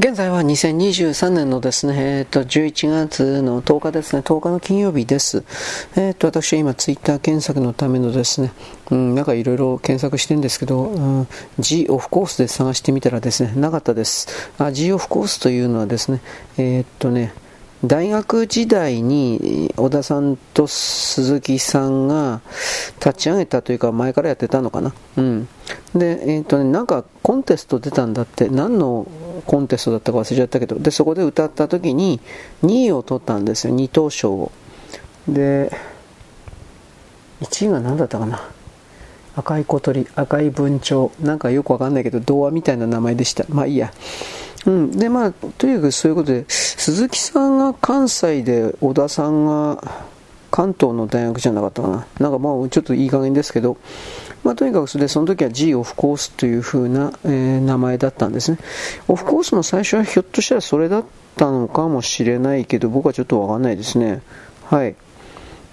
[0.00, 5.42] 現在は2023年のですね、えっ、と、11月の10日ですね、10日の金曜日です。
[5.96, 8.52] えっ、と、私は今、ツイッター検索のためのですね、
[8.92, 14.52] うん、なんかいろいろ検索してるんですけど、うん、G of Course で探してみたらですね、なかったです。
[14.58, 16.20] あ G of Course というのはですね、
[16.58, 17.32] えっとね、
[17.84, 22.40] 大学時代に小田さんと鈴木さんが
[23.04, 24.92] 立ち上げたというか前からやってたのかな。
[25.16, 25.48] うん。
[25.94, 29.06] で、えっ、とね、なんかコンテスト出たんだって、何の
[29.46, 32.20] コンテストだったか忘れちゃったけど、で、そこで歌った時に
[32.62, 34.52] 2位を取ったんですよ、2等賞を。
[35.28, 35.72] で、
[37.40, 38.50] 1位が何だったかな？
[39.36, 43.44] 赤い小鳥、赤い文鳥、なんかよくわかんないけど、童話みたいな名前でした。
[43.48, 43.92] まあいいや。
[44.66, 44.90] うん。
[44.90, 50.02] で、まあ、とにかくそういうことで、鈴木さんが関西で、小田さんが
[50.50, 52.06] 関東の大学じゃなかったかな。
[52.18, 53.76] なんかまあ、ちょっといい加減ですけど、
[54.44, 58.58] まあ、とにかくそれでその時は G オフコースという風な、えー、名前だったんですね。
[59.08, 61.04] オフコースの最初はひょっとしたらそれだっ
[61.36, 64.22] たのかもしれないけど、僕はちょっとわかんないですね。
[64.64, 64.94] はい。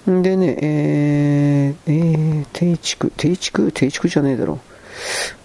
[0.07, 4.59] でね、えー、えー、定畜、定畜、定畜じゃねえだろ。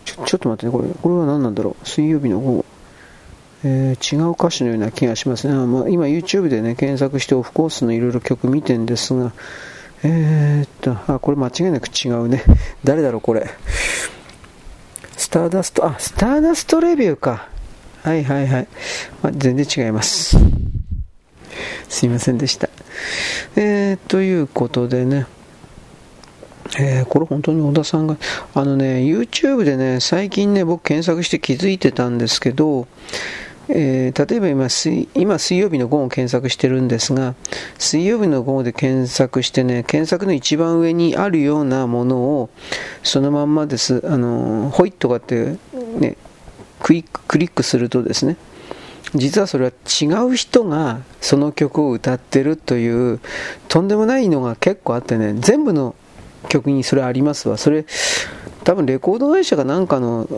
[0.05, 1.89] ちょ、ちょっと待ってね、これ、これは何なんだろう。
[1.89, 2.65] 水曜日の午後。
[3.63, 5.55] えー、違う歌手のような気がしますね。
[5.55, 9.33] まあ、今 YouTube でね、検索してオフコースのいろいろ曲見てんですが、
[10.03, 12.43] えー、っと、あ、これ間違いなく違うね。
[12.85, 13.47] 誰だろう、これ。
[15.17, 17.49] スターダスト、あ、スターダストレビューか。
[18.03, 18.69] はいはいはい。
[19.23, 20.39] まあ、全然違います。
[21.89, 22.71] すいませんでした。
[23.57, 25.27] えー、ということでね。
[26.79, 28.17] えー、これ本当に小田さんが、
[28.55, 32.87] あのね、YouTube でね、最近ね、僕検索して気づいてたんですけど、
[33.73, 37.35] えー、例えば今水、今水曜日の午後検索してるんですが、
[37.79, 42.51] 水曜日の午後で検索してね、検索の一番上にあるようなものを、
[43.03, 45.57] そのまんまです、あの、ホイットがって、
[45.99, 46.17] ね、
[46.83, 48.37] クリックするとですね、
[49.15, 53.21] 実はそれは違う人がその曲を歌ってるという
[53.69, 55.95] とんでもないのが結構あってね全部の
[56.49, 57.57] 曲にそれありますわ。
[57.57, 57.87] それ
[58.65, 60.29] 多分レコード会社かなんかの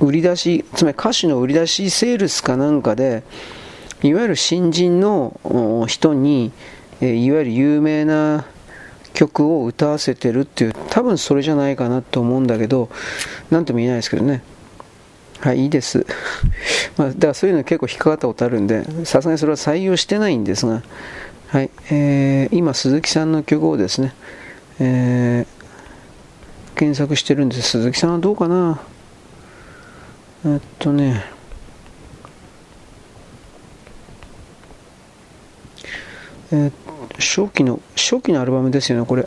[0.00, 3.22] 売り出し、つまり歌手の売り出しセールスかなんかで、
[4.02, 6.52] いわゆる新人の人に、
[7.00, 8.44] えいわゆる有名な
[9.14, 12.90] 曲を歌わせてるっていう、多分それじゃないかなと思うんだけど、
[13.50, 14.42] なんとも言えないですけどね。
[15.40, 16.06] はい、いいです。
[16.96, 20.82] まあ、だからそういうの結構引っかかったことあるんで、さすがにそれは採用してないんですが、
[21.48, 24.14] はい、えー、今、鈴木さんの曲をですね、
[24.80, 27.70] えー、検索してるんです。
[27.70, 28.80] 鈴木さんはどうかな？
[30.46, 31.24] えっとね。
[36.52, 36.70] え、
[37.18, 39.26] 初期の初期のアルバムですよねこれ。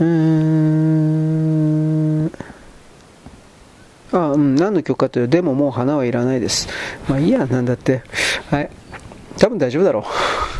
[0.00, 0.88] うーん
[4.12, 6.68] あうん何の曲かというとでももう花はいらないです。
[7.08, 8.02] まあいいやなんだって。
[8.50, 8.70] はい。
[9.38, 10.04] 多分大丈夫だろう。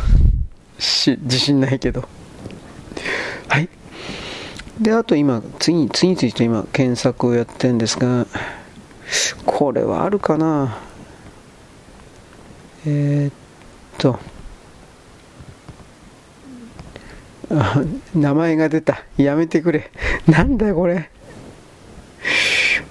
[0.81, 2.07] し自信ないけど。
[3.47, 3.69] はい。
[4.79, 8.25] で、あと今、次に、次々と今、検索をやってるんですが、
[9.45, 10.77] これはあるかな
[12.85, 13.33] えー、っ
[13.97, 14.19] と、
[18.15, 19.03] 名前が出た。
[19.17, 19.91] やめてくれ。
[20.27, 21.09] なんだよ、これ。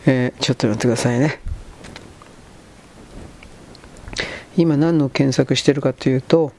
[0.05, 1.41] えー、ちょっと待ってくださいね。
[4.57, 6.53] 今何の検索してるかというと、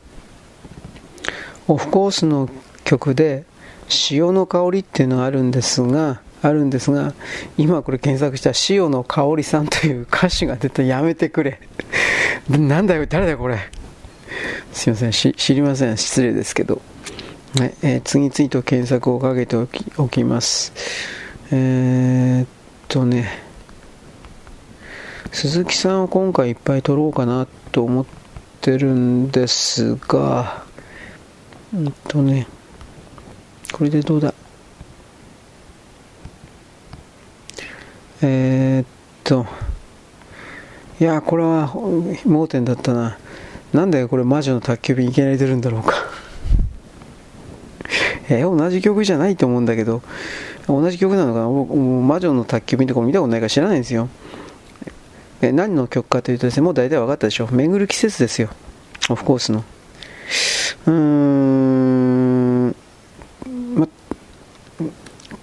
[1.68, 2.50] オフコースの
[2.84, 3.44] 曲で、
[3.90, 7.14] 潮の香りっていうのがあるんですが、あるんですが、
[7.58, 11.60] 今これ検索した塩の香りさんという歌詞が出たやめてくれ。
[12.50, 13.58] なんだよ、誰だよ、これ。
[14.72, 15.98] すいません、知りません。
[15.98, 16.82] 失礼ですけど。
[17.58, 20.72] はいえー、次々と検索をかけておきおきます。
[21.52, 22.48] えー、っ
[22.88, 23.42] とね、
[25.32, 28.06] 鈴木さんを今回いっぱい撮ろうかなと思っ
[28.62, 30.64] てるんですが、
[31.74, 32.46] うんとね、
[33.72, 34.34] これでどうだ？
[38.22, 38.88] えー、っ
[39.24, 39.46] と
[41.00, 41.72] いやこれは
[42.26, 43.18] 盲点だったな。
[43.72, 45.94] なんでこれ魔女の宅急便いきなり出るんだろうか。
[48.30, 50.02] え同じ曲じゃないと思うんだけど
[50.68, 51.48] 同じ曲なのかな？
[51.48, 54.10] 魔女の宅急便とか見たことないか知らないんですよ。
[55.42, 57.48] え何の曲かというとですねもう大体分かったでしょ。
[57.50, 58.50] 巡る季節ですよ。
[59.10, 59.64] オフコースの。
[60.86, 62.49] うーん。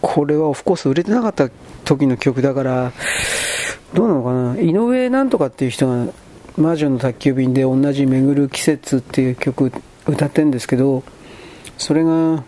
[0.00, 1.48] これはオフコース売れてなかった
[1.84, 2.93] 時の曲だから、
[3.94, 6.12] どうなのかな、井上なんとかっていう人が、
[6.56, 9.70] 魔女の宅急便で同じ巡る季節っていう曲
[10.06, 11.02] 歌ってるんですけど、
[11.78, 12.44] それが、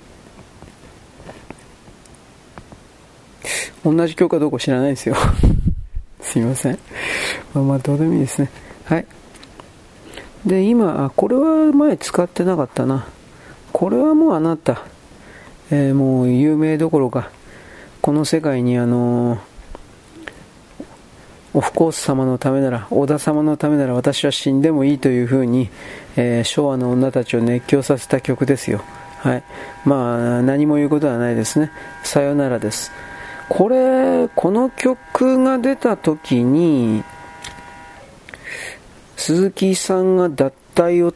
[3.85, 5.17] 同じ曲かどうか知らないですよ。
[6.21, 6.79] すいません。
[7.55, 8.51] まあまあ、どうでもいいですね。
[8.85, 9.07] はい。
[10.47, 13.07] で、今、あ、これは前使ってなかったな。
[13.73, 14.83] これはもうあなた、
[15.71, 17.31] えー、もう有名どころか、
[18.01, 19.39] この世界にあの、
[21.55, 25.71] オフコース様のためなら、織田様のためなら私は死んでもいいというふうに、
[26.17, 28.83] えー、昭和の女たちを熱狂させた曲ですよ。
[29.19, 29.43] はい。
[29.85, 31.73] まあ、何も言うことはないですね。
[32.05, 32.93] さよならです。
[33.49, 37.03] これ、この曲が出た時に、
[39.17, 41.13] 鈴木さんが脱退を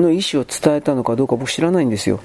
[0.00, 2.20] の意思を伝えたのかどうか僕知らないんですよ。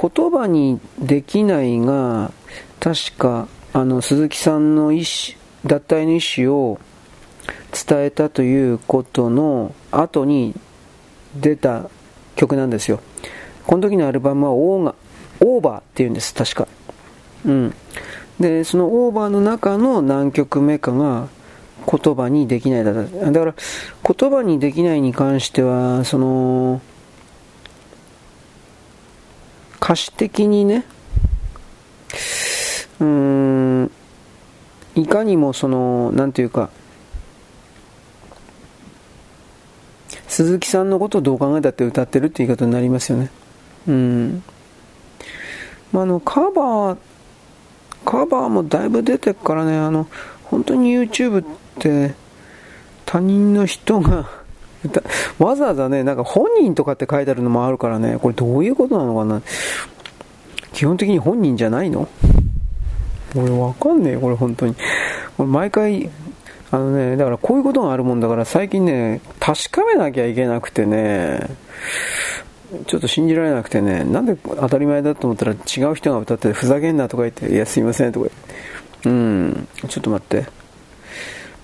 [0.00, 2.32] 言葉にできないが、
[2.80, 6.78] 確か、あの、鈴木さんの意思、脱退の意思を
[7.72, 10.54] 伝えたということの後に
[11.34, 11.88] 出た
[12.36, 13.00] 曲なんですよ。
[13.66, 14.94] この時のアルバムはオーガ
[15.40, 16.68] オーバーっていうんです、確か。
[17.44, 17.74] うん。
[18.38, 21.28] で、そのオーバーの中の何曲目かが
[21.86, 23.54] 言葉にできないだだから、
[24.16, 26.80] 言葉にできないに関しては、その、
[29.82, 30.84] 歌詞的にね、
[33.04, 33.90] うーん、
[34.96, 36.70] いかにもその、なんていうか、
[40.28, 43.30] 鈴木さんのことをどう考えたって歌ってるって言い方になりますよね。
[43.86, 44.42] うん。
[45.92, 46.96] まあ、あの、カバー、
[48.04, 50.08] カバーもだいぶ出てっからね、あの、
[50.44, 51.44] 本当に YouTube っ
[51.78, 52.14] て
[53.06, 54.28] 他人の人が
[55.38, 59.40] わざわざね、なんか本人とかって書いてあるのもあるからね、これどういうことなのかな。
[60.72, 62.08] 基本的に本人じゃないの？
[63.34, 64.74] 俺わかんねえ、これ本当に。
[65.36, 66.10] これ毎回、
[66.70, 71.48] あのね、だからこういうことがあるもんだから最近ね、確かめなきゃいけなくてね、
[72.86, 80.46] ちょっと信じられなくてね、なんで当たり前だと思ったら違う人が歌ってふざけんなとか言って、いやすいませんとか言って、うん、ちょっと待って。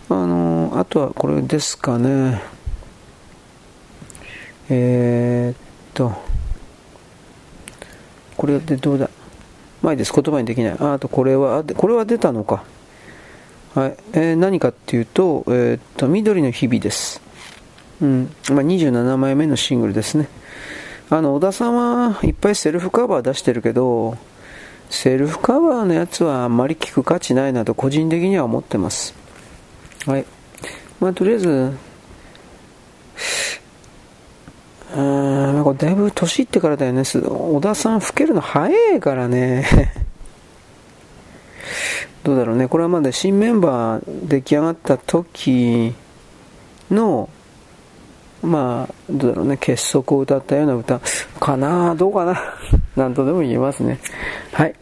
[0.08, 2.42] あの、あとはこれですかね。
[4.68, 5.56] えー、っ
[5.94, 6.12] と、
[8.36, 9.10] これでどうだ？
[9.82, 10.12] 前です。
[10.14, 10.76] 言葉にできない。
[10.78, 12.64] あ、あとこれは、これは出たのか。
[13.74, 13.96] はい。
[14.12, 17.22] えー、何かっていうと、えー、っと、緑の日々です。
[18.02, 18.34] うん。
[18.50, 20.28] まあ、27枚目のシングルですね。
[21.08, 24.16] あの、小田さんはいっぱいセルフカバー出してるけど、
[24.90, 29.14] セルフカバーのやつはあんまり聞く価値ないなと個人的には思ってます。
[30.06, 30.26] はい。
[31.00, 31.72] まあ、とりあえず、
[34.96, 37.04] うん、これだいぶ年いってからだよね。
[37.04, 39.66] 小田さん老けるの早いからね。
[42.24, 42.68] どうだろうね。
[42.68, 45.94] これはまだ新メンバー出来上がった時
[46.90, 47.28] の、
[48.42, 49.56] まあ、どうだろうね。
[49.58, 51.00] 結束を歌ったような歌
[51.38, 51.94] かな？
[51.94, 52.40] どうかな？
[52.96, 54.00] なんとでも言えますね。
[54.52, 54.74] はい。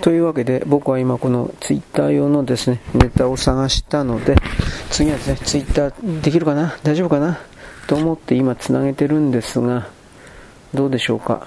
[0.00, 4.36] というわけで、僕は今このツイッター用のですね、ネタを探したので、
[4.90, 6.76] 次はですね、ツイッターできるかな？
[6.82, 7.38] 大丈夫かな？
[7.86, 9.88] と思って今つなげてるんですが、
[10.72, 11.46] どうでしょうか？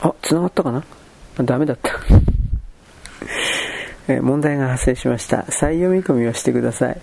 [0.00, 0.84] あ、つながったかな？
[1.38, 1.92] ダメだった。
[4.12, 5.44] え問題が発生しました。
[5.50, 7.00] 再読み込みをしてください。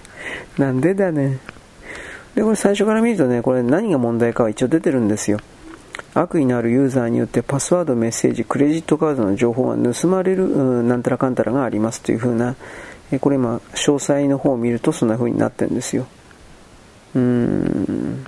[0.57, 1.37] なんでだね？
[2.35, 5.39] で、これ最初から見るとね、これ何が問題かは一応出てるんですよ。
[6.13, 12.55] 悪意のあるユーザーによってパスワード、メッセージ、クレジットカードの情報が盗まれる、うん、なんたらかんたらがありますというふうな、
[13.11, 16.07] えこれ今、詳細の方を見るとそんな風になってるんですよ。
[17.15, 18.25] うーん。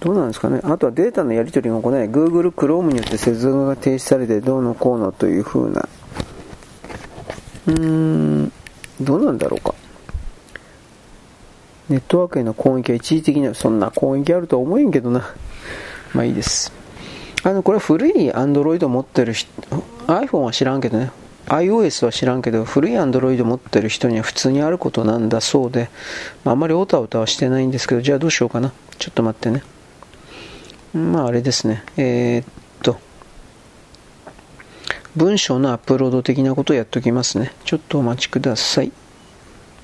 [0.00, 0.60] どうなんですかね。
[0.64, 5.88] あとはデータのやり取りが行え、Google Chrome によって接続が停止されてどうのこうのという風な。
[7.66, 7.80] うー
[8.44, 8.52] ん、
[9.00, 9.74] どうなんだろうか。
[11.88, 15.34] ネットワークへの攻撃は一時的にはそんな攻撃あるとは思えんけどな。
[16.14, 16.72] まあいいです。
[17.44, 19.50] あの、これは古い Android 持ってる人、
[20.06, 21.10] iPhone は知らんけどね。
[21.46, 25.90] iOS は知らんけど、古い Android 持ってる人には普通にあることなんだそうで、
[26.44, 28.72] まあ、あんまりオタオタはしてないんですけど、じゃあどうしようかな。
[28.98, 29.62] ちょっと待ってね。
[30.94, 31.84] まああれですね。
[31.96, 32.46] えー、っ
[32.82, 32.98] と、
[35.16, 37.52] 文章のアップロード的なことをやっておきますね。
[37.64, 38.86] ちょっとお待ちください。
[38.86, 38.92] よ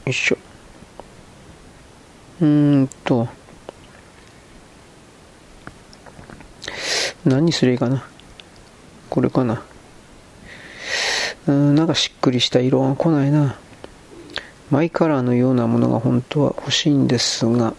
[0.07, 0.39] いしょ。
[2.41, 3.29] うーんと、
[7.25, 8.07] 何すればいいかな。
[9.11, 9.63] これかな。
[11.47, 13.57] うん、なんかしっくりした色が来ないな。
[14.71, 17.75] マイカラーのようなものが本当は欲しいんですが、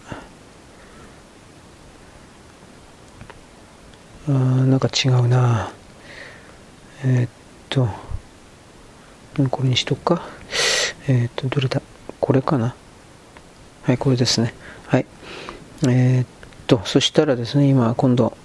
[4.28, 5.70] あなんか違うな。
[7.04, 7.30] えー、っ
[7.68, 7.88] と、
[9.50, 10.22] これにしとくか。
[11.08, 11.80] えー、っと、どれだ？
[12.20, 12.74] これかな。
[13.84, 14.52] はい、これですね。
[14.86, 15.06] はい。
[15.88, 16.26] えー、っ
[16.66, 18.36] と、そしたらですね、今、今度、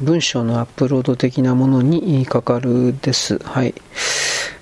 [0.00, 3.38] 文章のアップロード的なものにかかるです。
[3.38, 3.74] はい。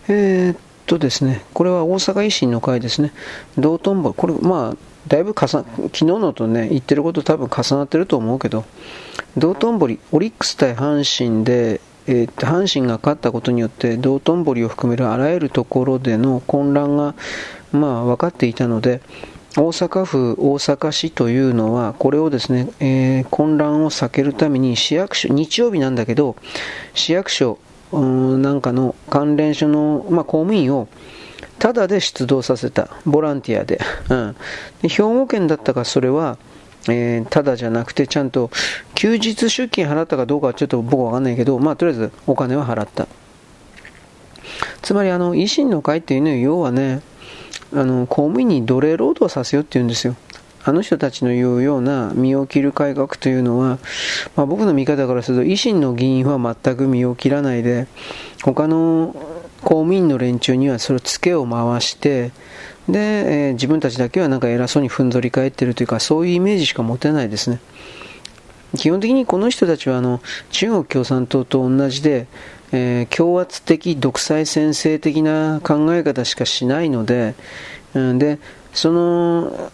[0.08, 3.12] えー、っとですね、これは大阪維新の会ですね。
[3.58, 4.76] 道頓堀、これ、まあ、
[5.08, 8.64] だいぶ重昨日のとね、言ってること多分重なってると思うけど、
[9.36, 17.14] 道頓堀、オリックス対阪神で、えー、阪神が勝ったことによって、道頓堀を含めるあらゆるところでの混乱が、
[17.72, 19.02] まあ、分かっていたので、
[19.56, 26.36] 大阪府大阪市というのは、これをですね、えー、混乱を避けるために市役所、日曜日なんだけど、
[26.94, 27.58] 市役所
[27.92, 30.88] なんかの関連所の、まあ、公務員を
[31.58, 33.80] ただで出動させた、ボランティアで。
[34.10, 34.36] うん、
[34.82, 36.36] で兵庫県だったか、それは、
[36.88, 38.50] えー、ただじゃなくて、ちゃんと
[38.94, 43.08] 休日出勤払ったかどうかはちょっと僕はわかんないけど、まあ、とりあえずお金は払った。
[44.82, 47.00] つまり、あの、維新の会っていうのは、要はね、
[47.72, 50.16] あの公務員に奴隷労働させようっていうんですよ。
[50.64, 53.78] あの人たちの言うような身を切る改革というのは、
[54.34, 57.86] まあ、僕の見方からすると維新の議員は全く身を切らないで
[58.42, 59.14] 他の
[59.62, 62.32] 公務員の連中にはそれをツケを回して
[62.88, 67.60] で、えー、自分たちだけはなんか偉そうにふんぞり返ってるというかそういうイメージしか持てないですね
[68.76, 72.26] 基本的にこの人たちはあの中国共産党と同じで
[72.72, 77.34] えー、強圧的、独裁先制的な考え方しかしないので、
[77.94, 78.38] うん、で
[78.72, 79.70] その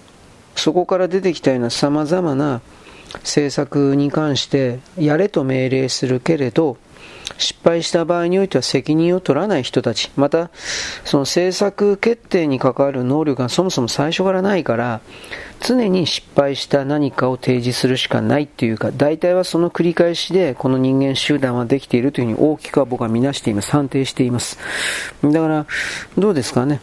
[0.55, 2.61] そこから出てきたようなさまざまな
[3.21, 6.77] 政策に関してやれと命令するけれど
[7.43, 10.51] 失敗した場合においては責任を取らない人たちまた
[11.05, 15.01] その政策決定に関わる能力がそもそも最初からないから
[15.63, 23.71] 常に失敗した何かを提示するしかないっていうか、大体はその繰り返しでこの人間集団はできているというふうに大きくは僕は見なしています。
[23.71, 24.59] 判定しています。
[25.23, 25.67] だから、
[26.19, 26.81] どうですかね。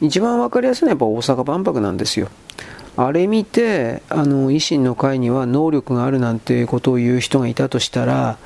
[0.00, 2.28] 一番わかりやすいのはやっぱ大阪万博なんですよ。
[3.06, 8.38] あれ見て、あの、維新の会には能力があるなんてことを言う人がいたとしたら、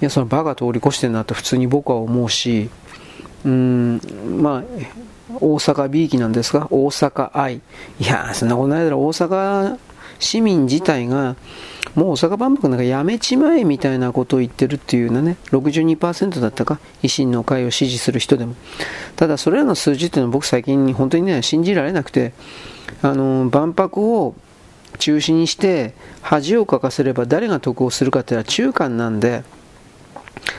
[0.00, 2.68] いや、その場が通り越してるなと普通に僕は思うし、
[3.44, 4.00] うん、
[4.40, 4.62] まあ、
[5.40, 6.68] 大阪 B 期なんですか？
[6.70, 7.56] 大阪愛。
[7.56, 7.60] い
[8.06, 9.00] やそんなことないだろ。
[9.00, 9.78] 大阪
[10.18, 11.36] 市民自体が、
[11.94, 18.54] もう大阪万博なんかやめちまえみたいなことを言ってるっていうのね、62%だったか、維新の会を支持する人でも。
[19.16, 22.32] ただ、それらの数字っていうのは僕最近本当にね、信じられなくて、
[23.02, 24.34] あの、万博を
[24.98, 29.42] 中止にして恥をかかせれば誰が得をするかっていうのは中間なんで、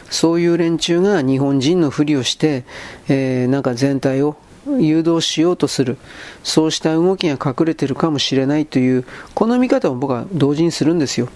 [0.10, 2.64] そういう連中が日本人のふりをして、
[3.10, 4.38] えー、なんか全体を
[4.80, 5.98] 誘導しようとする、
[6.44, 11.30] そうした動きが隠れているかもしれないという、この見方を僕は同時にするんですよ。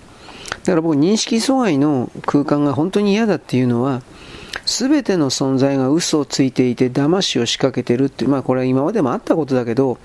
[0.64, 4.02] だから僕、認識阻害の空間が本当に嫌だっていうのは、
[4.66, 9.98] 全ての存在が嘘をついていて騙しを仕掛けてるって、まあこれは今までもあったことだけど、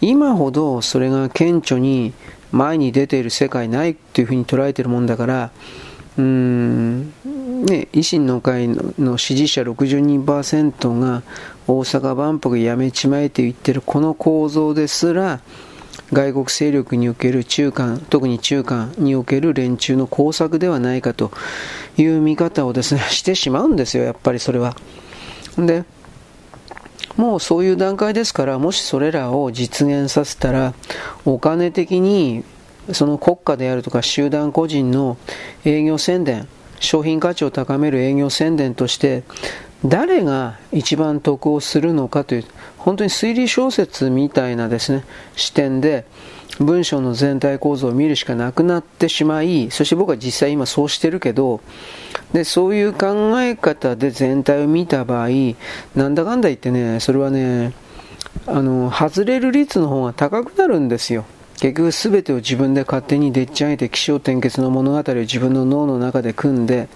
[0.00, 2.12] 今ほどそれが顕著に
[2.50, 5.50] 前に出ている世界ないっていうふうに捉えてるもんだから、
[6.18, 7.06] うーん、
[7.64, 11.22] ね、維新の会の支持者62%が
[11.66, 15.40] 大阪万博やめちまえと言ってるこの構造ですら
[16.12, 21.32] 外国勢力における中間、特に中間における連中の工作ではないかと
[21.96, 24.76] いう見方をですね、 してしまうんですよ、やっぱりそれは。
[25.56, 25.84] で、
[27.16, 30.74] もうそういう段階ですから、もしそれらを実現させたら、
[31.24, 32.44] お金的に
[32.92, 35.16] その国家であるとか集団個人の
[35.64, 36.46] 営業宣伝、
[36.78, 39.22] 商品価値を高める営業宣伝として
[39.84, 42.44] 誰が一番得をするのかという
[42.78, 46.04] 本当に推理小説みたいなですね視点で
[46.60, 51.60] 文章の全体構造を見るしかなくなってしまいそして僕は実際今そうしてるけど
[52.32, 55.28] でそういう考え方で全体を見た場合
[55.96, 57.72] なんだかんだ言ってねそれはね
[58.46, 61.24] あの外れる率の方が高くなるんですよ。
[61.60, 66.88] 結局全てを自分で勝手にでっち上げて起承転結の物語を自分の脳の中で組んで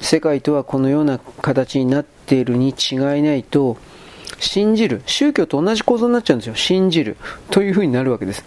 [0.00, 3.76] 世界とはこのような形になっているに違いないと
[4.38, 6.54] 信じる宗教と同じ構造になっちゃうんですよ。
[6.54, 7.16] 信じる。
[7.50, 8.44] というふうになるわけです。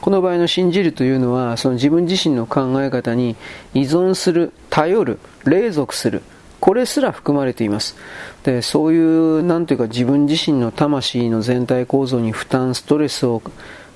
[0.00, 3.36] この場合の信じるというのはその自分自身の考え方に
[3.74, 6.22] 依存する頼る隷属する。
[6.58, 7.96] これすら含まれています。
[8.44, 13.42] でそういう何というか自分自身の魂の全体構造に負担ストレスを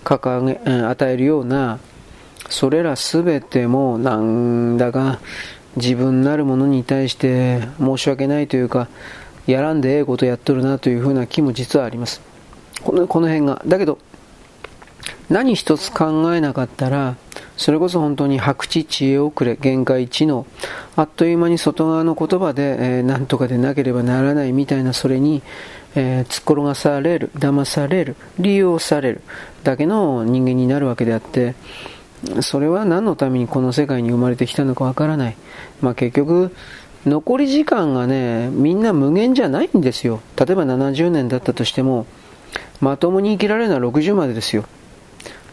[0.04, 1.78] 掲げ与えるような
[2.50, 5.20] それら全てもなんだか
[5.76, 8.88] 自分なるものに対して申し訳ないというか、
[9.46, 12.20] やらんでええことやっとるなというふうな気も実はあります。
[12.82, 13.62] このこの辺が。
[13.66, 13.98] だけど、
[15.28, 17.16] 何一つ考えなかったら、
[17.56, 20.46] それこそ本当に白知知恵遅れ、限界知能、
[20.96, 25.42] あっという間に外側の言葉で、えー、何とかでなければならないみたいなそれに、
[25.94, 29.22] えー、突っ転がされる、騙される、利用される
[29.62, 31.54] だけの人間になるわけであって、
[32.42, 35.36] それは何のためにこの世界に生まれてきたのかわからない。
[35.80, 36.54] まあ、結局、
[37.06, 40.20] 残り時間がね、みんな無限じゃないんですよ。
[40.38, 42.06] 例えば70年だったとしても、
[42.80, 44.64] まともに生きられるのは60までですよ。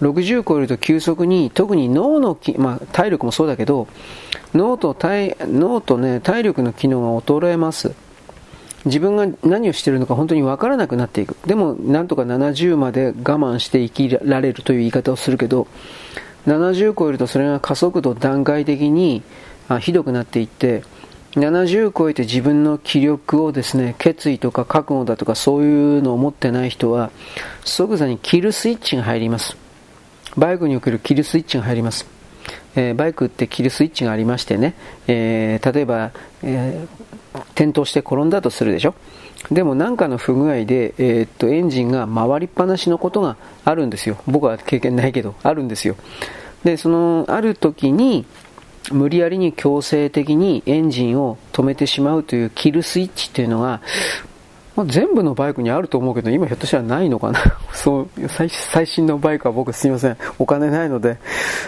[0.01, 3.87] 60超えると急速に、特に脳のき、まあ、体力もそうだけど、
[4.53, 7.93] 脳と体、脳とね、体力の機能が衰えます。
[8.85, 11.35] 自分が何をしているのか本当に分からなくなっていく。
[11.45, 15.67] でも、なんとか70まで我慢して生きられるという言い方をするけど、
[16.47, 19.23] 70超えるとそれが加速度段階的に
[19.79, 20.83] ひどくなっていって、
[21.33, 27.11] 70超えて自分の気力をですね、決意とか覚悟だとかそういうのを持ってない人は、
[27.63, 29.55] 即座にキルスイッチが入ります。
[30.35, 32.05] バイクにおけるキルスイッチが入ります。
[32.75, 34.75] えー、バイクってキルスイッチがありましてね、
[35.07, 38.95] えー、例えば、えー、転倒して転んだとするでしょ。
[39.49, 44.17] でも何かの不具合で、えー、っとエンジンが回りっぱなしのことがあるんですよ。
[44.27, 45.95] 僕は経験ないけど、あるんですよ。
[46.63, 48.25] で、その、ある時に、
[48.91, 53.81] 無理やりに強制的にエンジンを止めてしまうというキルスイッチっていうのが、
[54.75, 57.39] まあ、全部のバイクにあると思うけど、今ひょっとしたらないのかな
[57.73, 60.17] そう最、最新のバイクは僕すいません。
[60.39, 61.17] お金ないので、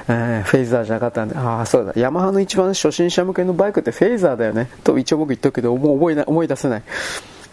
[0.07, 1.93] えー、フェイザーじゃなかったんで、ああ、そうだ。
[1.95, 4.69] ヤマハの一番初心者向けのバイクってフェイザーだよね。
[4.83, 6.83] と一応僕言っとくけど、もう覚えな思い出せない。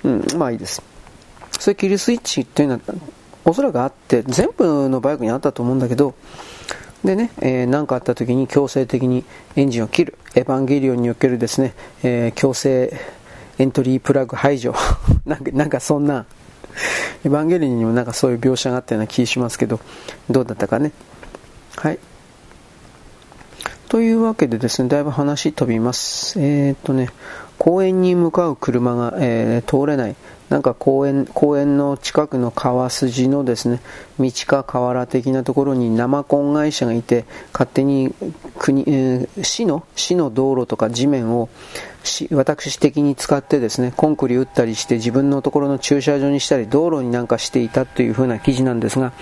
[0.04, 0.82] うん、まあいいです。
[1.58, 2.80] そういうキルスイッチっていうのは、
[3.44, 6.14] おそらくあって、全部のバイクにあったと思うんだけど、
[7.04, 9.24] でね、えー、かあった時に強制的に
[9.56, 10.18] エンジンを切る。
[10.34, 12.92] エヴァンゲリオンにおけるですね、えー、強制
[13.58, 14.74] エントリープラグ排除。
[15.24, 16.26] なんか、なんかそんな、
[17.24, 19.80] エヴァンゲリオンにもなんかそういう描写があったような気しますけど、
[20.28, 20.92] どうだったかね。
[21.76, 21.98] はい。
[23.88, 26.38] というわけでですね、だいぶ話飛びます。
[26.38, 27.08] えー、っとね、
[27.60, 30.16] 公園に向かう車が、えー、通れない。
[30.48, 33.80] なんか公園、公園の近くの川筋のですね、
[34.18, 38.14] 道か河原的なところに生コン会社がいて、勝手に
[38.58, 41.50] 国、えー、市の、市の道路とか地面を
[42.32, 49.12] 私的に使ってですね、コンクリ打ったりして自分のところの駐車場にしたり道路になんかしていたという風な記事なんですが、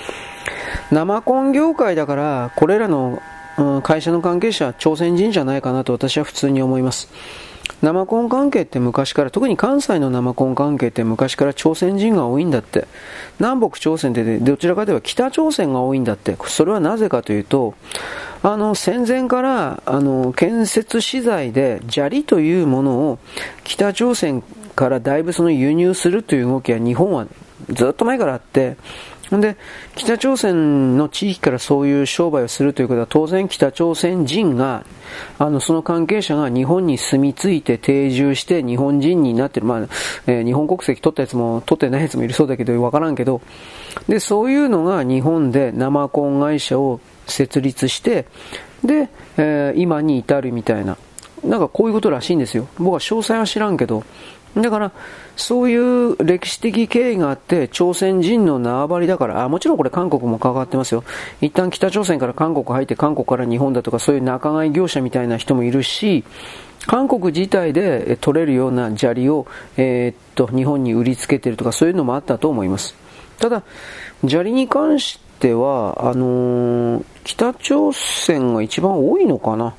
[0.93, 3.21] 生コン業界だから、これらの、
[3.59, 7.09] うん、会社の関係者は朝鮮人じゃないかなと私は普通に思います。
[7.83, 12.89] 生コン関係って昔から、特に関西の生コン関係って昔から朝鮮人が多いんだって。
[13.39, 16.37] 南北朝鮮ってどちらかといえば北朝鮮が多いんだって。
[16.47, 17.75] それはなぜかというと、
[18.43, 23.19] あの、戦前から、あの、建設資材で砂利というものを
[23.65, 24.43] 北朝鮮
[24.75, 27.27] からだいぶその輸入するという動きは日本は
[27.71, 28.77] ずっと前からあって、
[29.37, 29.57] んで、
[29.95, 34.85] 北朝鮮の地域からそういう商売をするということは、当然北朝鮮人が、
[35.39, 39.67] あの、その関係者が日本に住み着いて定住して日本人になってる。
[39.67, 39.81] まあ、
[40.27, 43.43] えー、日本国籍取ったやつも取ってないやつもいるそうだけど、わからんけど、
[44.09, 48.27] で、そういうのが日本で生コン会社を設立して、
[48.85, 50.97] で、えー、今に至るみたいな。
[51.45, 52.69] なんかこういうことらしいんですよ。
[52.79, 54.03] 僕は詳細は知らんけど、
[54.57, 54.93] だから、
[55.37, 61.05] そういう歴史的経緯があって、朝鮮人の縄張りだから、あ、もちろんこれ韓国も関わってますよ。
[61.41, 66.25] 一旦北朝鮮から韓国入って、韓国から日本だとか、そういう仲買業者みたいな人もいるし、
[66.87, 72.95] 韓国自体で取れるような砂利を、えー、っと、日本に売りつけてるとか、そういうのもあったと思います。
[73.39, 73.63] ただ、
[74.27, 79.75] 砂利に関しては、あのー、北朝鮮が一番多いのかな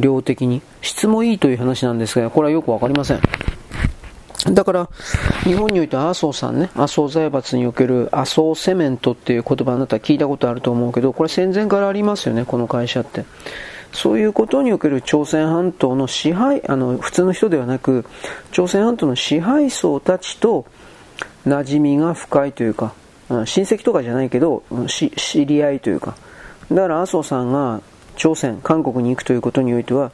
[0.00, 0.62] 量的に。
[0.80, 3.20] 質もいいという話なんですが、これはよくわかりません。
[4.52, 4.88] だから、
[5.44, 13.24] 日本において麻生さんね、麻生財閥における麻生セメントっていう言葉あなったら聞いたことあると思うけど、これ戦前からありますよね、この会社って。
[13.92, 18.04] そういうことにおける朝鮮半島の支配、あの、普通の人ではなく、
[18.50, 20.66] 朝鮮半島の支配層たちと
[21.46, 22.92] 馴染みが深いというか、
[23.28, 26.16] 親戚とかじゃないけど、知り合いというか。
[26.70, 27.80] だから麻生さんが
[28.16, 30.10] 朝鮮、韓国に行くということにおいては、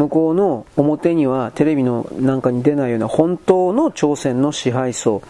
[0.00, 5.22] 向こうの表にはテレビのなんかに出ないような本当の朝鮮の支配層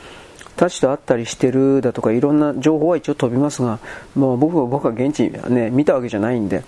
[0.56, 3.80] たちと会ったりしてるだとかいろんな情報は一応飛びますが、
[4.14, 6.62] まあ僕は僕は現地ね、見たわけじゃないんで。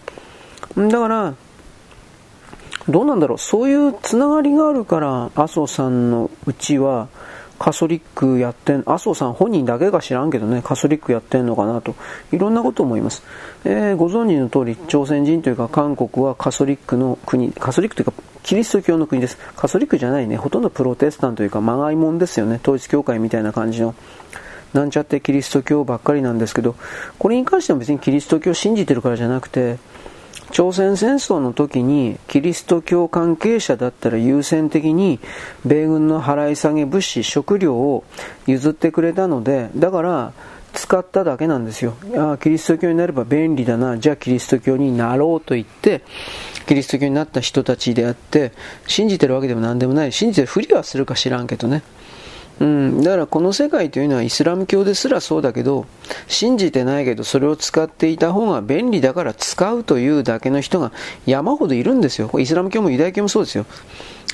[0.77, 1.35] だから、
[2.89, 7.09] どうなんだろう、そういうつながりがあるから、麻生さんのうちは、
[7.63, 11.95] カソリックやってん、麻生さん本人だけが知らんけどね、カソリックやってんのかなと、
[12.33, 13.23] いろんなこと思います。
[13.65, 19.39] えー、ご存知の通り、朝鮮人というか韓国はカソリックの国、カソリックというかキリスト教の国です。
[19.55, 23.95] カソリックじゃないね、ほとんどプロテスタントというか、まがいもんですよね、統一教会みたいな感じの。
[24.73, 26.75] なんちゃってキリスト教ばっかりなんですけど、
[27.21, 29.79] これに関しては別にキリスト教を信じてるからじゃなくて、
[30.51, 35.19] 朝鮮戦争の時にキリスト教関係者だったら優先的に
[35.65, 38.05] 米軍の払い下げ物資、食料を
[38.47, 40.33] 譲ってくれたので、だから
[40.73, 41.95] 使っただけなんですよ。
[42.17, 46.03] あキリスト教になれば便利だな、じゃあキリスト教になろうと言って、
[46.67, 48.53] キリスト教になった人たちであって、
[48.87, 50.13] 信じてるわけでも何でもない。
[50.13, 51.83] 信じてるふりはするか知らんけどね。
[52.63, 55.85] うん、だからこの世界というのはイスラム教ですらそうだけど、
[56.29, 60.93] 信じてないけどそれを使っていた方が便利だから使うというだけの人が
[61.27, 62.31] 山ほどいるんですよ。
[62.39, 63.67] イスラム教もユダヤ教もそうですよ。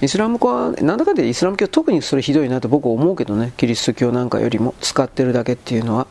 [0.02, 6.06] イスラム教は、なんだかでイスラム教特にそれひどいなと僕は思うけどね、キリスト教なんかよりも使ってるだけっていうのは。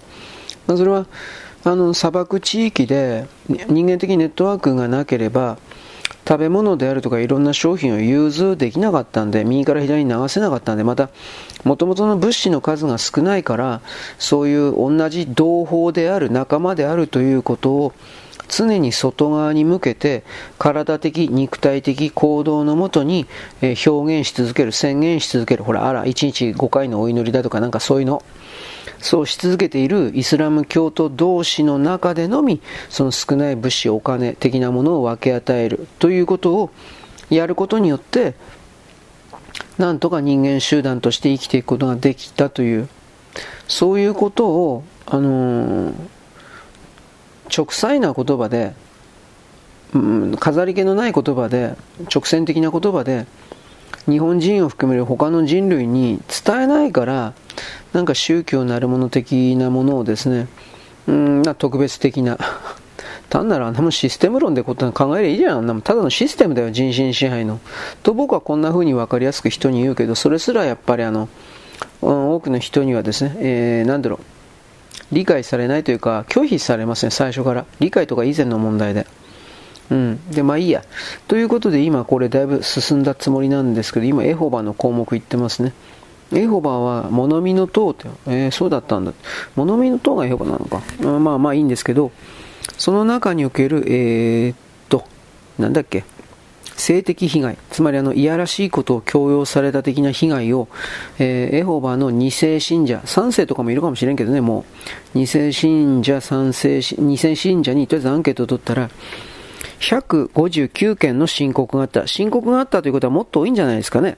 [0.65, 1.06] まあ、それは、
[1.65, 5.60] あの、砂漠地域で人間的ネットワークがなければ、
[6.28, 11.10] 食べ物であるとかいろんな商品を融通できなかったんで、右から左に流せなかったんで、また、
[11.63, 13.80] もともとの物資の数が少ないから、
[14.20, 17.94] そういう同じ同胞である、仲間であるということを、
[18.50, 20.24] 常に外側に向けて
[20.58, 23.26] 体的、肉体的行動のもとに
[23.62, 25.63] 表現し続ける、宣言し続ける。
[25.63, 28.22] ほら、あら、1日5回のお祈りだとかなんかそういうの。
[29.00, 36.72] そうし続けているイスラム教徒同士の中でのみ、その少ない物資、お金的なものを分け与えるということを
[37.30, 38.36] やることによって、
[39.78, 42.90] なんとか人間集団として生きていくことができたという、
[43.68, 45.94] そういうことを、あのー、
[47.56, 48.74] 直裁な言葉で、
[49.94, 51.76] うん、飾り気のない言葉で、
[52.14, 53.26] 直線的な言葉で、
[54.10, 57.34] 日本人を含める他の人類に伝えないから、
[57.93, 60.47] なんか宗教なるもの的なものをですね、
[61.08, 62.38] うん、特別的な、
[63.30, 65.58] 単なるあんなもシステム論でこと考えればいいじゃん。
[65.58, 67.60] あんなもただのシステムだよ、人心支配の。
[68.04, 71.28] と僕はこんな風に分かりやすく人に言うけど、それすらやっぱりあの、
[72.02, 74.19] 多くの人にはですね、えー、だろう、
[75.12, 77.65] 理解されないというか、拒否されますね、最初から。
[77.80, 79.08] 理解とか以前の問題で。
[79.89, 80.19] うん。
[80.32, 80.84] で、まあいいや。
[81.28, 85.73] ということで、今これだいぶ進んだつもりなんですけど、今、エホバの項目言ってますね。
[86.34, 89.13] エホバは物見の塔って、えー、そうだったんだ。
[89.56, 90.82] 物見の塔がエホバなのか。
[91.02, 92.12] まあまあいいんですけど、
[92.78, 94.56] その中における、えー、っ
[94.90, 95.06] と、
[95.58, 96.04] なんだっけ、
[96.78, 100.68] 性的被害、つまりあの、いやらしいことを強要された的な被害を、
[101.18, 104.66] えー、エホバの二世信者、三世とかもいるかもしれんけどね、も
[105.16, 108.90] う、二世信者、三世、二世信者にとりあえずアンケートを取ったら、
[109.80, 112.08] 159件の申告があった。
[112.08, 114.18] 申告があったということはもっと多いんじゃないですかね。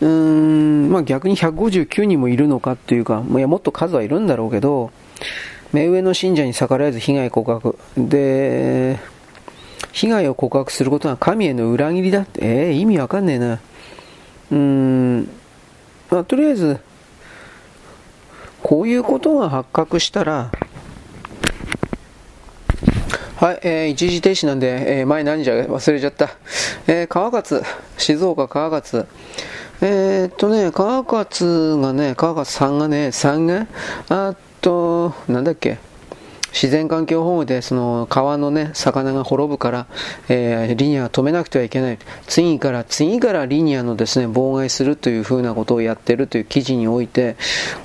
[0.00, 4.90] うーん、まあ逆に159人もいるのかっていうか、いやもっと数はいるんだろうけど、
[5.72, 7.78] 目上の信者に逆らえず被害告白。
[7.96, 8.98] で、
[9.92, 13.60] 被害を告白することは神への裏切りだって、えー、意味わかんねえな。
[14.52, 15.28] うん、
[16.10, 16.80] まあとりあえず、
[18.62, 20.50] こういうことが発覚したら、
[23.36, 26.30] はい、えー、一時停止なんで、えー、前何じゃ忘れちゃった。
[26.86, 27.62] えー、川勝、
[27.96, 29.06] 静岡川勝。
[29.82, 33.66] えー、っとね、川勝がね、川勝さんがね、さんが、
[34.10, 35.78] あと、なんだっけ、
[36.52, 39.86] 自然環境保護でその川のね、魚が滅ぶから、
[40.28, 41.98] えー、リニアは止めなくてはいけない。
[42.26, 47.36] 次から、次からリニアのですね、妨害するというふうなことをやってるという記事において、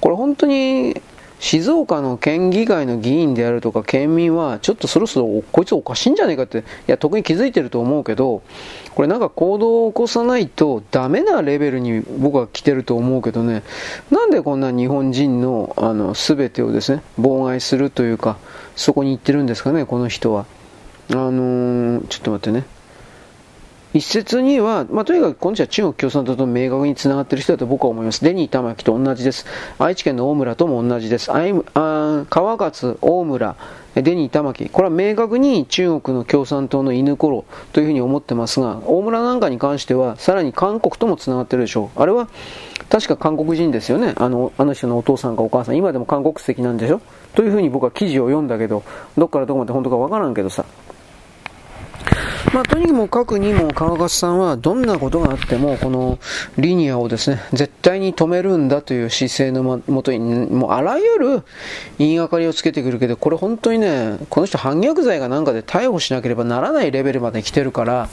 [0.01, 1.01] これ本当に、
[1.39, 8.41] 静岡の県議会の議員であるとか県民はちょっとそろそろこいつおかしいんじゃないかっていや特に気づいてると思うけど
[8.95, 13.61] これなんか行動を起こさないとダメなレベルに僕は来てると思うけどね
[14.09, 18.37] なんでこんな日本人のあの全てをですね妨害するというか
[18.75, 20.45] そこに行ってるんですかねこの人は
[21.11, 22.65] あのー、ちょっと待ってね
[23.95, 28.21] 一説には、まあ、とにかくこの人は中国共産党と明確につながっている人だと僕は思います。
[28.25, 29.45] デニー玉木と同じです。
[29.79, 31.31] 愛知県の大村とも同じです。
[31.31, 33.55] あ川勝、大村、
[34.01, 34.69] デニー玉木。
[34.69, 42.01] これは明確に中国の共産党の犬ころというふうに思ってますが、大村なんかに関しては、さらに韓国ともつながってるでしょう。
[42.01, 42.27] あれは、
[42.89, 44.13] 確か韓国人ですよね。
[44.17, 45.77] あの、あの人のお父さんかお母さん。
[45.77, 47.01] 今でも韓国籍なんでしょ？
[47.33, 48.83] というふうに僕は記事を読んだけど、
[49.17, 50.65] どっからどこまで本当かわからんけどさ。
[52.53, 56.19] まあ、とにかくにも川勝さんはどんなことがあってもこの
[56.57, 61.43] リニアをですね絶対に止めるんだという姿勢のもとにもうあらゆる
[61.97, 68.09] 言いがかりをつけてくるけどこれ本当にねこの人反逆罪がなんかで逮捕しなければならないレベルまで来てるから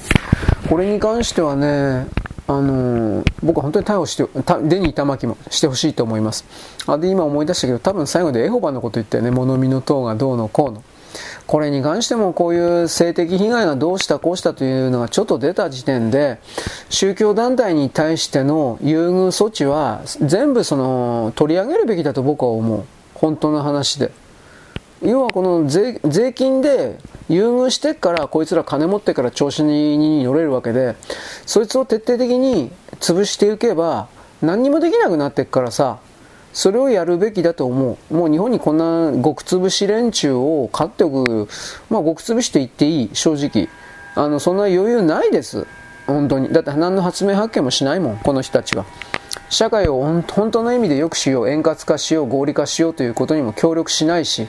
[0.68, 2.08] これに関してはね
[2.48, 4.24] あのー、僕は本当に逮捕して、
[4.68, 6.44] デニー玉木もしてほしいと思います。
[6.86, 9.30] あ、で、今思い出したけど、多分最後でエホバのこと言ったよね。
[9.30, 10.82] 物見の塔がどうのこうの。
[11.46, 16.38] これに関してもこういう性的被害がどうしたこうしたというのがちょっと出た時点で
[16.88, 22.84] 宗教団体に対しての優遇措置は全部その取り上げるべきだと僕は思う。
[23.14, 24.12] 本当の話で。
[25.02, 26.96] 要はこの税税金で
[27.28, 30.94] 優遇してからこいつら金持ってから調子に乗れるわけで
[31.44, 32.70] そいつを徹底的に
[33.00, 34.08] 潰していけば
[34.42, 35.98] 何にもできなくなっていくからさ
[36.52, 38.14] それをやるべきだと思う。
[38.14, 41.48] もう日本にこんな極潰し連中を飼っておく、
[41.90, 43.68] まあ極潰しと言っていい、正直。
[44.14, 45.66] あの、そんな余裕ないです。
[46.06, 46.52] 本当に。
[46.52, 48.84] だって何の発明発見もしないもん、この人たちは。
[49.48, 54.48] 社会を本当の意味で良くしよう、円滑化しよう、合理化しようということにも協力しないし、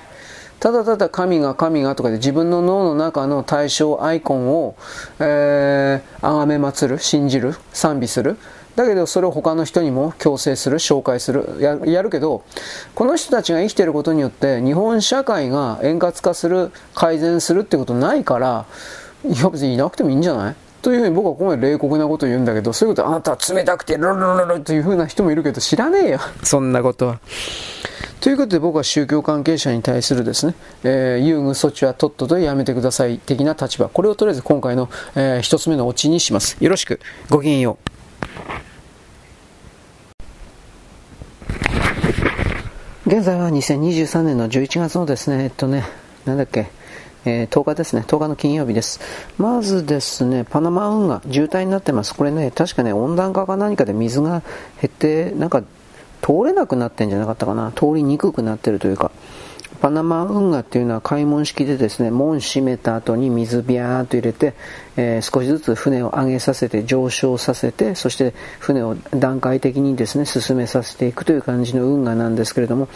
[0.60, 4.76] ただただ神が神がとかで自分の脳の中の対象アイコンを、
[5.20, 8.38] えー、崇め祀る、信じる、賛美する。
[8.76, 12.44] だけどそれを他の人にも強制する、紹介するや、やるけど、
[12.96, 18.66] この人たちが生きていることによって日本社会が円滑化する、改善するってことないから、
[19.26, 20.56] いや別にいなくてもいいんじゃない？
[20.82, 26.20] というふうに僕はここまで冷酷なこと言うんだけど、そういうことあなたは冷たくて、ルルルルルというふうな人もいるけど、知らねえよ。
[26.44, 27.20] そんなことは。
[28.20, 33.88] ということで僕は宗教関係者に対するですね、えー、優遇措置はとっととやめてください的な立場。
[33.88, 36.58] これをとりあえず今回の、えー、一つ目のオチにします。
[36.60, 37.00] よろしく。
[37.30, 37.93] ごきげんよう。
[43.14, 45.84] 現在は2023年の11月のですね、えっとね、
[46.26, 46.72] なんだっけ、
[47.26, 49.00] えー、10日ですね、10日の金曜日です。
[49.38, 52.16] まずですね、パナマ運河、渋滞になってます。
[52.16, 54.42] これね、確かね、温暖化か何かで水が
[54.82, 55.62] 減って、なんか
[56.24, 59.12] 通れなくなってんじゃなかったかな通りにくくなってるというか
[59.84, 64.54] パナマ運河っていうのは開門式でですね門閉めた後に水ビャーっと入れて、
[64.96, 72.88] えー、少しずつ船を上げさせて上昇させてそして船を段階的にですね進めさせていくという感じの運河なんですけれども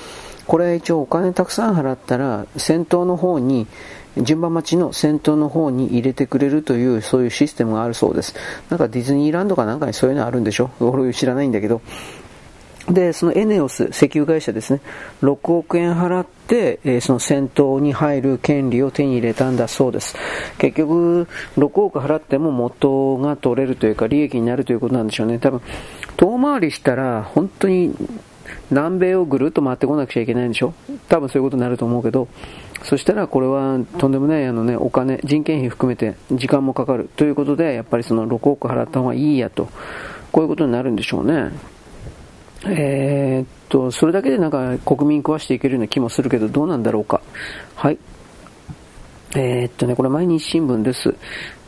[0.45, 3.67] これ一応お金たくさん払ったら先頭の方に
[4.15, 8.34] 順番待ちの先頭の方に入れてくれるというそういうシステムがあるそうです。
[8.69, 10.71] なんかディズニーランドかなんかにそういうのあるんでしょ？
[10.80, 11.82] 俺知らないんだけど。
[12.89, 14.80] で、そのエネオス、石油会社ですね、
[15.21, 20.15] 6億円払って、えー、その戦闘に入る権利を手に入れたんだそうです。
[20.58, 25.38] 結局、6億払っても元が取れるというか、利益になるということなんでしょうね。
[25.38, 25.62] 多分、
[26.15, 27.93] 遠回りしたら、本当に
[28.69, 30.73] 南米をぐるっと回ってこなくちゃいけないんでしょ？
[31.10, 32.28] 多分そういうことになると思うけど、
[32.84, 39.67] そしたらこれはとんでもないあの、ね、お金、人件費含めて時間もかかるということで、やっぱりその6億払った方がいいやと、
[40.32, 41.52] こういうことになるんでしょうね。
[42.65, 47.22] えー、っと、それだけでなんか国民食わしていけるような気もするけど、どうなんだろうか。
[47.76, 47.98] はい。
[49.36, 51.13] えー、っとね、これ毎日新聞です。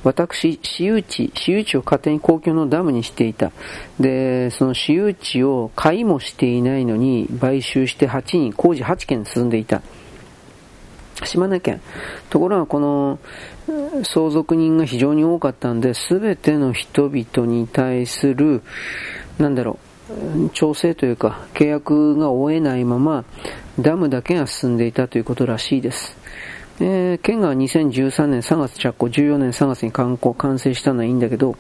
[0.04, 3.52] 私、私有地、私有地を勝手に公共のダムにしていた。
[4.00, 9.82] で、その私有地を買いもしていないのに買収して8人、工事8件進んでいた。
[11.26, 11.82] 島根県。
[12.30, 13.20] ところがこの
[14.04, 18.62] 相続人が非常に多かったんで、すべての人々に対する、
[19.38, 19.89] なんだろう、
[20.54, 23.26] 調整というか契約が終えないまま
[23.80, 26.18] ダムだけが進んでいたということらしいです。
[26.82, 31.58] えー、県が2013年3月着工、14年3月に完工、完成したのはいいんだけど、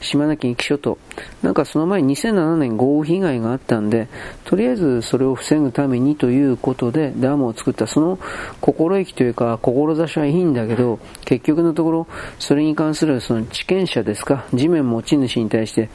[0.00, 0.98] 島根県壱岐諸島。
[1.42, 4.08] なんかその前に2007年豪雨被害があったんで、
[4.44, 7.86] とりあえずそれを防ぐためにということでダムを作った。
[7.86, 8.18] その
[8.60, 12.06] 心意気というか、志はいいんだけど、結局のところ、
[12.38, 15.88] それに関するその地権者ですか、地面持ち主に対して、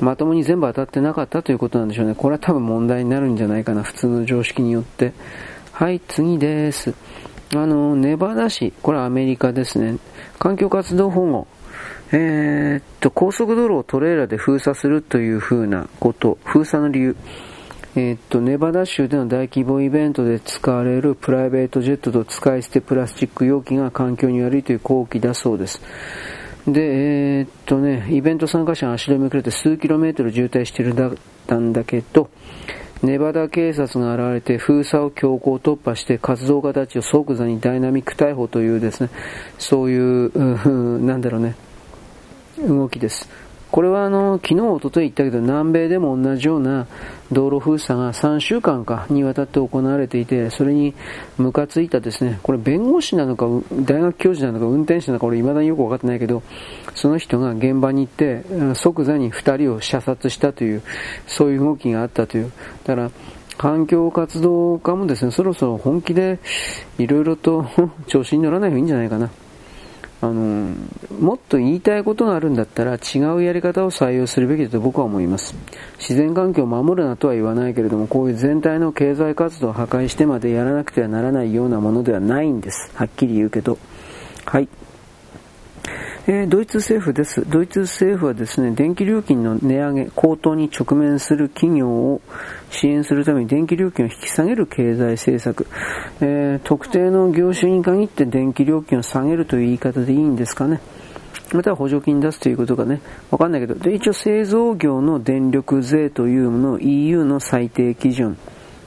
[0.00, 2.14] まともに全部当たってなかったということなんでしょうね。
[2.14, 5.12] これは多分問題になるんじゃないかな、普通の常識によって。
[5.72, 6.94] はい、次です。
[7.54, 9.98] あの、ネバダ市、これはアメリカですね。
[10.38, 11.46] 環境活動保護。
[12.12, 17.16] えー、っと、高速道路をトレーラーで封鎖するというふうなこと、封鎖の理由。
[17.94, 25.80] えー、っと、ネバダ州での大規模イベントで使われるプライベートジェットと使い捨てプラスチック容器が環境に悪いという後期だそうです。
[26.66, 31.14] で、えー、っとね、イベント参加者が足止めくれて数キロメートル渋滞してるだっ
[31.46, 32.28] たんだけど、
[33.02, 39.10] ネバダ警察が現れて封鎖を強行突破して活動家たちを即座にダイナミック逮捕というですね、
[39.58, 41.54] そういう、うなんだろうね、
[42.66, 43.28] 動きです。
[43.70, 46.86] これはあの、昨日、おととい言ったけど、南米でも同じような
[47.32, 50.94] 道路封鎖が3週間かにわたって行われていて、それに
[51.36, 56.42] ムカついたですね、これ弁護士なのか、大学教授なのか、運転手なのか、俺未だによくわかってないけど、
[56.94, 60.82] その人が現場に行って、即座に2人を射殺したという、
[61.26, 62.52] そういう動きがあったという。
[62.84, 63.10] だから、
[63.58, 66.38] 環境活動家もですね、そろそろ本気で
[66.98, 67.66] いろいろと
[68.06, 69.30] 調子に乗らない方がいいんじゃないかな。
[70.22, 70.74] あの、
[71.20, 75.54] もっと言いたいことがあるんだったら違うやり方を採用するべきだと僕は思います。
[75.98, 82.90] 自然環境を守るなとは言わないけれども、こういう全体の経済活動を破壊してまでやらなくてはならないようなものではないんです。
[82.94, 83.78] はっきり言うけど。
[84.46, 84.68] はい。
[86.28, 87.48] えー、ドイツ政府です。
[87.48, 92.20] ドイツ政府はですね、電気料金の値上げ、高騰に直面する企業を
[92.68, 95.68] 支援するために電気料金を引き下げる経済政策、
[96.20, 100.80] えー、特定の業種に限って電気料金を下げるという言い方でいいんですかね。
[101.52, 108.36] または補助金出すということがね、わかんないけど、で、一応製造業の電力税というものを EU の最低基準、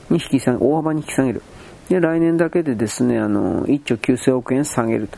[0.10, 1.42] に引き下げ、大幅に引き下げる。
[1.88, 5.18] で、来年だけでですね、あの、1兆9000億円下げると。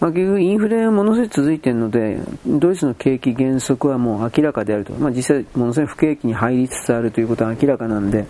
[0.00, 4.92] まあ、結局インフレはものすごい続いているので、ドイツの景気減速はもう明らかであると。
[4.92, 8.26] まあ、実際ものすごい不景気に入りつつあるということは明らかなんで、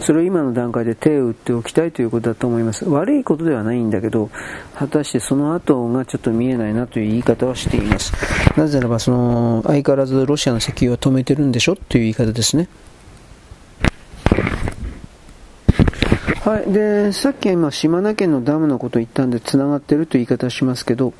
[0.00, 2.88] それを今の段階で手を打っておきたいということだと思います。
[2.88, 4.30] 悪いことではないんだけど、
[4.74, 8.12] 果たしてその後がちょっと見えないなという言い方はしています。
[8.56, 12.68] なぜならば、その、相変わらずロシアの石油を止めてるんでしょという言い方ですね。
[16.44, 16.72] はい。
[16.72, 21.12] で、さっきは今、島根県のダムのこと言ったんで、繋がってるという言い方しますけど、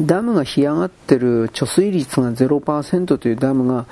[0.00, 3.86] ダムが干上がってる貯水率が0%というダムが、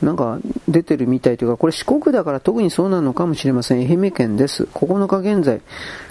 [0.00, 3.80] なんか出てるみたいというか、これ四国だから特にそうなのかもしれません。
[3.80, 4.68] 愛媛県です。
[4.74, 5.60] 9日現在、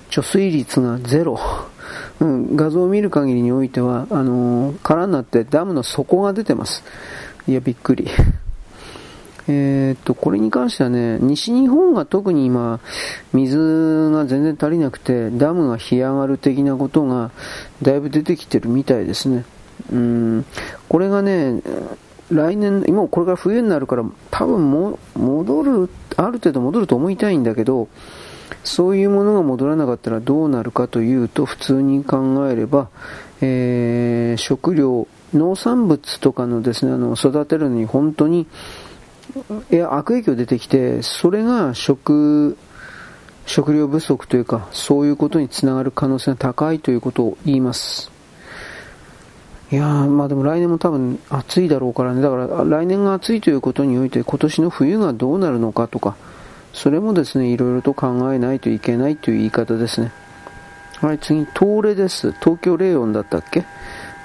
[0.10, 1.40] 貯水率がゼロ。
[2.20, 6.84] うん、画像を見る限りにおいては、あのー、空になってダムの底が出てます。
[7.48, 8.10] いや、びっくり。
[9.52, 12.80] えー、っと、これに関してはね、西日本が特に今、
[13.34, 17.32] 水が全然足りなくて、ダムが干上がる的なことが、
[17.82, 19.46] だいぶ出てきてるみたいですね。
[19.92, 20.46] うん、
[20.88, 21.62] これがね、
[22.32, 27.88] 来年、今これから冬になるから、多分も、戻る、ある程度戻ると思いたいんだけど、
[28.64, 32.90] そういうものが戻らなかったらどうなるかというと、普通に考えれば、
[33.42, 38.46] えー、食料、農産物とかのですね、あの、育てるのに本当に、
[39.72, 42.58] いや、悪影響出てきて、それが食、
[43.46, 48.12] 食料不足というか、そういうことにつながる可能性が高いということを言います。
[49.72, 52.22] いやー、まあでも来年も多分暑いだろうからね。
[52.22, 56.16] だから来年が暑いということにおいて今年の冬がどうなるのかとか、
[56.74, 60.12] それもですね、いろいろと考えないといけないという言い方ですね。
[61.02, 62.32] はい、次、東レです。
[62.32, 63.64] 東京レオンだったっけ？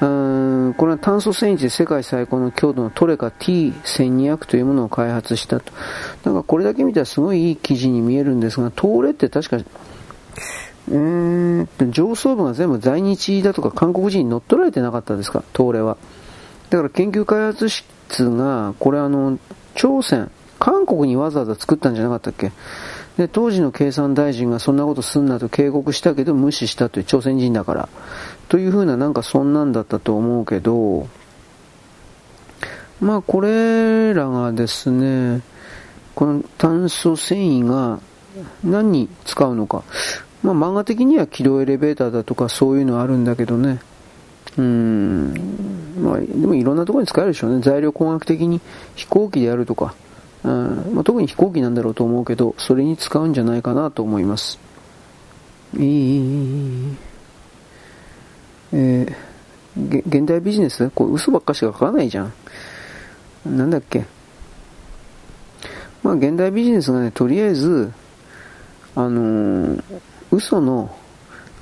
[0.00, 5.72] これは炭素繊維で世界最高の強度のトレカ T1200 というものを開発したと。
[6.24, 9.56] なんかこれだけ見たらすごいいい記事に見えるんですが、東レって確か、
[10.90, 15.96] えー、上層部が全部在日だとか韓国人に乗っ取られてなかったですか、東レは。
[16.70, 19.38] だから研究開発室が、これあの、
[19.74, 22.52] 朝鮮、韓国にわざわざ作ったんじゃなかったっけ？
[23.16, 27.88] で、当時の経産大臣がそんなことすんなと警告したけど無視したという朝鮮人だから。
[28.48, 31.08] というふうななんかそんなんだったと思うけど、
[33.00, 35.42] まあこれらがですね、
[36.14, 38.00] この炭素繊維が
[38.64, 39.84] 何に使うのか。
[40.42, 43.80] まあ漫画的には軌道エレベーターだとかそういうのあるんだけどね。
[44.58, 45.34] うん。
[46.00, 47.62] まあでもいろんなところに使えるでしょうね。
[47.62, 48.60] 材料工学的に
[48.96, 49.94] 飛行機であるとか。
[50.44, 54.58] うんまあ、特に飛行機なんだろうと思うけど、それに使うんじゃないかなと思います。
[55.76, 56.96] いい。
[58.72, 60.90] えー、現代ビジネス？
[60.90, 62.32] こう嘘ばっかしか書かないじゃん。
[63.56, 64.04] なんだっけ？
[66.02, 67.90] まあ、現代ビジネスがね、とりあえず、
[68.94, 69.82] あのー、
[70.30, 70.94] 嘘の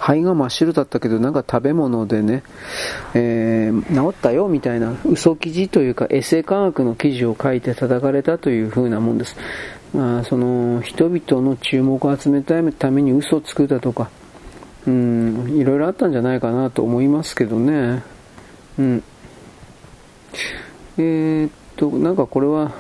[0.03, 2.43] 肺が真っ白だったけど、なんか食べ物でね、
[3.15, 9.37] えー、治ったよみたいな嘘記事というか、エセ科学の記事を書いて叩かれたという風なもんです。
[9.95, 14.11] まあ、その、人々の注目を集めたいために嘘を作ったとか、
[14.89, 18.03] うん、いろいろあったんじゃないかなと思いますけどね。
[18.81, 19.05] うん。
[20.99, 22.73] えー、っと、なんかこれは、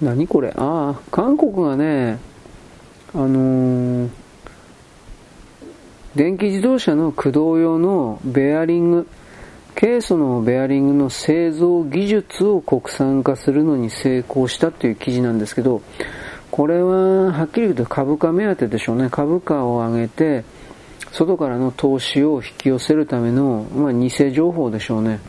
[0.00, 0.52] 何これ？
[0.56, 2.18] ああ、韓国がね、
[3.14, 4.10] あのー、
[6.14, 9.08] 電気自動車の駆動用のベアリング、
[9.74, 15.82] ケイ素のベアリングの製造技術を国産化するのに成功したという記事なんですけど、
[16.50, 19.08] これは、はっきり言うと株価目当てでしょうね。
[19.10, 20.44] 株価を上げて、
[21.12, 25.20] 外からの投資を引き寄せるための、まあ、偽情報でしょうね。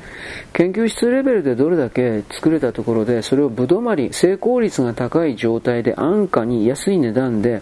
[0.54, 7.62] 研究室レベルでどれだけ作れたところで、それをぶどまり、成功率が高い状態で安価に安い値段で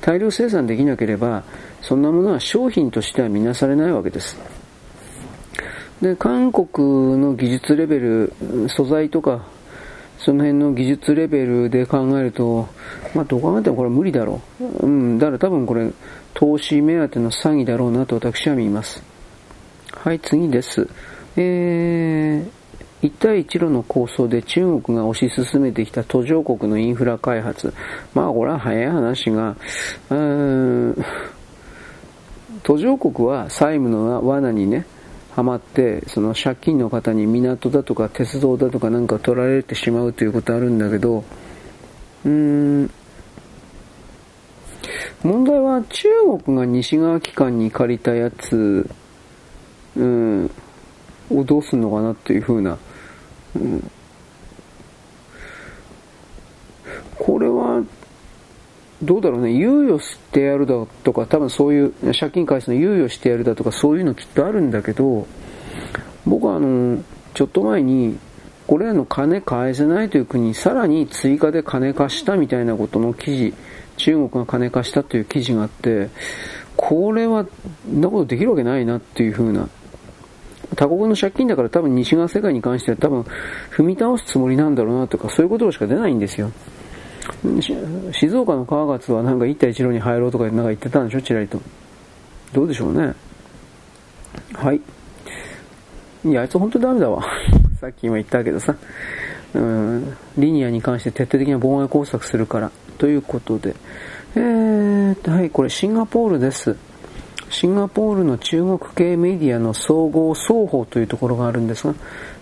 [0.00, 1.44] 大量生産できなければ、
[1.82, 4.38] そんなものは商品としては見なされないわけです。
[6.00, 8.32] で、韓国の技術レベル、
[8.68, 9.46] 素材とか
[10.24, 12.68] その辺の技術レベルで考えると、
[13.12, 14.86] まあ、どう考えてもこれ無理だろう。
[14.86, 15.90] うん、だから多分これ、
[16.34, 19.02] 投資目当ての詐欺だろうなと私は見ます。
[19.92, 20.88] はい、次です。
[21.36, 27.72] えー、一帯一路の構想で中国が推し進めてきた途上国のインフラ開発。
[28.14, 29.56] まあ、これは早い話が、
[30.10, 31.04] うーん、
[32.62, 34.86] 途上国は債務の罠にね、
[35.34, 41.24] ハマって、その借金の方に港だとか鉄道だとかなんか取られてしまうということあるんだけど、
[42.24, 42.90] うーん、
[45.22, 46.08] 問題は中
[46.44, 48.88] 国が西側機関に借りたやつ、
[49.96, 50.50] うん、
[51.30, 52.78] をどうすんのかなっていう風な、
[53.56, 53.90] うん、
[57.18, 57.82] これは、
[59.02, 60.74] どうだろうね、猶予してやるだ
[61.04, 65.26] とか、多分そういう、借金返すの猶予してやるだとか、そういうのきっとあるんだけど、
[66.24, 67.02] 僕はあの、
[67.34, 68.18] ちょっと前に、
[68.66, 73.54] これらの金返せないという国にさらに追加で金貸したみたいなことの記事、
[74.02, 76.08] 中国が金貸したという記事があって、
[76.76, 77.46] これは、
[77.88, 79.68] なことできるわけないなっていう風な。
[80.74, 83.20] 他国の借金だから多分西側世界に関しては多分
[83.70, 86.50] 踏み倒すつもりなんだろうなとかそういうことしか出ないんですよ。
[88.12, 91.60] 静岡の川勝はなんか一帯一路に入ろうとかなんか言ってたんでしょ、ちらりと。
[92.52, 93.14] どうでしょうね。
[94.54, 94.80] はい。
[96.24, 97.22] いや、あいつ本当ダメだわ。
[97.80, 98.74] さっき今言ったけどさ。
[99.54, 102.70] うん、リニアに関して徹底的な妨害工作するから。
[102.98, 103.74] ということで。
[104.34, 106.76] えーと、はい、これシンガポールです。
[107.50, 111.94] シンガポールの中国系メディアの総合双方というところがあるんですが、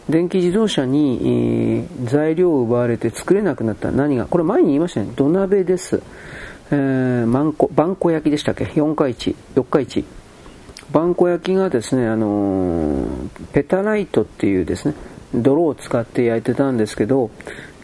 [0.09, 6.01] 電気自動車に、えー、材料を奪われて作れなくなった何が、これ前に言いましたね、土鍋です。
[6.71, 10.05] えー、マンコ、バンコ焼きでしたっけ ?4 日市、4日市。
[10.93, 14.95] バンコ焼きがですね、あのー、ペタライトっていうですね、
[15.35, 17.31] 泥を使って焼いてたんですけど、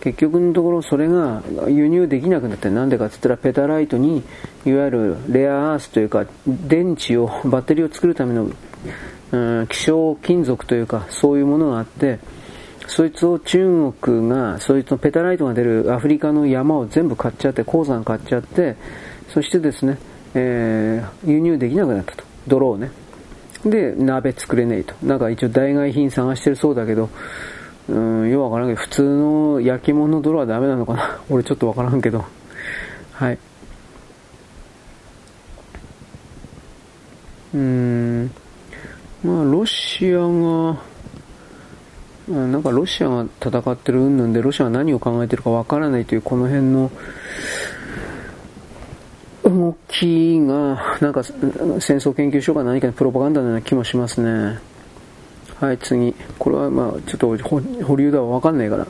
[0.00, 4.22] 結局のところそれが輸入できなくなってなんでかって言ったらペタライトに
[4.64, 8.48] いわゆるレアアースというか電池をバッテリーを作るための、
[9.32, 12.20] うん、希少金属というかそういうものがあって
[12.86, 18.76] そいつを中国がそいつのペタライトが出るアフリカの山を全部買っちゃって鉱山買っちゃって
[19.28, 19.98] そしてですね、
[20.34, 22.24] えー、輸入できなくなったと。
[22.46, 22.90] 泥をね。
[23.70, 27.10] で鍋作れねえとなんか一応代替品探してるそうだけど
[27.88, 31.20] うん、ようわからんけど、普通の焼き物の泥はダメなのかな？
[31.30, 32.24] 俺ちょっとわからんけど。
[33.12, 33.38] はい。
[37.54, 38.30] うーん、
[39.24, 40.76] まあ、ロシアが、
[42.28, 46.90] なんかロシアが戦ってる云々で、ロシアが何を考えてるかわからないという、この辺の、
[49.50, 54.58] 動きが、なんか戦争研究所か何かのプロパガンダのような気もしますね。
[55.60, 56.14] はい、次。
[56.38, 57.36] これはまあ、ちょっと
[57.84, 58.86] 保留だわわかんないから。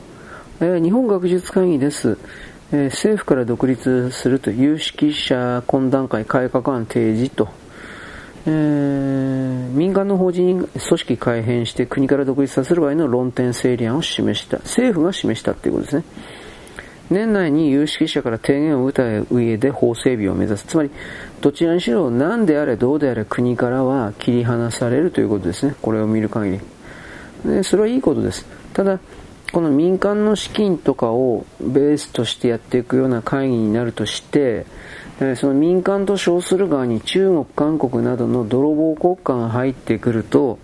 [0.59, 2.17] えー、日本学術会議です。
[2.71, 7.47] えー、政府から独立すると有識者懇談会改革案提示と、
[8.45, 14.57] えー、民間の法人組織改編して国から独立させる場合の論点整理案を示した。
[14.57, 16.03] 政府が示したっていうことですね。
[17.09, 20.65] 年内に有識者から提言を打た上で法整備を目指す。
[20.65, 20.91] つまり、
[21.41, 25.75] どちらにしろ何であれどうであれ国からは切り離されるということですね。
[25.81, 26.59] これを見る限り。
[27.45, 28.45] でそれはいいことです。
[28.73, 28.99] ただ、
[29.53, 34.65] この民間の資金とかをベースとしてやっていくような会議になるとして、
[35.35, 40.59] その民間と称する側に中国、韓国などの泥棒国家が入ってくると、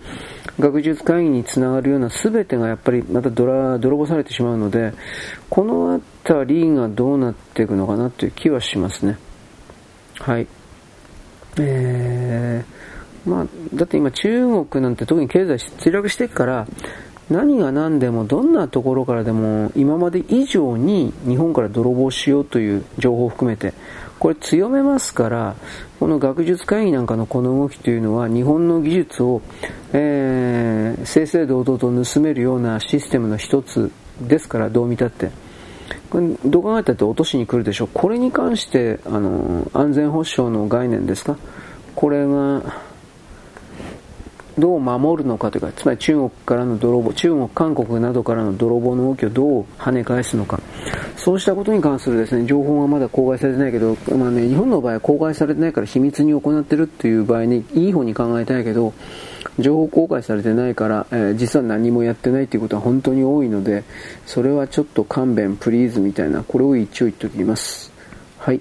[0.60, 4.92] 学術会議につながるような全てがやっぱりまた泥棒されてしまうので、
[5.48, 9.18] この辺りがどうなっていくのかなという気はしますね。
[10.20, 10.46] はい。
[11.58, 16.66] えー、まあ、だって今中国なんて特に経済墜落していくから、
[17.30, 23.72] 何が何でもどんなところからでも今まで以上に日本から泥棒しようという情報を含めて
[24.18, 25.56] これ強めますから
[25.98, 29.40] この学術会議なんかのこの動きというのは日本の技術を、
[29.94, 35.30] えー、正々堂々と盗めるようなシステムの一つですからどう見たって
[36.44, 37.88] どう考えたって落としに来るでしょう。
[37.92, 41.36] これに関してあの安全保障の概念ですか？
[41.94, 42.62] これが
[44.56, 50.60] どう守るのかというか、つまり中国からの泥棒、中国、韓国などからの泥棒の動きをどう跳ね返すのか、
[51.16, 58.92] そうしたことに関するですね、情報がまだ公開されてないけど、まあね、日本の場合は公開されてないから秘密に行ってるっていう場合に、いい方に考えたいけど、
[59.58, 63.84] 情報公開されてないから、えー、実は何もやってないっていうことは本当に多いので、
[64.26, 67.92] それはちょっと勘弁、プリーズみたいな、これを一応言っておきます。
[68.38, 68.60] はい。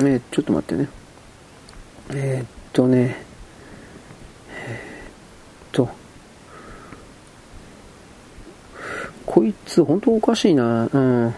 [0.00, 0.88] えー、ちょっと待ってね。
[2.14, 3.24] えー、っとね、
[4.50, 4.80] え
[5.68, 5.88] っと、
[9.26, 10.88] こいつ本当おかしいな。
[10.92, 11.34] うん。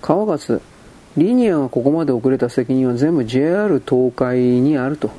[0.00, 0.60] 川勝、
[1.16, 5.10] リニアがここまで遅れた責任は全部 JR 東海にあると。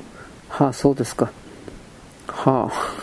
[0.48, 1.30] はあ、そうですか。
[2.32, 3.02] はあ。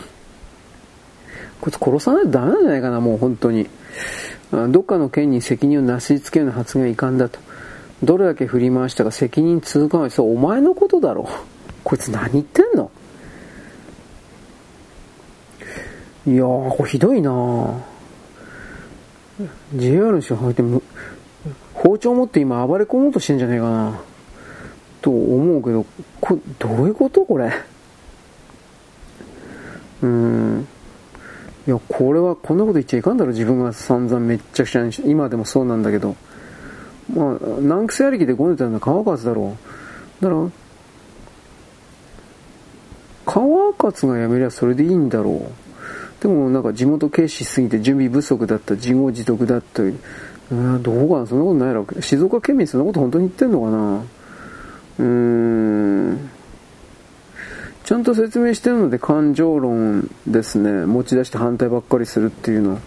[1.60, 3.68] こいつ殺さないとダメなんじゃないかな、もう本当に。
[4.70, 7.38] どっかの県に責任をなすりつけるような発言はいかんだと。
[8.02, 11.28] どれだけ振り回したか責任通過は、そう、お前のことだろ。
[11.84, 12.90] こいつ何言ってんの？
[16.26, 17.74] いやー、これひどいなぁ。
[19.74, 20.62] JR の人入って
[21.72, 24.00] 包丁持って今暴れ込もうとしてんじゃねえかな。
[25.00, 25.86] と思うけど、
[26.20, 27.24] これ、どういうこと？
[27.24, 27.52] これ。
[30.02, 30.66] うん。
[31.66, 36.16] いや、これはこんなこと言っちゃいかんだろ、自分が散々めっちゃくちゃにし今でもそうなんだけど。
[37.14, 39.56] まあ、難癖ありきでごねたのは川勝だろ
[40.20, 40.24] う。
[40.24, 40.50] だから、
[43.26, 46.22] 川勝が辞めりゃそれでいいんだろう。
[46.22, 49.94] でもなんか地元軽視しすぎて準備不足だった、自業自得だったう
[50.82, 52.02] どうかな、そんなことないだろう。
[52.02, 54.02] 静岡県民そんなこと本当に言ってんのかな
[54.98, 56.30] うーん。
[57.90, 60.86] ちゃんと説明してるので感情論ですね。
[60.86, 62.78] 持ち出して反対ばっかりするっていうの。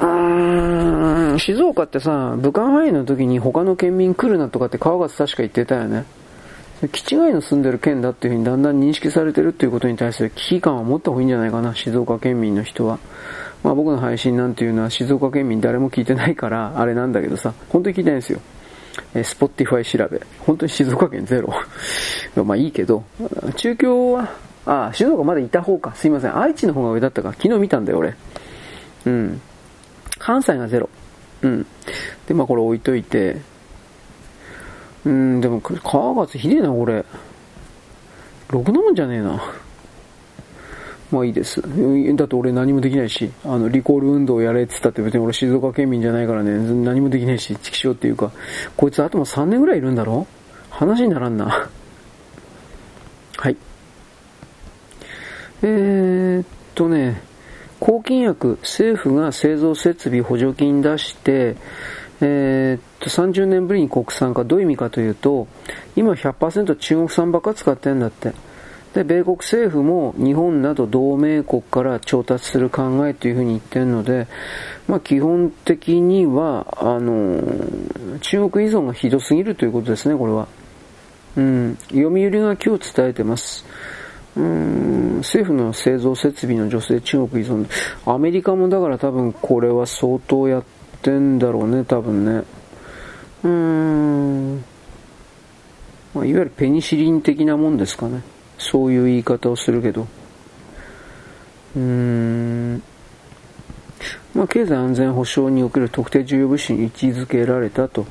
[0.00, 6.04] あ静岡ってさ、武漢肺炎の時に他の県民来るなとかって川勝確か言ってたよね。
[6.90, 12.98] 気違いの住んでる県だっていうふうにだんだん認識されてるっていうことに対する危機感は持った方がいいんじゃないかな、静岡県民の人は。
[13.62, 18.40] まあ僕の配信なんていうのは静岡県民誰も聞いてないから、あれなんだけどさ、本当に聞いてないんですよ。
[19.14, 20.20] えー、スポッティファイ調べ。
[20.40, 21.52] 本当に静岡県ゼロ。
[22.44, 23.04] まあいいけど、
[23.56, 24.30] 中京は、
[24.66, 25.94] あ、静岡まだいた方か。
[25.94, 26.38] すいません。
[26.38, 27.32] 愛知の方が上だったか。
[27.32, 28.14] 昨日見たんだよ、俺。
[29.06, 29.40] うん。
[30.18, 30.88] 関西がゼロ。
[31.42, 31.66] うん。
[32.26, 33.36] で、まあこれ置いといて、
[35.04, 37.04] うん、でも、川勝ひでえな、俺。
[38.50, 39.42] ろくなもんじゃねえな。
[41.10, 41.62] まあいいです。
[41.62, 46.52] だって俺何もできないし、あの、リコール運動をやれって言ったって別に俺静岡県民じゃないからね、
[46.84, 48.32] 何もできないし、チキショっていうか、
[48.76, 50.26] こいつあとも3年ぐらいいるんだろ？
[50.70, 51.68] 話にならんな。
[53.36, 53.56] はい。
[55.62, 57.22] えー、っとね、
[57.78, 61.56] 抗菌薬、政府が製造設備補助金出して、
[62.20, 65.46] えー、っと、30年ぶりに国産化、どういう意味かというと、
[65.96, 68.32] 今100%中国産ばっか使ってんだって。
[68.94, 74.28] で、米国政府も日本など同盟国から調達する考えというふうに言ってるので、
[74.86, 77.42] まあ基本的には、あの、
[78.20, 80.46] 中国依存がひどすぎるということですね、これは。
[81.36, 83.66] うん、読売が今日伝えてます。
[84.36, 87.66] うん、政府の製造設備の女性中国依存。
[88.06, 90.64] アメリカもだから多分これは相当やっ
[91.02, 92.44] てんだろうね、多分ね。
[93.42, 94.64] うーん。
[96.14, 98.22] まあ、いわゆるペニシリン的なもんですかね。
[98.70, 100.06] そういう言い方をするけど。
[101.76, 102.82] うーん。
[104.34, 108.06] まあ、経済安全保障における特定重要物資に位置づけられたと。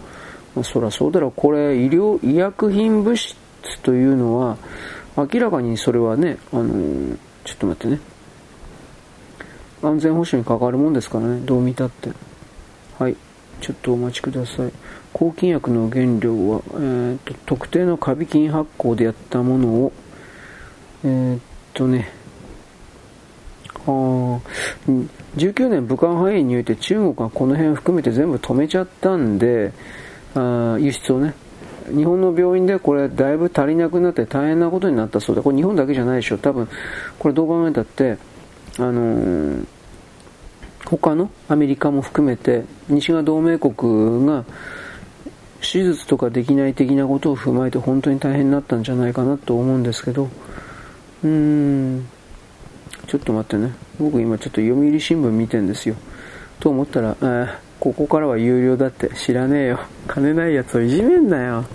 [0.55, 1.33] まあ、そらそうだろう。
[1.35, 3.35] これ、医療、医薬品物質
[3.81, 4.57] というのは、
[5.17, 7.99] 明らかにそれはね、あのー、ちょっと待ってね。
[9.81, 12.11] 安全保障に関わるもんですからね、どう見たって。
[12.99, 13.15] はい。
[13.59, 14.71] ちょっとお待ちください。
[15.13, 19.93] 抗菌薬の原料は、えーと、特定のカビ菌発酵でやったものを、
[21.05, 21.39] えー、っ
[21.73, 22.09] とね、
[23.85, 24.39] あ
[25.35, 29.73] 19年武漢肺炎において中国はこの辺含めて全部止めちゃったんで、
[30.35, 31.33] あ輸出をね、
[31.87, 36.37] 日本の病院でこれだいぶ足りなくなって大変なことになったそうで、これ日本だけじゃないでしょ。
[36.37, 36.67] 多分、
[37.19, 38.17] これどう考えたって、
[38.77, 39.65] あのー、
[40.85, 44.45] 他のアメリカも含めて、西側同盟国が
[45.61, 50.29] 手術とかできない的なことを踏まえて本当に大変になったんじゃないかなと思うんですけど、
[51.23, 52.07] うーん、
[53.07, 53.73] ちょっと待ってね。
[53.99, 55.95] 僕今ちょっと読売新聞見てんですよ。
[56.59, 57.47] と思ったら、えー、
[57.79, 59.79] ここからは有料だって知らねえよ。
[60.07, 61.65] 金ないやつをいじめんなよ。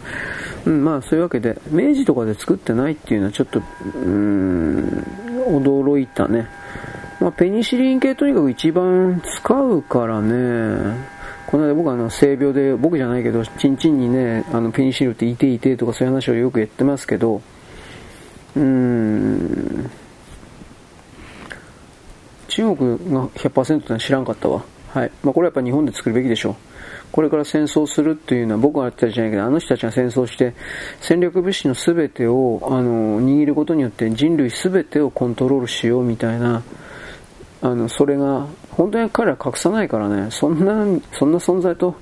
[0.66, 5.06] うん、まあそういうわけで、明治とかで作ってないっていうのはちょっと、うーん、
[5.48, 6.48] 驚いたね。
[7.20, 10.96] まあ、ペニシリン系とにかく一番使うからね、
[11.48, 17.42] この間僕あの性病で、僕じゃないけど、チンチンにね、あのペニシリンっていていてとかそういう話をよく言ってますけど、
[18.56, 19.90] うん、
[22.48, 24.64] 中国が100%ってのは知らんかったわ。
[24.88, 25.10] はい。
[25.22, 26.56] まあ、これはやっぱ日本で作るべきでしょう。
[27.12, 30.54] これから戦争するっていうのは僕がやってたじゃないけど、あの人たちが戦争して
[31.00, 36.62] 戦略物資の全てをあの握ることによって人類全てをコントロールしようみたいな、
[37.60, 41.96] あの、それが、本当に彼ら隠さないからね、そんな、そんな存在と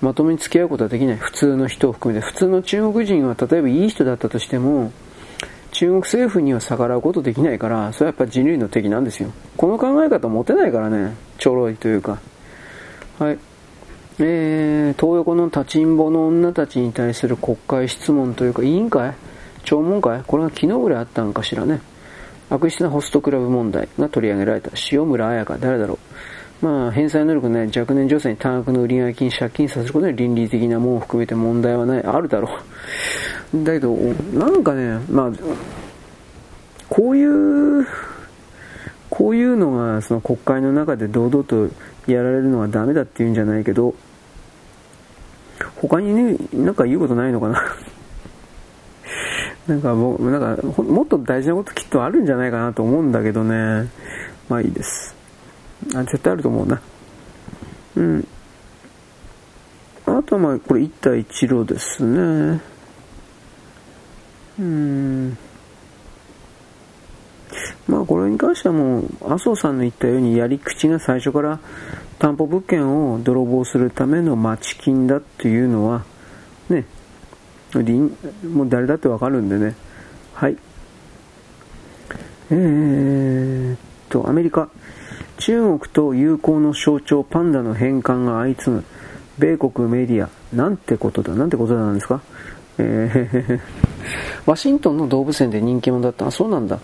[0.00, 1.16] まともに付き合うことはできない。
[1.16, 2.26] 普通の人を含めて。
[2.26, 4.92] 普通の中国人は例えばいい人だったとしても、
[5.82, 9.32] 中国政府には逆らうことできないから、それはやっぱ人類の敵なんですよ。
[9.56, 12.20] この考え方持てないからね、ちょろいというか。
[13.18, 13.38] はい。
[14.20, 19.12] えー、東横の立ちんぼの女たちに対する国会質問というか、委員会？
[19.64, 20.22] 聴聞会？
[20.24, 21.80] これが昨日ぐらいあったんかしらね。
[22.48, 25.98] 悪質なホストクラブ問題が取り上げられた塩村彩香、誰だろ
[26.62, 26.64] う？
[26.64, 32.60] まあ、返済能力のない若年女性に多額の売上金、借金させることで倫理的なものを含めて問題はない、あるだろう。
[33.54, 33.94] だけど、
[34.32, 35.32] なんかね、まあ、
[36.88, 37.86] こういう、
[39.10, 41.68] こういうのがその国会の中で堂々と
[42.06, 43.94] やられるのはダメだって言うんじゃないけど、
[45.76, 47.62] 他にね、なんか言うことないのかな
[49.68, 53.88] なんかもう、なんか、もっと大事なこときっとあるんじゃないかなと思うんだけどね。
[54.48, 55.14] まあいいです。
[55.94, 56.80] あ、絶対あると思うな。
[57.96, 58.26] うん。
[60.06, 62.71] あとはまあ、これ一帯一路ですね。
[64.62, 65.38] うん。
[67.88, 71.58] まあこれに関してはもう、麻生さんの言ったようにやり口が最初から
[72.18, 76.04] 担保物件を泥棒するための待ち金だっていうのは、
[76.68, 76.84] ね、
[78.48, 79.74] もう誰だってわかるんでね。
[80.34, 80.56] はい。
[82.50, 84.68] えーっと、アメリカ。
[85.38, 88.84] 中国と友好の象徴パンダの返還が相次ぐ。
[89.38, 90.28] 米国メディア。
[90.54, 92.20] なんてことだなんてことだなんですか？
[92.78, 93.60] えー、
[94.46, 96.78] ワシントンの動物園で人気者だったあ、そうなんだ。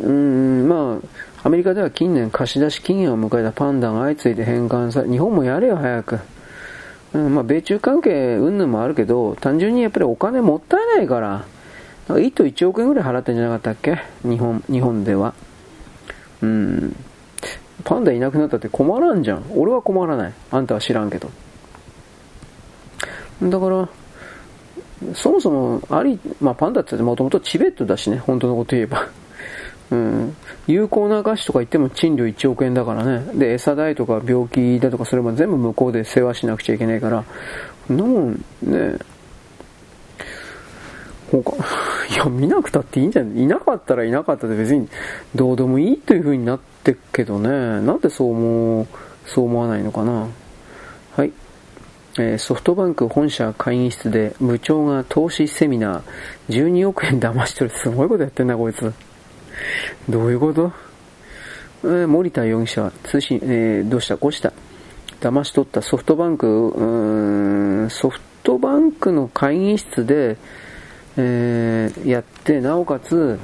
[0.00, 0.98] うん、ま
[1.42, 6.18] あ、アメリカでは近年貸し出し期限を迎えたパンダが相次いで返還され、日本もやれよ早く。
[7.12, 11.44] うん、まあ、米中関係云々もあるけど、単純にやっぱりお金もったいないから、
[12.08, 13.98] 1都1億円ぐらい払ってんじゃなかったっけ？
[14.22, 15.34] 日本、日本では。
[16.42, 16.96] うん。
[17.84, 19.44] パンダいなくなったって困らんじゃん。
[19.56, 20.32] 俺は困らない。
[20.50, 21.30] あんたは知らんけど。
[23.42, 23.88] だから、
[25.14, 29.06] そもそも、あり、まあパンダってもともとチベットだしね、本当のこと言えば。
[29.90, 30.36] うん。
[30.66, 33.24] 有効な菓子とか言っても賃料1億円だからね。
[33.34, 37.24] で、餌代とか病気だとかそれも全部向こうで世話しなくちゃいけないから、
[37.88, 38.96] そんなもんね、
[41.30, 41.52] 他、
[42.12, 43.42] いや、見なくたっていいんじゃない？
[43.42, 44.88] いなかったらいなかったで別に
[45.34, 47.48] どうでもいいという風になってっけどね。
[47.48, 48.86] なんでそう思う、
[49.26, 50.26] そう思わないのかな。
[52.38, 57.76] ソフトバンク本社会議室で部長が投資セミナー12億円騙し取る。
[57.76, 58.92] すごいことやってんな、こいつ。
[60.08, 60.72] どういうこと？
[61.82, 64.16] えー、森田容疑者は通信、えー、どうした？
[64.16, 64.52] こうした？
[65.20, 70.36] 騙し取ったソフトバンク、うん、ソフトバンクの会議室で、
[71.16, 73.38] えー、やって、なおかつ、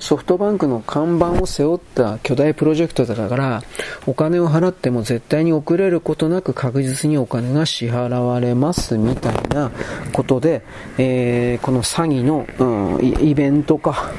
[0.00, 3.62] ソフトバンクの看板を背負った巨大プロジェクトだから、
[4.06, 9.70] お金を払っても絶対に遅れることなく確実にお金が支払われますみたいな
[10.14, 10.62] ことで、
[10.96, 14.10] えー、この詐欺の、うん、イベントか、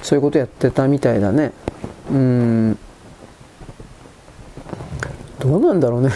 [0.00, 1.52] そういうことやってたみたいだね。
[2.10, 2.78] うん、
[5.40, 6.10] どうなんだろうね。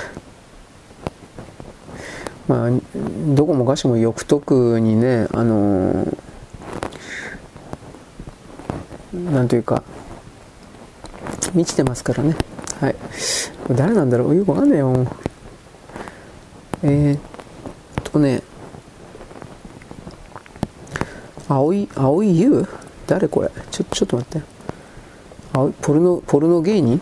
[2.47, 2.71] まあ、
[3.35, 6.17] どこもかしも欲得にね、あのー、
[9.15, 9.83] なんというか、
[11.55, 12.37] 満ちてますからね。
[12.81, 12.97] はい。
[13.71, 14.35] 誰なんだろう？
[14.35, 15.07] よくわかんないよ。
[16.83, 17.21] えー、っ
[18.03, 18.43] とね、
[21.49, 22.67] 青い、青い優？
[23.07, 23.51] 誰これ？
[23.71, 24.47] ちょ、ちょっと待って。
[25.53, 27.01] 青い、ポルノ、ポルノ芸人？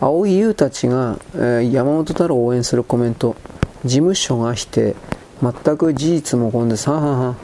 [0.00, 3.36] 青い優たちが、えー、山本太郎を応援するコメント。
[3.84, 4.96] 事務所がして、
[5.42, 7.34] 全く事実も今度さ、はは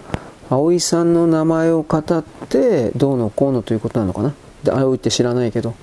[0.54, 4.34] 葵さんの名前を語ってどうのこうのということなのかな？
[4.62, 5.74] で葵って知らないけど。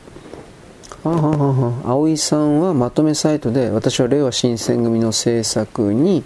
[1.03, 1.81] はははは。
[1.85, 6.23] 葵さんはまとめサイトで私は令和新選組の政策に、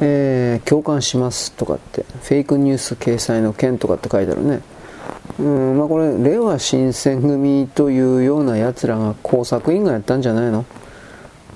[0.00, 4.62] えー、共感しますとかってフェイクニュース掲載の件とかって書いてあるね。
[5.38, 10.64] うんまあこれ令和新選組というようなやつらが工作員がやったんじゃないの？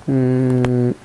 [0.07, 0.95] うーん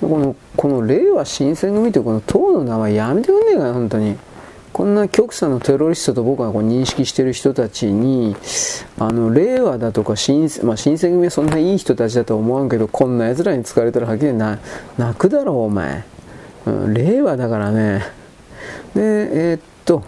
[0.00, 4.16] この、この令和新選組というこの党の名前やめてくんねえかな、本当に。
[4.72, 8.36] こんな極左のテロリストと僕がこう認識してる人たちに、
[8.98, 14.58] あの、令和だとか新、まあ、新選組はそんないい人たちだと思わんけど、こんな奴らに使われたらはっきり、泣
[15.18, 16.04] くだろう、お前。
[16.66, 18.04] うん、令和だからね。
[18.94, 19.00] で、
[19.52, 20.04] えー、っと、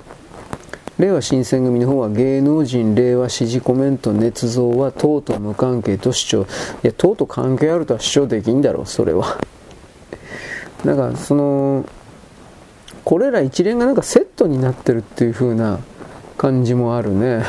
[0.98, 6.42] 令和新選組の方は芸能人令和支持コメント捏造は党と無関係と主張。
[6.42, 9.38] いや、党と関係あるとは主張できんだろう、それは。
[10.84, 11.84] なんかその
[13.04, 15.80] これら一連がなんかセットになってるっていう風な
[16.38, 17.44] 感じもあるね。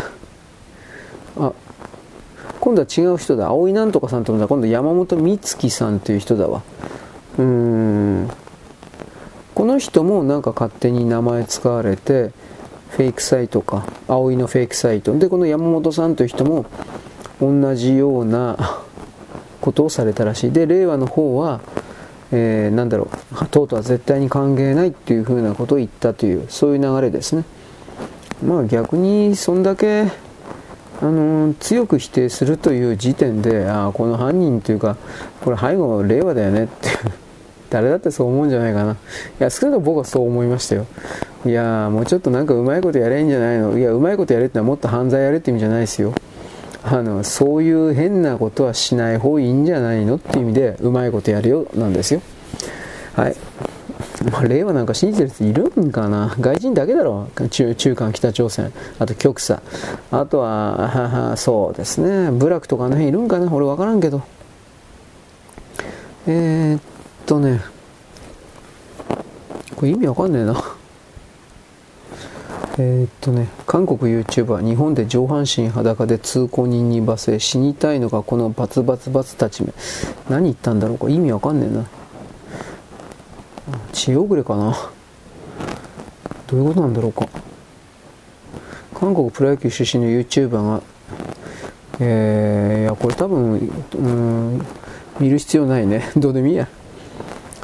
[1.38, 1.52] あ
[2.60, 3.50] 今度は違う人だ。
[3.50, 6.64] 葵なんとかさんと今度山本美月さんという人だわ。
[7.38, 8.30] うーん。
[9.54, 12.32] この人もなんか勝手に名前使われて
[12.90, 13.86] フェイクサイトか。
[14.08, 15.18] 葵のフェイクサイト。
[15.18, 16.66] でこの山本さんという人も
[17.42, 18.82] 同じような
[19.62, 20.52] ことをされたらしい。
[20.52, 21.60] で令和の方は
[22.32, 27.44] えー、なんだろう、党とは絶対に関係ないっていうふうなことを言ったという、そういう流れですね。
[28.46, 30.12] まあ逆に、そんだけ、
[31.02, 34.98] あの強く否定するという時点で、ああ、この犯人というか、
[35.42, 36.96] これ背後令和だよねっていう
[37.70, 38.94] 誰だってそう思うんじゃないかな。
[38.94, 38.96] い
[39.40, 40.86] や、少なくとも僕はそう思いましたよ。
[41.46, 46.14] いやもうちょっとなんかうまいことやれんじゃないのいや、うまいことやれってのはもっと犯罪やれって意味じゃないですよ。
[46.86, 52.22] あのそういう変なことはしない方がいいんじゃないのっていう意味でうまいことやるよなんですよ。
[53.16, 53.36] はい。
[54.32, 56.36] まあ、令和なんか信じてる人いるんかな？
[56.40, 57.28] 外人だけだろ？
[57.50, 58.72] 中中間北朝鮮。
[59.00, 59.62] あと極左。
[60.12, 62.32] あとははは そうですね。
[62.32, 63.52] 部落とかあの辺いるんかな？
[63.54, 64.22] 俺分からんけど。
[66.28, 66.82] えー、っ
[67.26, 67.62] とね、
[69.76, 70.56] これ意味わかんねえな。
[72.80, 79.74] えー、っとね、韓国 YouTuber、日本で上半身裸で通行人に罵声、死にたいのがこのバツバツバツ立ち目。
[80.28, 81.86] 何言ったんだろうこれ意味わかんねえな。
[83.92, 84.76] 血遅れかな
[86.48, 87.28] どういうことなんだろうか。
[88.96, 90.82] 韓国プロ野球出身の YouTuber が、
[92.00, 94.66] えー、いや、これ多分、うん、
[95.20, 96.12] 見る必要ないね。
[96.18, 96.68] どうでもいいや。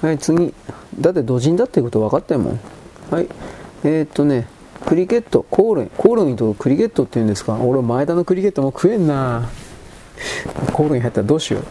[0.04, 0.54] はい、次。
[1.00, 2.60] だって土人だってこと分かったよもん。
[3.10, 3.28] はい。
[3.84, 4.48] えー、っとね、
[4.86, 7.56] クリケット、コオロギ、コオロギとクリケットって言うんですか？
[7.56, 9.50] 俺、前田のクリケットも食えんな
[10.74, 11.64] コオロギ入ったらどうしよう。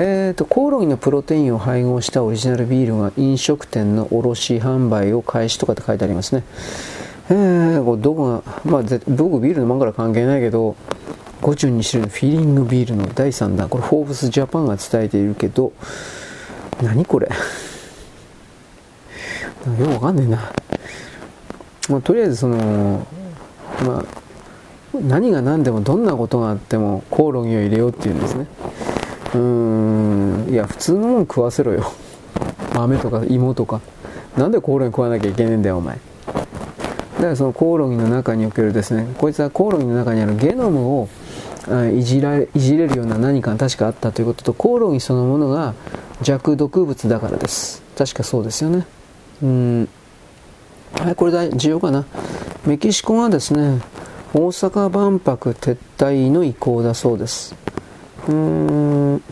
[0.00, 6.44] えーと、コオロギのプロテインを配合したオリジナルビールが飲食店の卸販売を開始とかって書いてありますね。
[7.30, 10.76] えー、こどこが、まあ、僕ビール飲まんから関係ないけど、
[11.42, 15.72] 52種類のフィーリングビールの第3弾、これ、フォーブスジャパンが伝えているけど、
[16.82, 17.28] 何これ？
[17.28, 17.34] よ
[19.86, 20.52] くわかんねえな。
[21.88, 23.06] まあ、とりあえずその、
[23.86, 24.04] まあ、
[25.00, 28.46] 何が何でもどんなことがあってもコオロギを入れようっていうんですね。
[29.34, 31.92] うーんいや普通のもん食わせろよ。
[32.74, 33.80] 豆とか芋とか。
[34.36, 35.98] なんでコオロギ食わなきゃいけねえんだよお前。
[37.16, 41.08] だからそのコオロギの中におけるですねこいつはコオロギの中にあるゲノムを
[41.92, 45.74] いじられいじれるような何かが確かあったということとコオロギそのものが
[46.22, 47.82] 弱毒物だからです。
[47.96, 48.86] 確かそうですよね。
[49.42, 49.88] うん。
[50.94, 52.04] はい、これ大重要かな。
[52.66, 53.80] メキシコがですね、
[54.34, 57.54] 大阪万博撤退の意向だそうです。
[58.26, 59.22] うーん。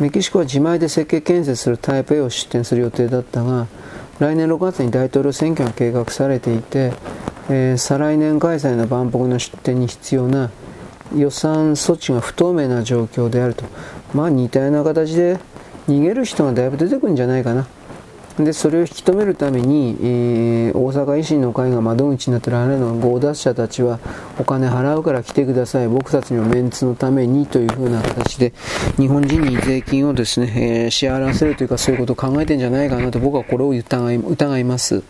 [0.00, 3.66] メキシコは自前で設計建設する台北を出展する予定だったが、
[4.18, 6.92] 来年6月に大統領選挙が計画されていて、
[7.48, 10.50] えー、再来年開催の万博の出展に必要な
[11.14, 13.64] 予算措置が不透明な状況であると。
[14.12, 15.38] まあ似たような形で
[15.88, 17.66] 逃げる人がだいぶ出てくるんじゃないかな。
[18.38, 23.98] でそれを引き止めるために、えー、大阪維新の会が窓口になっているあれの強奪者たちは
[24.38, 25.88] お金払うから来てください。
[25.88, 28.52] 僕たちのメンツのためにというふうな形で
[28.98, 30.52] 日本人に税金をですね、
[30.84, 35.02] えー、支払わせるというかそういうことを考えてんじゃないかなと僕はこれを疑い疑います。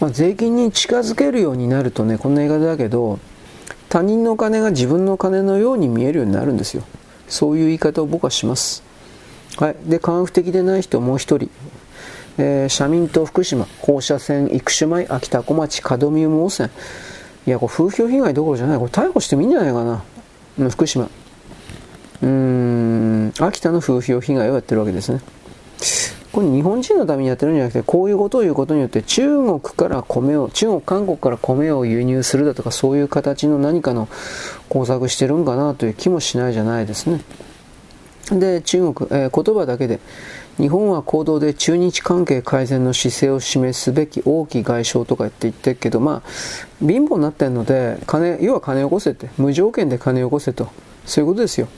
[0.00, 3.18] まあ、税金に近づけるようになるとねこんな言い方だけど
[3.88, 6.82] 他人の金が自分の金のように見えるようになるんですよ。
[7.28, 8.87] そういう言い方を僕はします。
[9.58, 11.50] はい、で科学的でない人もう一人、
[12.38, 16.70] えー、社民党福島放射線生島秋田小町カドミウム汚染
[17.46, 18.78] いやこれ風評被害どころじゃない。
[18.78, 20.04] これ逮捕してもいいんじゃないかな、
[20.58, 21.08] うん、福島。
[22.20, 25.20] うん秋田の風評被害をやってるわけですね。
[26.30, 34.08] これ日本人のためにやってるんじゃなくてこういうことを言うことによって中国から米を中国韓国から米を輸入するだとかそういう形の何かの
[34.68, 37.22] 工作してるんかなという気もしないじゃないですね。
[38.30, 40.00] で、中国、えー、言葉だけで、
[40.58, 46.28] 日本は行動で中日関係改善の姿勢を示すべき大きい外相とか言って言ってるけど、まあ、
[46.80, 50.68] 貧乏になってるので、金、要は金をよこせって、無条件で金をよこせと、
[51.06, 51.68] そういうことですよ。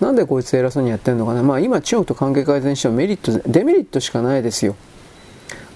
[0.00, 1.42] なんでこいつ偉そうにやってるのかな。
[1.42, 4.76] まあ今中国と関係改善してもメリット、デメリットしかないですよ。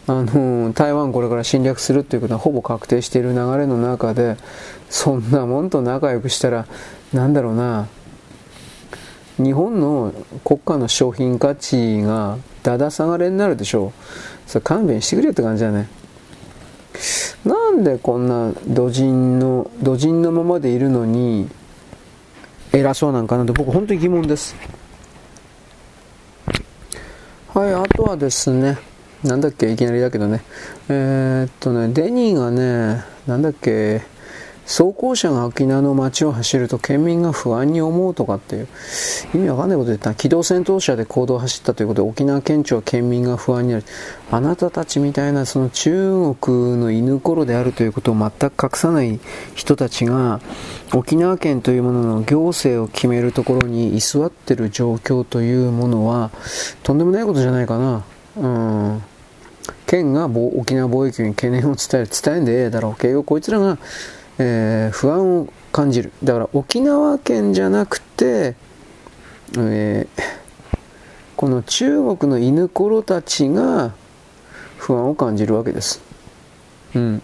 [0.07, 4.37] あの、台湾これから侵略するっていうことはほぼ確定している流れの中で、
[4.89, 6.67] そんなもんと仲良くしたら、
[7.13, 7.87] なんだろうな、
[9.43, 10.13] 日本の
[10.45, 14.51] 国家の商品価値がだだ下がれになるでしょう。
[14.51, 15.89] それ勘弁してくれって感じだね。
[17.45, 21.49] なんでこんな土人の、土人のままでいるのに
[22.73, 24.55] 偉そうなんかなって僕本当に疑問です。
[27.55, 28.79] はい、あとはですね、
[29.25, 30.43] なんだっけ、いきなりだけどね。
[30.89, 34.03] えー、っとね、デニーがね、なんだっけ、
[34.71, 38.69] 走行車が沖縄の街を走ると県民が不安に思うとかっていう
[39.35, 43.85] 意味わかんないこと言った機動戦闘車で行動を走ったということで沖縄県庁は県民が不安になる。
[44.31, 49.19] あなたたちみたいなその中国の犬頃であるということを全く隠さない
[49.57, 50.41] 人たちが
[50.95, 56.31] 沖縄県というものの行政を決めるところに居座ってる状況というものは
[56.85, 58.05] とんでもないことじゃないかな。
[58.37, 59.03] うん。
[59.89, 62.93] 県が沖縄貿易に懸念を伝える伝えんでええだろう。
[62.93, 63.77] 結局こいつらが
[64.43, 66.13] えー、不安を感じる。
[66.25, 68.57] だから沖縄県じゃなくて、
[69.59, 70.23] えー、
[71.37, 73.93] この中国の犬ころたちが
[74.79, 76.01] 不安を感じるわけです。
[76.95, 77.23] うん。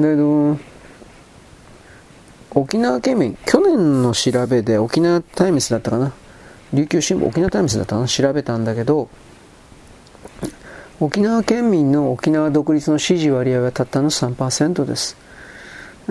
[0.00, 0.58] だけど
[2.50, 6.12] 沖縄県民去年の調べで沖縄タイムスだったかな。
[6.74, 8.08] 琉球新聞沖縄タイムスだったかな。
[8.08, 9.08] 調べたんだけど
[10.98, 15.16] 沖縄県民の沖縄独立の支持割合はたったの3%です。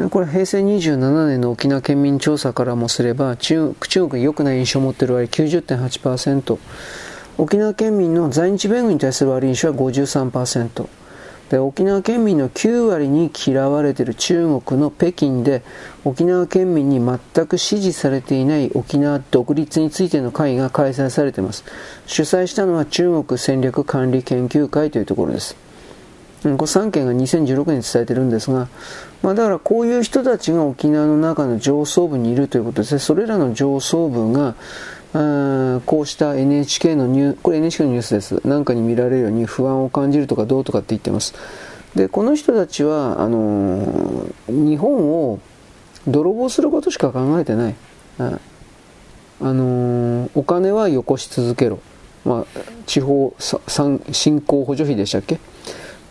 [0.10, 6.60] これ平成27年の沖縄県民調査からもすれば中国に良くない印象を持っている割合90.8%
[7.38, 10.88] 沖縄県民の在日米軍に対する悪い印象は53%
[11.50, 15.64] で沖縄県民の9割に嫌われている中国の北京で
[16.04, 21.64] 沖縄県民に全く支持されていない沖縄独立についての会が開催されています。
[22.08, 25.56] 主催したのは中国戦略管理研究会というところです。
[26.41, 28.68] この3件が2016年に伝えているんですが、
[29.26, 32.99] まあ、だからこういう人たちが沖縄の中の上層部にいるということですね。
[32.99, 34.53] それらの上層部が、
[35.88, 38.47] こうした NHK のニューこれ NHK のニュースです。
[38.47, 41.34] なんかに見られるように不安を感じるとかどうとかって言ってます。
[41.95, 45.39] で、この人たちは、あのー、日本を
[46.07, 47.76] 泥棒することしか考えてない。
[48.19, 48.30] あ
[49.41, 51.80] のー、お金はよこし続けろ。
[52.26, 55.39] まあ、地方振興補助費でしたっけ？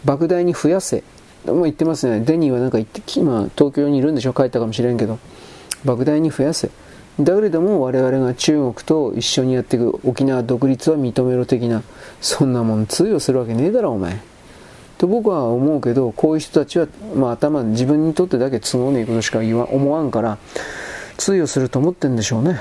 [0.04, 1.04] 莫大に増やせ。
[1.46, 2.20] まあ、言ってますね。
[2.20, 4.32] デニーはなんか言って、今東京にいるんでしょ？
[4.32, 5.18] 帰ったかもしれんけど。
[5.84, 6.70] 莫大に増やせ。
[7.20, 11.82] だけれども我々が中国と一緒にやっていく沖縄独立は認めろ的な、
[12.20, 14.20] そんなもん通用するわけねえだろお前。
[14.98, 20.38] と僕は思うけど、こういう人たちは、まあ頭、自分にとってだけ都合のいいことしか言わ思わんから、
[21.16, 22.60] 通用すると思ってんでしょうね。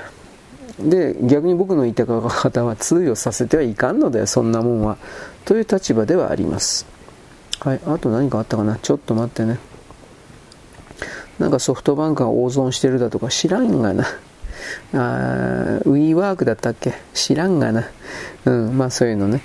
[0.79, 4.97] で、逆に僕の言った方は通用させてはいかんのだよ、そんなもんは。
[5.45, 6.85] という立場ではあります。
[7.59, 8.77] はい、あと何かあったかな？
[8.77, 9.57] ちょっと待ってね。
[11.39, 14.05] なんかソフトバンクが大損してるだとか知らんがな。
[14.93, 16.93] あウィーワークだったっけ？
[17.13, 17.85] 知らんがな。
[18.45, 19.41] うん、まあそういうのね。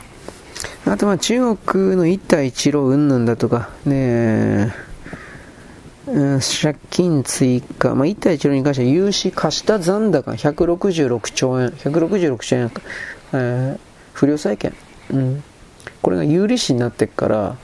[0.86, 4.74] あとまあ中国の一帯一路うんぬんだとか、ね
[6.06, 12.72] うん、借金追加、まあ、一帯一路に関しては融資貸した残高166兆円、166兆円、
[13.34, 13.78] えー、
[14.14, 14.74] 不良債権。
[15.11, 15.44] うん
[16.09, 17.56] これが有利子になってから、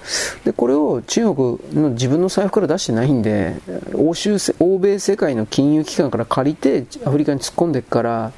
[0.45, 3.57] で、これを中国の自分の財布から出してないんで、
[3.95, 8.33] 欧州、欧米世界の金融機関から借りてアフリカに突っ込んでいくから、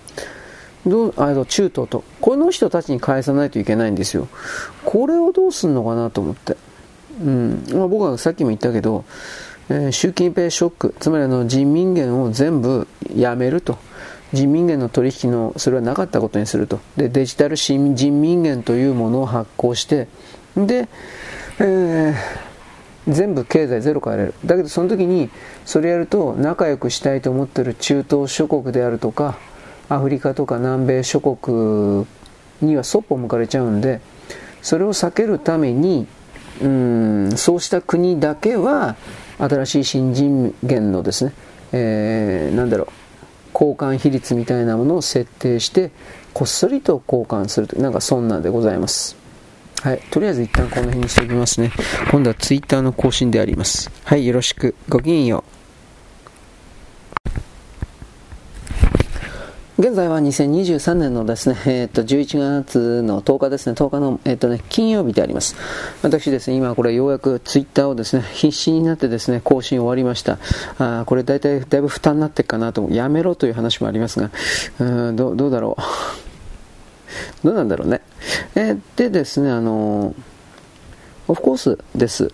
[0.87, 4.29] どうあの中東と、この人たちに返さないといけないんですよ。
[4.85, 6.57] これをどうすんのかなと思って。
[7.21, 7.65] うん。
[7.73, 9.05] まあ、僕はさっきも言ったけど、
[9.71, 13.77] えー、習近平ショック、つまりあの人民元を全部やめると。
[14.33, 16.81] 人民元の取引のそれはなかったことにすると。
[16.97, 20.09] でデジタル新人民元というものを発行して
[20.57, 20.89] で、
[21.61, 22.15] えー、
[23.09, 24.35] 全部経済ゼロからやる。
[24.45, 25.31] だけどその時に
[25.65, 29.39] それやると仲良くしたいと思ってる中東諸国であるとか
[29.89, 32.07] アフリカとか南米諸国
[32.61, 34.01] にはそっぽ向かれちゃうんで
[34.63, 36.07] それを避けるために
[36.61, 38.97] うんそうした国だけは
[39.39, 41.33] 新しい新人元のですね、
[41.73, 43.06] えー、なんだろう
[43.59, 45.91] 交換比率みたいなものを設定して
[46.35, 49.17] こっそりと交換するというなんかそんなんでございます。
[49.81, 51.73] はいとりあえず一旦この辺にしておきますね。
[52.11, 53.91] 今度はツイッターの更新であります。
[54.05, 54.75] はいよろしく。
[54.89, 55.56] ごきげんよう。
[59.79, 65.55] 現在は2023年のですね、えっ、ー、と、11月の10日ですね、10日の、えっ、ー、とね、金曜日であります。
[66.03, 70.39] 私ですね、今これようやくツイッターをですね、必死になってですね、更新終わりました。
[70.79, 74.31] あこれ大体だいぶ負担になってるかなと、やめろという話もありますが、
[74.81, 75.77] うんどどうだろ
[77.45, 77.45] う。
[77.45, 78.01] どうなんだろうね。
[78.55, 80.15] えー、でですね、あの
[81.29, 82.33] オフコースです。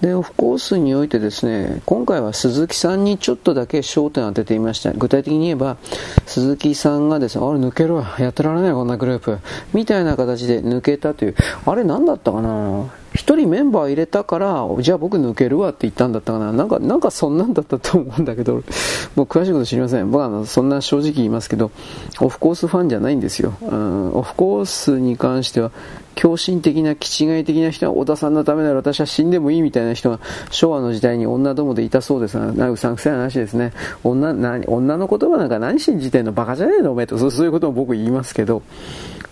[0.00, 4.92] で、オフコースにおいてですね、今回は鈴木さんにちょっとだけ焦点を当てていました。
[4.92, 5.76] 具体的に言えば、
[6.24, 9.38] 鈴木さんがですね、あれ抜ける、やってられないこんなグループ、
[9.74, 11.34] みたいな形で抜けたという、
[11.66, 12.84] あれ何だったかな？
[13.18, 16.52] 一人メンバー入れたから、じゃあ僕抜けるわって言ったんだったかな。
[16.52, 18.62] なんか、なんかそんなんだったと思うんだけど、
[19.16, 20.08] もう詳しいこと知りません。
[20.08, 21.72] 僕はあのそんな正直言いますけど、
[22.20, 23.54] オフコースファンじゃないんですよ。
[23.60, 25.72] うん、オフコースに関しては、
[26.14, 33.72] 狂信的な、気違い的な人は、小田さんのためなら私は死んでもいいみたいな人が、昭和の時代に女どもでいたそうですが、なうさんくさい話ですね。
[34.04, 38.62] 女、な女の言葉なんか何信じてんのバカじゃねえのおめえと、そういうことも僕言いますけど、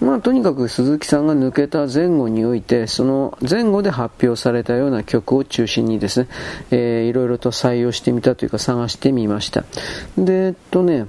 [0.00, 6.28] まあとにかく鈴木さんが抜けた前後において、その前後で発表されたような曲を中心にですね、
[6.70, 9.64] えー、いろいろと採用してみたというか探してみました。
[10.16, 11.06] で、えっとね、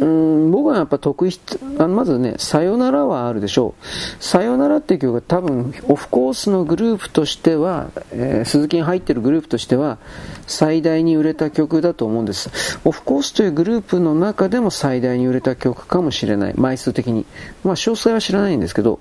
[0.00, 1.40] うん僕はやっぱ得意
[1.78, 4.22] あまずね、さよならはあるでしょう。
[4.22, 9.98] さよならっていう曲が多分、オフコースのグループとしては、えー、鈴木に入ってるグループとしては、
[10.46, 12.78] 最大に売れた曲だと思うんです。
[12.84, 16.54] オフコースというグループの中でも最大に売れた曲かもしれない。
[16.56, 17.26] 枚数的に。
[17.64, 18.98] まあ、詳細は知らないんですけど、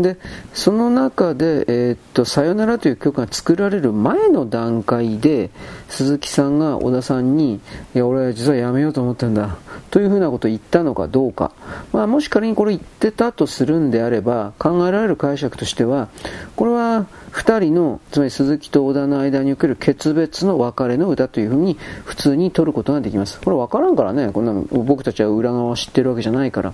[0.00, 0.16] で、
[0.54, 5.50] その中で、えー、っと、さよならという曲が作られる前の段階で、
[5.88, 7.56] 鈴木さんが小田さんに、
[7.94, 9.58] いや、俺は実はやめようと思ってんだ、
[9.90, 11.52] というふうなことを言ったのかどうか。
[11.92, 16.08] まあ、もし仮にこれ言ってたとするんであれば、考えられる解釈としては、
[16.56, 23.40] これは二人の、つまり鈴木と小田の間における決別の別れの歌というふうに、普通に取ることができます。
[23.40, 26.72] これ分からんからね、こんな僕たちは裏側を知ってるわけじゃないから。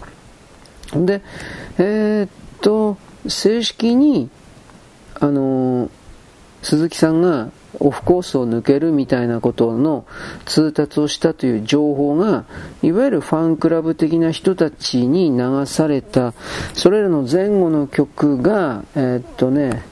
[0.95, 1.23] で、
[1.79, 2.29] えー、っ
[2.61, 2.97] と、
[3.27, 4.31] 正式に、
[5.21, 5.91] あの
[6.63, 7.51] 鈴木さんが
[7.81, 10.07] オフコースを抜けるみたいなことの
[10.45, 12.45] 通達をしたという情報が、
[12.83, 16.35] いわゆるファンクラブ的な人たちに流された、
[16.75, 19.83] それらの前後の曲が、えー、っとね、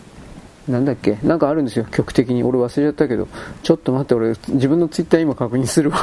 [0.68, 1.18] なんだっけ？
[1.22, 2.42] なんかあるんですよ、曲的に。
[2.42, 3.28] 俺忘れちゃったけど。
[3.62, 5.98] ちょっと待って、俺、自分のツイッター今確認するわ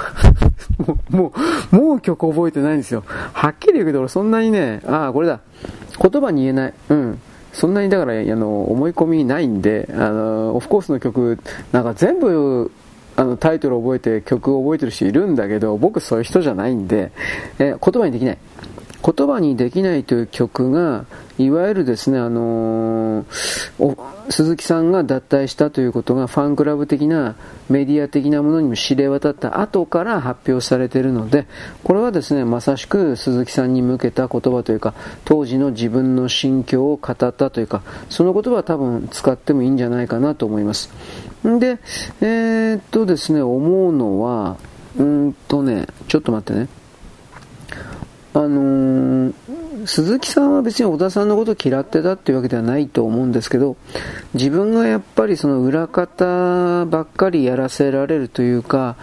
[1.10, 1.34] も
[1.72, 3.04] う、もう、曲覚えてないんですよ。
[3.34, 5.40] はっきり言うけど、俺そんなにね、ああ、これだ。
[6.02, 6.74] 言葉に言えない。
[6.90, 7.20] うん。
[7.52, 11.38] そんなにだから、あの、思い込みないんで、あの、オフコースの曲、
[11.72, 12.72] なんか全部、
[13.16, 17.12] あの、タイトル覚えて曲覚えてる人いるんだけど、僕そういう人じゃないんで、
[17.60, 18.38] え言葉にできない。
[19.04, 21.06] 言葉にできないという曲が、
[21.38, 23.98] いわゆるですね、あのー、
[24.30, 27.36] 鈴木さんが脱退したということがファンクラブ的な
[27.70, 31.48] メディア的なものにも知れ渡った後から発表されているので、
[31.84, 34.94] これはですね、まさしく鈴木さんに向けた言葉というか、
[35.26, 40.90] 当時の自分の心境を語ったというか、その言葉は多分使ってもいいんじゃないかなと思います。
[41.46, 41.80] んで、
[42.22, 44.56] えー、っとですね、思うのは、
[44.98, 46.70] うんとね、ちょっと待ってね。
[48.36, 49.34] あのー、
[49.86, 53.76] 鈴木さんは別に小田さんのことを嫌ってたっていうわけではないと思うんですけど、
[54.34, 58.96] 自分がやっぱりその裏方ばっかりやらせられるというか、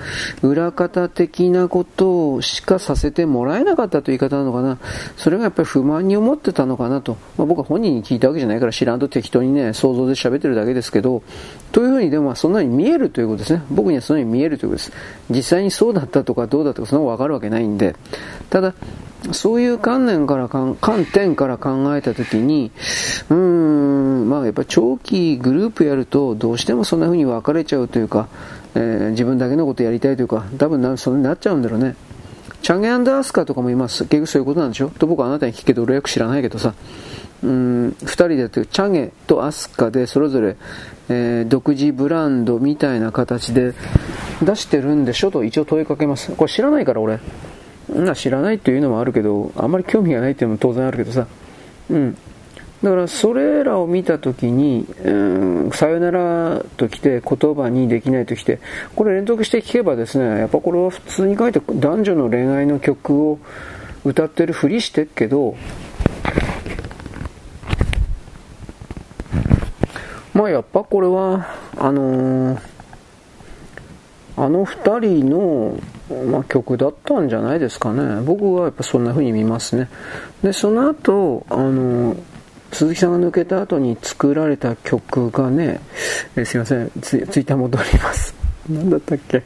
[0.42, 4.78] 裏方的なことをしかさせてもらえなかったという言い方なのかな。
[5.16, 7.16] それがやっぱり不満に思ってたのかなと。
[7.36, 11.22] まあ、僕は本人に聞いたわけじゃないから知らんと適当にね、想像で喋ってるだけですけど、
[11.70, 13.62] というふうにでもそんなに見えるということですね。
[13.70, 14.92] 僕にはそんなに見えるということです。
[15.30, 17.94] 実際にそうだったとかどうだとかそんなのわかるわけないんで。
[18.48, 18.74] ただ、
[19.32, 20.76] そういう観念から観
[21.12, 22.72] 点から考えたときに、
[23.28, 28.28] うーん、まあやっぱ長期グループやるとどうしてもそんな風に分かれちゃうというか、
[28.74, 31.96] えー、自分だけのことやりたいというか、多分なそになっちゃうんだろうね。
[32.62, 34.04] チャンゲアンダースカとかもいます。
[34.04, 34.90] 結局そういうことなんでしょ？
[34.90, 36.74] と僕はあなたに聞くけど俺はよく知らないけどさ。
[37.42, 40.56] うん、二人でやってるチャゲとアスカでそれぞれ、
[41.08, 43.72] えー、独自ブランドみたいな形で
[44.42, 45.30] 出してるんでしょ？
[45.30, 46.32] と一応問いかけます。
[46.32, 47.18] これ知らないから俺。
[47.94, 51.26] な知らないっていうのもあるけど、あんまり興味がないっていうのも当然あるけどさ。
[51.90, 52.16] うん。
[52.82, 55.10] だからそれらを見たときに、う
[55.68, 58.58] ん、さよならときて言葉にできないときて、
[58.96, 63.38] これ連続して聞けばですね、やっぱこれは普通に書いて男女の恋愛の曲を
[64.04, 65.56] 歌ってるふりしてっけど、
[70.32, 72.60] まあやっぱこれは、あのー、
[74.36, 75.78] あの二人の
[76.30, 78.20] まあ、曲だったんじゃないですかね。
[78.22, 79.88] 僕はやっぱそんな風に見ますね。
[80.42, 82.16] で、その後、あの、
[82.72, 85.80] 鈴木さんが抜けた後に作られた曲がね、
[86.36, 88.34] えすいませんツ、ツイッター戻ります。
[88.68, 89.42] 何だったっけ？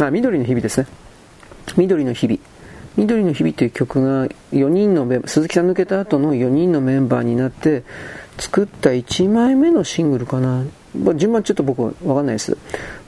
[0.00, 0.86] あ、緑の日々ですね。
[1.76, 2.38] 緑の日々。
[2.96, 7.84] 緑の日々という曲が4人のメンバー、鈴木さん抜けた後の4人のメンバーになって
[8.38, 10.64] 作った1枚目のシングルかな。
[11.16, 12.56] 順番ちょっと僕わかんないです。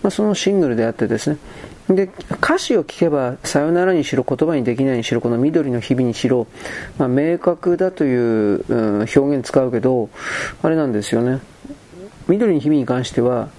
[0.02, 1.36] まあ、そのシングルであってですね。
[1.88, 6.46] で、歌詞を聞けば、さよならにしろ、言葉にできないにしろ、この緑の日々にしろ、
[6.98, 10.08] まあ、明確だという、うん、表現使うけど、
[10.62, 11.40] あれなんですよね。
[12.26, 13.50] 緑の日々に関しては、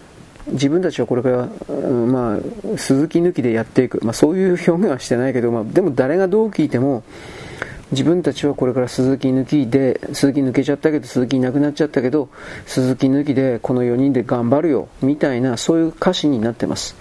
[0.47, 4.03] 自分たちはこれから、うん、まあ、鈴木抜きでやっていく。
[4.03, 7.03] まあ、そういう表現はしてないけど、まあ、でも誰がどう聞いても、
[7.95, 12.27] 自分たちはこれから鈴木抜きで、鈴木抜けちゃったけど、鈴木いなくなっちゃったけど、
[12.65, 16.95] 鈴木抜きでこの4人で頑張るよ、みたいな、そういう歌詞になってます。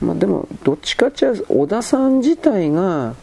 [0.00, 3.14] まあ、でも、どっちかっちゃ、小田さん自体が、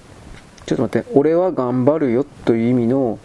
[0.66, 3.20] ちょっと待って、俺は頑張るよという意味の、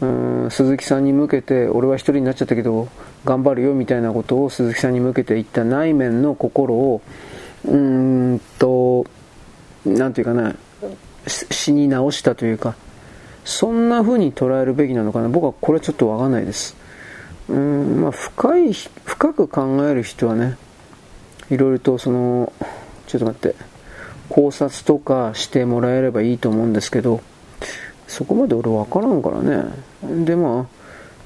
[0.00, 2.88] うん、鈴木さんに向けて、俺は一人になっちゃったけど、
[3.24, 7.00] 頑張るよみたいなことを鈴木さんに向けて言った内面の心を、
[7.64, 9.06] うーんと、
[9.86, 10.56] なんていうかな、
[11.26, 12.74] 死に直したというか、
[13.44, 15.28] そんな風に捉えるべきなのかな？
[15.28, 16.76] 僕はこれちょっとわかんないです。
[17.48, 20.56] うん、まあ、深い、深く考える人はね、
[21.50, 22.52] いろいろとその、
[23.06, 23.54] ちょっと待って、
[24.30, 27.20] 考察とかしてもらえればいいと思うんですけど、
[28.06, 30.24] そこまで俺分からんからね。
[30.24, 30.66] で、まあ、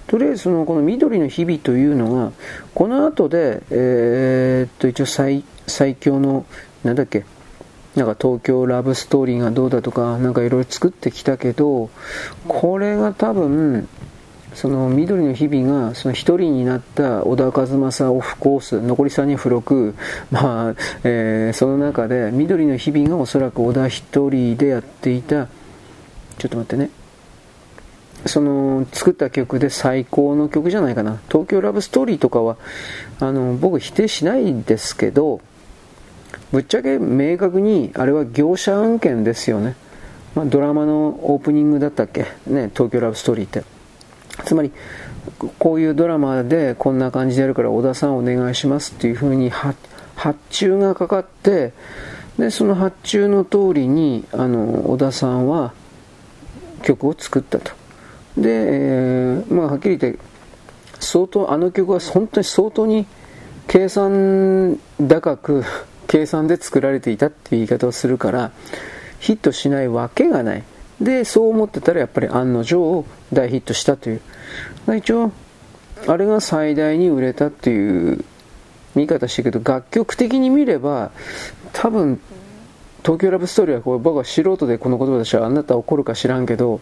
[0.09, 2.33] とりあえずその、この緑の日々というのが、
[2.75, 6.47] この後で、えー、っと、一応最、最強の、
[6.83, 7.25] なんだっけ、
[7.97, 11.91] なんか東京ラブストーリーがどうだとか、なんかいろいろ作ってきたけど、
[12.47, 13.89] これが多分、
[14.55, 19.95] その緑の日々がその一人になった小田和正オフコース残り3人付録、
[20.31, 20.75] まあ
[21.05, 25.47] えー、その中で緑の日々がおそらく小田一人でやっていた
[26.39, 26.91] ちょっと待ってね。
[28.27, 31.21] その作った曲で最高の曲じゃないかな。
[31.29, 32.57] 東京ラブストーリーとかは
[33.21, 35.41] あの僕否定しないんですけど
[36.53, 39.77] ぶっちゃけ明確にあれは業者案件ですよね、
[40.35, 42.27] まあ、ドラマのオープニングだったっけ？
[42.47, 43.65] ね東京ラブストーリーって。
[44.45, 44.71] つまり
[45.59, 49.77] こういうドラマでこんな感じでやるから小田さんお願いしますっていうふうに発
[50.51, 51.73] 注がかかって
[52.39, 55.75] でその発注の通りにあの小田さんは
[56.83, 57.73] 曲を作ったと。
[58.37, 60.21] で、えー、まあ、はっきり言って
[61.01, 63.07] 相当あの曲は本当に相当に
[63.67, 65.65] 計算高く
[66.09, 68.51] 計算で作られていたっていう言い方をするから
[69.21, 70.65] ヒットしないわけがない。
[71.01, 74.21] でそう思ってたらやっぱり案の定大ヒットしたという。
[74.97, 75.31] 一応
[76.07, 78.25] あれが最大に売れたっていう
[78.95, 81.11] 見方してるけど楽曲的に見れば
[81.73, 82.21] 多分
[83.03, 86.81] 東京ラブストーリーはこう僕は素人でこの言葉でしたあなた怒るか知らんけど、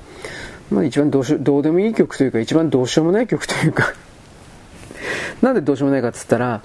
[0.70, 3.92] まあ、一番どうしどうでもいい曲というか一番どうしようもない曲というか。
[5.42, 6.62] なんでどうしようもないかっつったら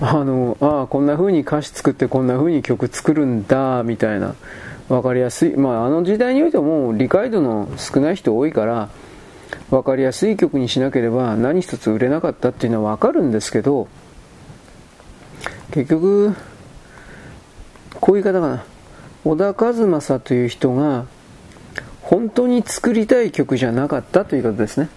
[0.00, 4.34] あのああこんな風に歌詞作ってこんな風に曲作るんだみたいな。
[4.88, 8.88] 分かりやすい、まあ、あの時代においても理解度の少ない人多いから
[9.70, 13.88] 分かりやすい曲にしなければ何一つ売れなかったっていうのは分かるんですけど
[15.72, 16.36] 結局
[18.00, 18.64] こういう言い方かな。
[19.24, 21.06] 小田和正という人が
[22.02, 24.88] 本当に作りたい曲じゃなかったという言い方ですね。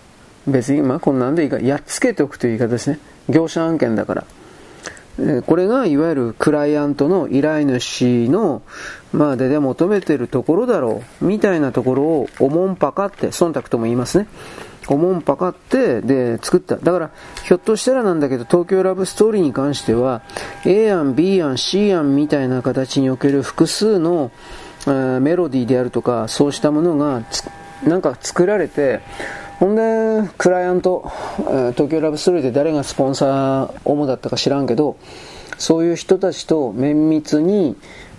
[0.45, 1.59] 別にまあこんなんでいいか。
[1.59, 2.99] やっつけておくという言い方ですね。
[3.27, 4.25] 業者案件だから。
[5.45, 8.61] これがいわゆるクライアントの依頼主の、
[9.11, 14.27] まあ、でで求めてるところだろう、みたいなところをおもんぱかって、忖度とも言いますね。
[14.87, 16.77] おもんぱかって、で、作った。
[16.77, 17.11] だから、
[17.43, 20.21] ひょっとしたらなんだけど、東京ラブストーリーに関しては、
[20.65, 24.31] A 案、B 案、C 案みたいな形における複数の、
[24.87, 27.23] メロディーであるとか、そうしたものが、
[27.83, 29.01] なんか作られて、
[29.59, 31.11] ほんで、クライアント、
[31.73, 34.95] 東京ラブストーリーで誰がスポンサー主だったか知らんけど、
[35.57, 37.75] そういう人たちと綿密に、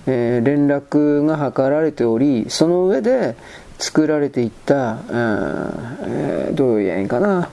[0.07, 3.36] えー、連絡が図られており、その上で
[3.78, 7.49] 作られていった、えー、どういうやいいかな、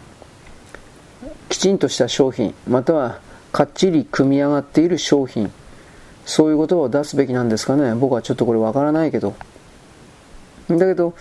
[1.47, 3.21] きちんとした商品、または
[3.53, 5.49] かっちり組み上がっている商品、
[6.25, 7.95] そういう言葉を出すべきなんですかね。
[7.95, 9.35] 僕はちょっとこれわからないけど。
[10.69, 11.13] だけど、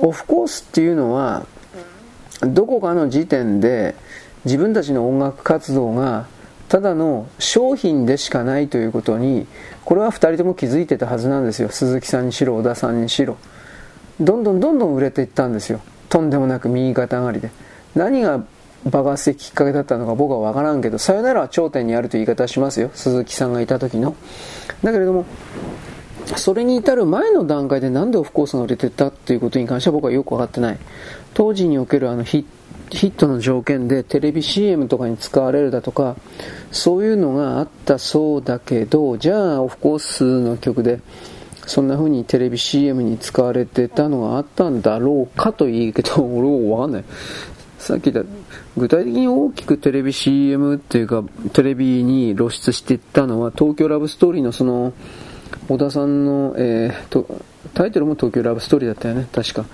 [0.00, 1.46] オフコースっていうのは
[2.40, 3.94] どこかの時点で
[4.44, 6.26] 自分たちの音楽活動が
[6.68, 9.46] ただの商品でしかないということに
[9.84, 11.70] これは2人とも気づいてたはずなんですよ。
[11.70, 13.36] 鈴木さんにしろ小田さんにしろ。
[14.20, 15.80] どんどんどんどん売れていったんですよ。
[16.08, 17.50] とんでもなく右肩上がりで。
[17.94, 18.44] 何が
[18.84, 22.90] 爆発的きっかけだったのか僕は分からんけどさよならは頂点にあるという言い方しますよ。
[22.94, 24.14] 鈴木さんがいた時の。
[24.82, 25.24] だけれども
[26.36, 30.78] それに至る前の段階でなんでオフコースが売れてたっていうことに関しては僕はよく分かってない。
[31.34, 32.44] 当時におけるあのヒ
[32.90, 36.16] ットの条件でテレビ CM とかに使われるだとか、
[36.70, 41.00] そういうのがあったそうだけど、じゃあオフコースの曲で
[41.66, 47.04] そんな風にテレビ CM に使われてたのがあったんだろうかと言うけど、俺はわかんない。
[47.78, 48.30] さっき言った、
[48.76, 51.22] 具体的に大きくテレビ CM っていうか、
[51.52, 54.92] テレビに露出してったのは、東京ラブストーリーのその、
[55.68, 57.26] 小田さんの、えー、と
[57.74, 59.66] タイトルも東京ラブストーリーだったよね、確か。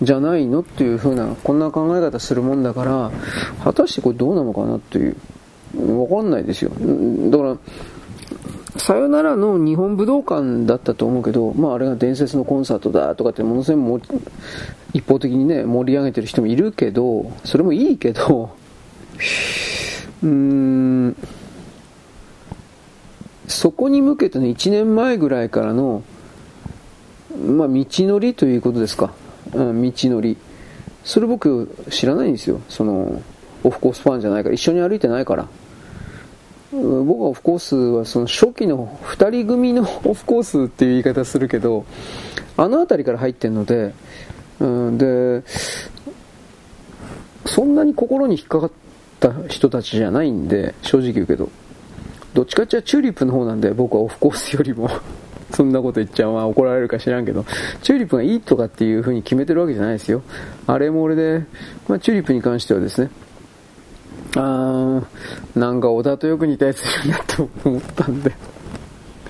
[0.00, 3.10] じゃないのっていう風な、こんな考え方するもんだから、
[3.62, 5.16] 果たしてこれどうなのかなっていう、
[6.00, 6.70] わかんないですよ。
[7.30, 7.56] だから、
[8.78, 14.02] さよならの日本武道館だったと思うけど、まああれが伝説のコンサートだとかってものすごい
[14.94, 18.50] 一方的にね、盛り上げてる人もいるけど、それもいいけど、
[20.22, 21.16] うーん、
[23.52, 26.02] そこに向けてね、1年前ぐらいからの、
[27.36, 29.12] まあ、道のりということですか。
[29.52, 30.36] うん、道のり。
[31.04, 32.60] それ僕知らないんですよ。
[32.68, 33.22] その、
[33.64, 35.48] オフコースファンじゃないから、一緒に歩いてないから。
[36.72, 41.84] 僕はオフコースはその初期の2人組の オフコースっていう言い方するけど、
[42.56, 43.92] あの辺りから入ってるので、
[44.58, 45.42] うん、で、
[47.44, 48.70] そんなに心に引っかかっ
[49.20, 51.50] た人たちじゃないんで、正直言うけど。
[52.34, 54.88] どっちかっていうとチューリップの方なんで、僕はオフコースよりも
[55.52, 57.44] そんなこと言っちゃう、まあ怒られるか知らんけど、
[57.82, 60.22] チューリップがいいとかっていう風に決めてるわけじゃないですよ。
[60.66, 61.44] あれも俺で、
[61.88, 63.10] まあチューリップに関してはですね、
[64.36, 68.32] あー、なんか小田とよく似たやつだなと思ったんで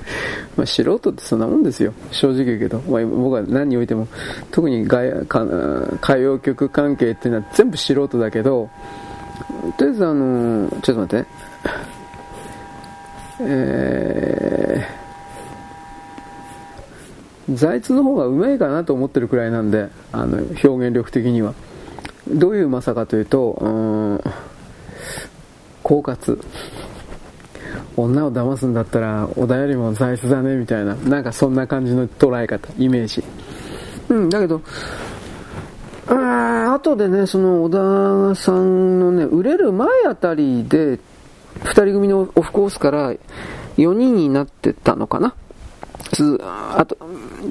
[0.57, 1.95] まあ、素人ってそんなもんですよ。
[2.11, 2.81] 正直言うけど。
[2.89, 4.07] まあ、僕は何においても、
[4.51, 8.69] 特に歌謡曲関係っていうのは全部素人だけど、
[9.79, 11.52] とりあえずあの、ちょっと待って。
[13.47, 21.55] えー、財津の方がうまいかなと思ってるくらいなんで、あの、表現力的には。
[22.29, 24.21] どういううまさかというと、うん、
[25.83, 26.39] 狡猾。
[27.97, 30.95] 女を騙すんだったら、小田よりも財津だね、みたいな。
[30.95, 33.23] なんかそんな感じの捉え方、イメージ。
[34.09, 34.61] うん、だけど、
[36.09, 40.99] あ後でね、その小田さんのね、売れる前あたりで、
[41.65, 45.35] 二人組のオフコースから4人になってたのかな？
[46.77, 46.99] あと、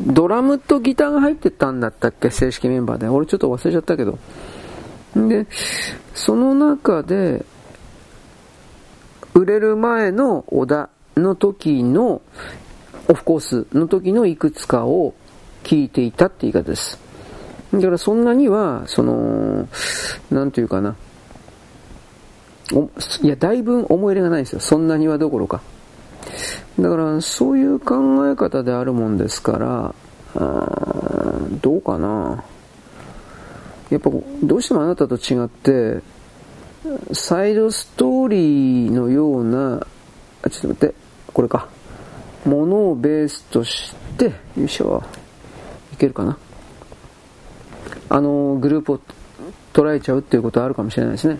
[0.07, 2.29] ドラムとギターが入ってたんだったっけ？
[2.29, 3.07] 正式メンバーで。
[3.07, 4.19] 俺ちょっと忘れちゃったけど。
[5.15, 5.47] で、
[6.13, 7.43] その中で、
[9.33, 12.21] 売れる前の小田の時の、
[13.07, 15.15] オフコースの時のいくつかを
[15.63, 16.99] 聞いていたって言い方です。
[17.73, 19.67] だからそんなには、その、
[20.29, 20.95] なんというかな。
[23.21, 24.59] いや、だいぶ思い入れがないですよ。
[24.59, 25.61] そんなにはどころか。
[26.79, 29.95] だから、そういう考え方であるもんですから、
[30.35, 32.43] あどうかな。
[33.89, 34.09] やっぱ、
[34.43, 36.01] どうしてもあなたと違って、
[37.13, 39.85] サイドストーリーのような、
[40.41, 40.95] あ、ちょっと待って、
[41.33, 41.67] これか。
[42.45, 45.03] ものをベースとして、よいしょ。
[45.93, 46.37] いけるかな。
[48.09, 48.99] あの、グループを
[49.73, 51.37] 捉えちゃうっていうことはあるかもしれないですね。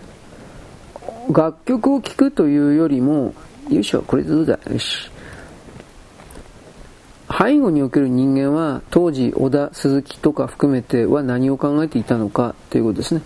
[1.30, 3.34] 楽曲を聴くというよりも、
[3.70, 4.58] よいしょ、これでどうだ？
[4.70, 5.11] よし。
[7.36, 13.22] 背後における人間は当時小田、鈴木とか含めては何を考えていたのかということですね。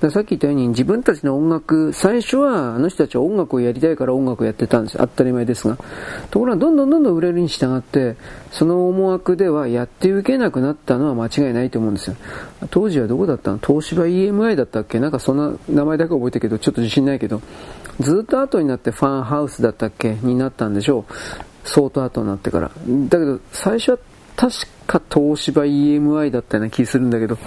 [0.00, 4.98] ださっき言ったように自分たちの音楽、最初はあの人たちは音楽をやりたいから音楽をやってたんです。
[4.98, 5.76] 当たり前ですが。
[6.30, 8.16] ところがどんどんどんどん売れるに従って、
[8.50, 12.16] その思惑ではやっていけなくなったのは間違いないと思うんですよ。
[12.70, 13.58] 当時はどこだったの？
[13.58, 15.00] 東芝 EMI だったっけ？
[15.00, 17.42] なんかそんな名前だけ覚えてるけど、ちょっと自信ないけど、
[18.00, 20.16] ずっと後になってファンハウスだったっけ？
[20.22, 21.49] になったんでしょう。
[21.70, 22.68] 相当後になってから。
[22.68, 23.98] だけど、最初は
[24.36, 24.56] 確
[24.88, 27.38] か東芝 EMI だったような気するんだけど、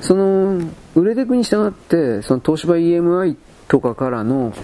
[0.00, 0.60] その、
[0.94, 3.36] 売れてくに従って、その東芝 EMI
[3.68, 4.54] とかからの、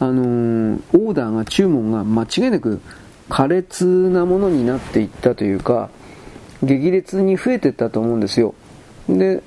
[0.00, 2.80] あのー、オーダーが、注文が間違いなく
[3.28, 5.90] 苛烈なものになっていったというか、
[6.62, 8.54] 激烈に増えていったと思うんですよ。
[9.06, 9.42] で、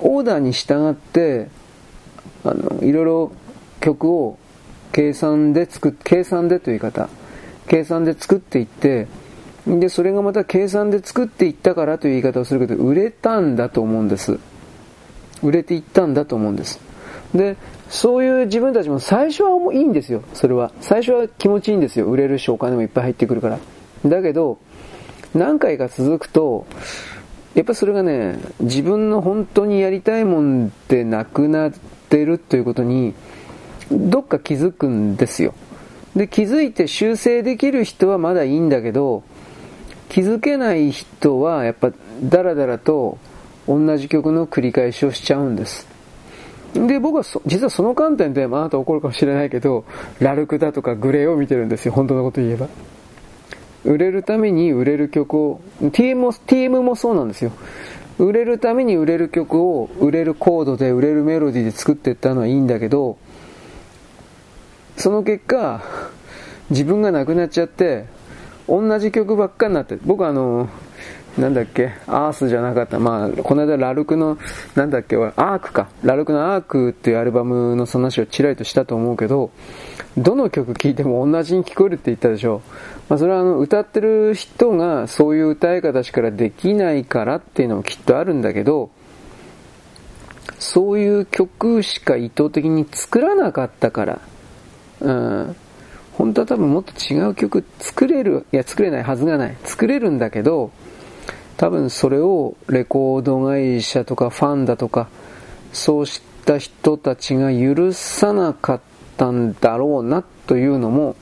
[0.00, 1.48] オーダーに従って、
[2.44, 3.32] あの、いろいろ
[3.80, 4.38] 曲を
[4.90, 7.08] 計算で作っ、計算でという言い方、
[7.66, 9.06] 計算で作っていって、
[9.66, 14.38] で、それがまた計算で作っていったからという言い方をするけど、売れたんだと思うんです。
[15.42, 16.80] 売れていったんだと思うんです。
[17.34, 17.56] で、
[17.88, 20.72] そういう自分たちも最初はもういいんですよ、それは。
[20.80, 22.06] 最初は気持ちいいんですよ。
[22.06, 23.58] 売れるしお金もいっぱい入ってくるから。
[24.04, 24.58] だけど、
[25.34, 26.66] 何回か続くと、
[27.54, 31.72] やっぱそれがね、自分の本当にやりたいもんってなくなっ
[32.08, 33.14] てるということに、
[33.90, 35.54] どっか気づくんですよ。
[36.16, 39.22] で、気づいて修正できる人はまだいいんだけど、
[40.08, 41.90] 気づけない人はやっぱ
[42.22, 43.18] ダラダラと
[43.66, 45.88] 同じ曲の繰り返しをしちゃうんです。
[46.74, 49.84] で、僕は実はその観点で、まあ、あなた怒るかもしれないけど、
[50.20, 52.68] ラルクだとかグレーを見てるんですよ、本当のこと言えば。
[53.84, 57.52] 売れるために売れる曲を、TM も TM もそうなんですよ。
[58.18, 63.18] 売れるために売れる曲を売れるコードで売れるメロディーで作っていったのはいいんだけど、
[64.96, 65.82] その結果、
[66.70, 68.06] 自分がなくなっちゃって、
[68.68, 70.68] 同じ曲ばっかになって、僕あの、
[71.38, 73.00] なんだっけ、アースじゃなかった。
[73.00, 74.38] まあ、この間ラルクの、
[74.76, 75.88] なんだっけ、アークか。
[76.04, 79.50] ラルクのアークっていうアルバムのその話をちらりとしたと思うけど、
[80.16, 82.62] どの曲聴いても同じに聞こえるって言ったでしょ。
[83.08, 88.90] まあ、それはあの、歌ってる人がそういう歌い方しかできないからっていうのもきっとあるんだけど、
[90.60, 94.20] そういう曲しか意図的に作らなかったから、
[95.04, 95.56] うん。
[96.12, 99.56] 本当は多分もっと違う曲作れる、いや作れないはずがない。
[99.64, 100.70] 作れるんだけど、
[101.56, 105.08] 多分それをレコード会社とかファンだとか、
[105.72, 108.80] そうした人たちが許さなかっ
[109.16, 111.16] たんだろうなというのも、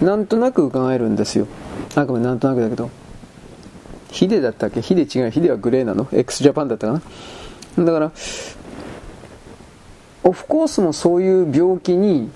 [0.00, 1.46] なんとなく伺えるんですよ。
[1.94, 2.90] あくまでなんとなくだけど。
[4.10, 4.82] ヒデだったっけ？
[4.82, 5.30] ヒデ違う。
[5.30, 7.00] ヒデはグレーなの ?x ジャパンだったか
[7.76, 7.84] な？
[7.84, 8.12] だから、
[10.24, 12.30] オフコースもそういう病気に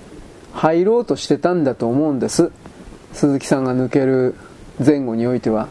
[0.61, 2.53] 入ろうとしてたんだと思うんです。
[3.15, 4.35] 鈴木さんが抜ける
[4.79, 5.69] 前後においては。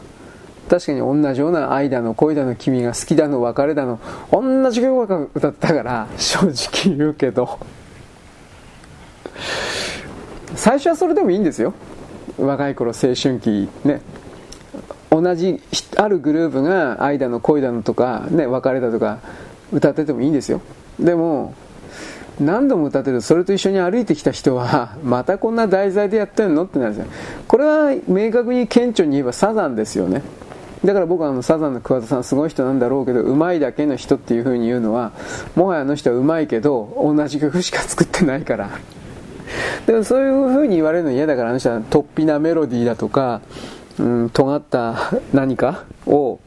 [0.67, 3.99] 確かに同じような愛だの恋だの君が好きだの別れだの
[4.31, 7.59] 同じ曲を歌ったから正直言うけど。
[10.55, 11.75] 最初はそれでもいいんですよ。
[12.39, 14.01] 若い頃青春期ね。
[15.11, 15.61] 同じ
[15.97, 19.19] あるグループが愛だの恋だのとか、ね、別れだとか
[19.71, 20.61] 歌っててもいいんですよ。
[20.99, 21.53] でも
[22.39, 27.11] 何度も歌ってるそれと一緒に歩いてきた人は またこんな題材でやってんのってなるんですよ
[27.47, 30.21] これは明確に顕著に言えばサザンですよね。
[30.83, 35.11] だから僕はあのサザンの桑田さんすごい人なんだろうけどうまいだけの人っていう風に言うのは
[35.55, 38.69] もはやあの人はうまいけど同じ曲しか作ってないから。
[39.85, 43.41] でもそういう風に言われるの嫌だからあの人は突飛なメロディーだとか、
[43.99, 46.39] うん、尖った何かを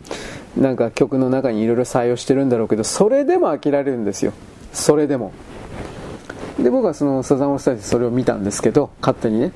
[0.57, 4.33] なんか曲の中にいろいろ採用してるんだろうけどそれでも飽きられるんですよ。
[4.73, 5.33] それでも。
[6.59, 9.53] で僕はそのサザンオールスターでそれを見たんですけど勝手にね。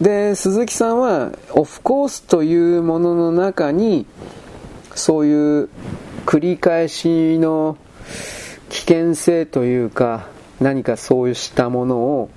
[0.00, 4.06] で鈴木さんはオフコースというものの中に
[4.94, 5.68] そういう
[6.26, 7.76] 繰り返しの
[8.68, 10.28] 危険性というか
[10.60, 12.30] 何かそうしたものを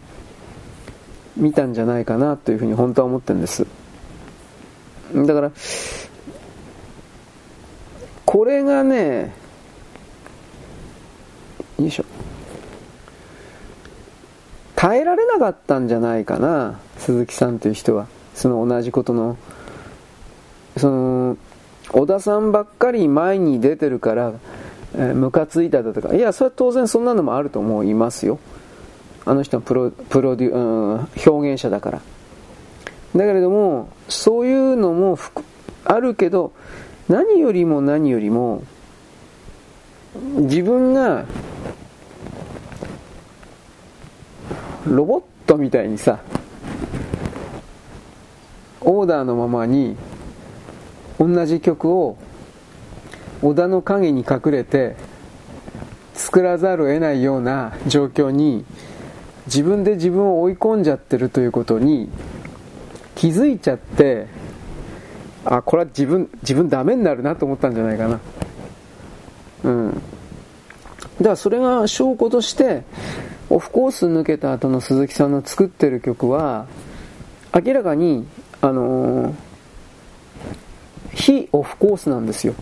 [1.35, 3.65] 見たんじゃないかなというふうに本当は思ってるんです。
[5.13, 5.51] だから
[8.25, 9.33] これがね
[11.79, 12.05] よいしょ。
[14.75, 18.07] 耐えられなかったんじゃないかな鈴木さんという人は。
[18.35, 19.37] その同じことの
[20.77, 21.37] その
[21.89, 24.33] 小田さんばっかり前に出てるから
[24.95, 26.13] えー、ついただとか。
[26.13, 28.39] いやそれは当然そんなのもあると思いますよ。
[29.25, 32.01] あの人はプロプロデュ、うん、表現者だから。
[33.15, 35.17] だけれどもそういうのも
[35.85, 36.51] あるけど
[37.09, 38.63] 何よりも何よりも
[40.15, 41.25] 自分が
[44.85, 46.19] ロボットみたいにさ
[48.81, 49.95] オーダーのままに
[51.19, 52.17] 同じ曲を
[53.41, 54.95] 織田の影に隠れて
[56.13, 58.65] 作らざるを得ないような状況に
[59.47, 62.09] 自分で自分を追い込んじゃってるということに
[63.15, 64.27] 気づいちゃって
[65.45, 68.19] あこれは自分自分ダメになるなと思ったんじゃないかな。
[69.63, 70.01] うん。
[71.17, 72.83] だからそれが証拠として
[73.49, 76.67] オフコース抜けた後の鈴木さんの作ってる曲は
[77.53, 78.25] 明らかに
[78.61, 79.33] あのー、
[81.13, 82.55] 非オフコースなんですよ。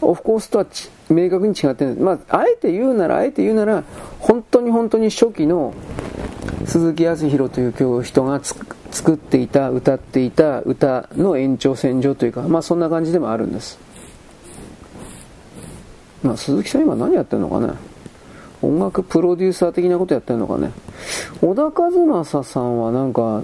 [0.00, 0.66] オフコースとは
[1.08, 3.84] 明確に違って、まあ、あえて言うならあえて言うなら
[4.18, 5.72] 本当に本当に初期の
[6.66, 8.40] 鈴木康弘という人が
[8.90, 13.85] 作っていた歌っていた歌の延長線上というかまあそんな感じでもあるんです。
[16.22, 17.72] まあ鈴木さん今何やってんのかね？
[18.62, 20.70] 音楽プロデューサー的なことやってんのかね？
[21.40, 21.90] 小田和
[22.24, 23.42] 正さんはなんか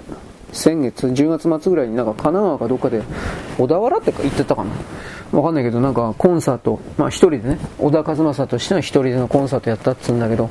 [0.51, 3.01] 先月10月末ぐらいになんか神奈川かどっかで
[3.57, 4.71] 小田原って言ってたかな？
[5.39, 10.49] わかんないけどなんかコンサートまあ一人でね小田和正としては一人でのコンサートやったっつうんだけど。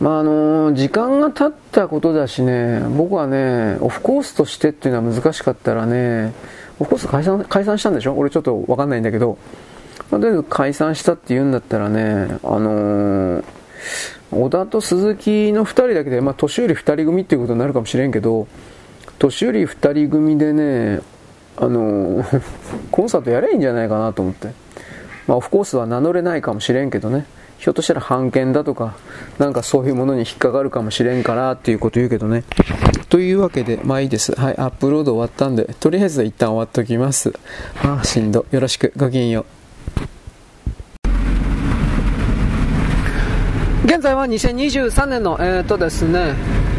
[0.00, 6.32] まああの時間が経ったことだしね僕はねオフコースとしてっていうのは難しかったらね
[6.78, 8.14] オフコース解散解散したんでしょ？
[8.14, 9.38] 俺ちょっとわかんないんだけど。
[10.10, 13.44] まあ、とりあえず解散したって言うんだったらねあのー、
[14.30, 18.46] 小田と鈴木の2人だけで、まあ、年寄り2人組っていうことになるかもしれんけど
[19.18, 21.00] 年寄り2人組でね
[21.56, 22.42] あのー、
[22.90, 24.48] コンサートやればいいんじゃないかなと思って。
[25.26, 27.26] まあ、オフコースは名乗れないかもしれんけどね。
[27.58, 28.94] ひょっとしたら判権だとか、
[29.38, 32.44] なんかそういうものに引っかかるかもしれんからっていうこと言うけどね。
[33.08, 34.32] というわけで、まあいいです。
[34.40, 37.34] はい、アップロード終わったんで、とりあえず一旦終わっときます。
[37.82, 38.46] ああ、しんど。
[38.50, 38.92] よろしく。
[38.96, 39.57] ごきげんよう。
[43.88, 46.34] 現在は2023年の、えー、とですね、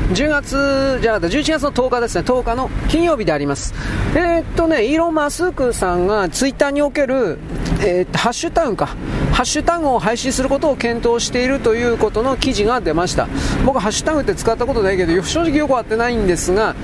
[0.10, 3.76] 10月、じゃなくて11月の10日ですね、10日の金曜日であります。
[4.15, 7.38] えー、っとね、イーロン・マスクさんがツイッターにおける、
[7.81, 8.88] えー、ハッシュタグか、
[9.31, 13.27] ハッシュタグを配信することを検討しているということの記事が出ました。
[13.65, 16.76] 僕ハッシュタグって使ったことないけど、正直よくわってないんですが、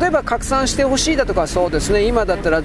[0.00, 2.62] 例えば拡散してほしいだとか、そうですね、今だったら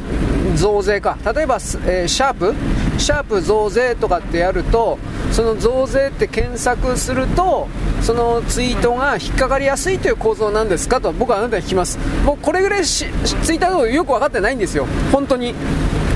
[0.56, 1.18] 増税か。
[1.26, 2.56] 例えば、えー、シャープ？
[2.98, 4.98] シャープ増税とかってやると、
[5.32, 7.68] その増税って検索すると、
[8.02, 11.98] そのツイートが引っかかりやすいという構造なんですかと僕はあなたに聞きます。
[12.24, 14.86] もうこれぐらいツイッターのよく分かってないんですよ。
[15.12, 15.56] 本当に。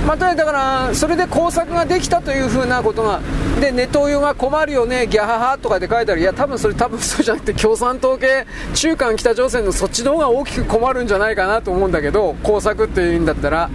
[0.06, 3.20] まあ、だからそれで工作ができたというふうなことが
[3.60, 13.70] でネトウヨが困るよねギャハハとかで書いてあるいや多分それ多分そうじゃなくて共産党系中韓北朝鮮のそっちの方が大きく困るんじゃないかなと思うんだけど工作っていうんだったら。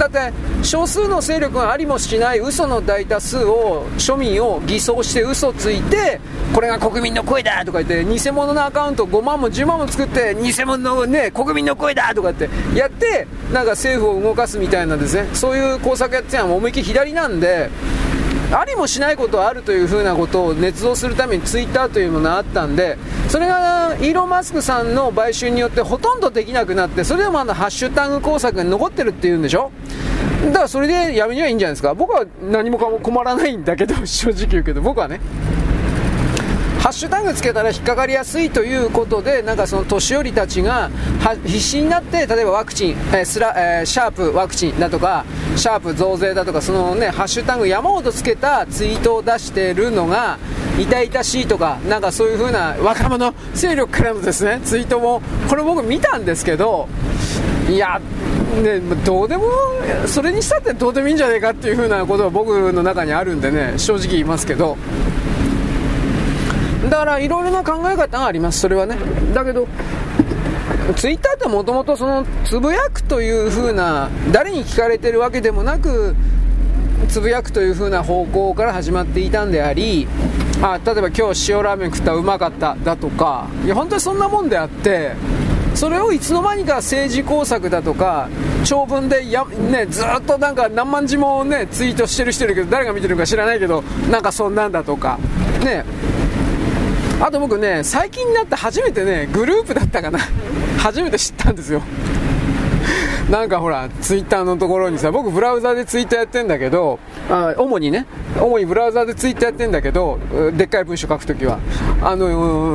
[0.00, 0.32] だって
[0.62, 6.18] 少数の勢力がありもしない嘘の大多数を庶民を偽装して嘘ついて
[6.54, 15.28] これが国民の声だとか言って偽物のアカウント5万も10万も作って偽物のね国民の声だとかってやってなんか政府を動かすみたいなですね。
[15.34, 17.68] そういう工作やってたのは思いっきり左なんで
[18.52, 22.98] ありもしないことはあるというふうなことを捏造するためにツイッターというものがあったんで
[23.28, 29.70] それがイーロン・マスクさんの買収によってほとんどできなくなってそれでもあのハッシュタグ工作が残ってるっていうんでしょ？
[30.46, 31.94] だからそれでやめにはいいんじゃないですか？
[31.94, 35.20] 僕は何もかも困らないんだけど正直言うけど僕はね。
[36.80, 40.90] ハッシュタグつけたら引っかかりやすいということで、なんかその年寄りたちが
[41.44, 45.26] 必死になって、例えばワクチン、えー、スラえー、シャープワクチンだとか、
[45.56, 50.38] シャープ増税だとか、そのね、ハッシュタグ山ほどつけたツイートを出しているのが、
[50.78, 55.20] 痛々しいとか、なんかそういう風な若者勢力からのですね、ツイートも、
[55.50, 56.88] これ僕見たんですけど、
[57.68, 58.00] いや、
[58.62, 59.44] ね、どうでも、
[60.06, 64.78] それにしたってどうでもいいんじゃないかっていう風なことは僕の中にあるんでね、正直言いますけど、
[66.90, 68.96] だからいろいろな考え方があります、それはね。
[69.32, 69.66] だけど、
[70.96, 76.16] ツイッターってもともとそのつぶやくという風な誰に聞かれてるわけでもなく
[77.08, 80.08] つぶやくという風な方向から始まっていたんであり
[80.62, 85.12] あ例えば今日塩ラーメン食ったうまかっただとかいや本当にそんなもんであって
[85.74, 88.28] それをいつの間にか政治工作だとか
[88.64, 95.18] 長文でや、ね、ずっとなんか何万字も、ね、ツイートしてる人いるけど誰が見てるか知らないけどなんかそんなんだとか
[95.64, 95.84] ね
[97.20, 100.18] あと僕ね、最近になって初めてね、グループだったかな。
[100.78, 101.82] 初めて知ったんですよ。
[103.28, 106.98] なんかほら、ツイッターのところにさ、僕ブラウザでツイッターやってんだけど、
[107.28, 108.06] あ主にね、
[108.40, 110.18] 主にブラウザでツイッターやってんだけど、
[110.56, 111.58] でっかい文章書くときは。
[112.02, 112.26] あの、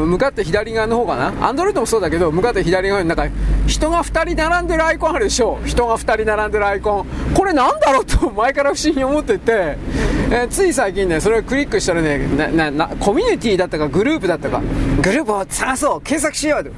[0.06, 1.48] 向かって左側の方かな？
[1.48, 3.28] アンドロイドもそうだけど、向かって左側になんか、
[3.68, 5.60] 人が2人並んでるアイコンあるでしょ？
[5.66, 7.06] 人が2人並んでるアイコン。
[7.34, 9.78] これなんだろうと前から不思議に思ってて、
[10.32, 12.22] えー、つい最近ね、それをクリックしたらね、
[13.00, 14.62] コミュニティだったかグループだったか、
[15.02, 16.72] グループを探そう検索しよう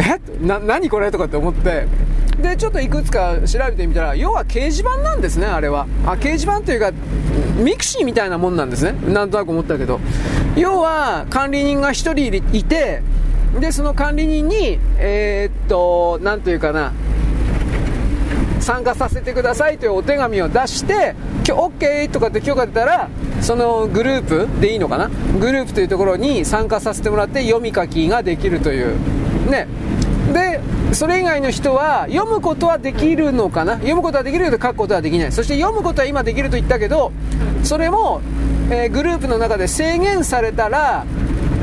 [0.00, 0.20] え？
[0.44, 1.10] な、何これ？
[1.10, 1.86] とかって思って、
[2.40, 6.92] でちょっといくつか調べてみたら要は掲示板なんですねあれはあ掲示板というか
[7.62, 10.00] ミクシーみたいなもんなんですねなんとなく思ったけど
[10.56, 11.92] 要は管理人が1
[12.40, 13.02] 人いて
[13.60, 16.92] でその管理人にえー、っと何というかな
[18.60, 23.08] 参加させてくださいというお手紙を出して、OK とかって許可出たら、
[23.40, 25.08] そのグループでいいのかな？
[25.40, 28.96] グループというところに参加させてもらって読み書きができるという。
[29.50, 29.66] ね。
[30.32, 30.60] で、
[30.92, 33.74] それ以外の人は読むことはできるのかな？
[33.74, 35.32] 読むことはできるけど書くことはできない。
[35.32, 37.12] そして読むことは今できると言ったけど
[37.62, 38.20] それも、
[38.70, 41.06] えー、グループの中で制限されたら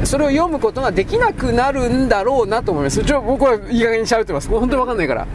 [0.05, 3.03] それを読むことができなくなるんだろうなと思います。
[3.03, 4.47] ちょ僕はいい加減に喋ってます。
[4.47, 5.27] 本当に分かんないから。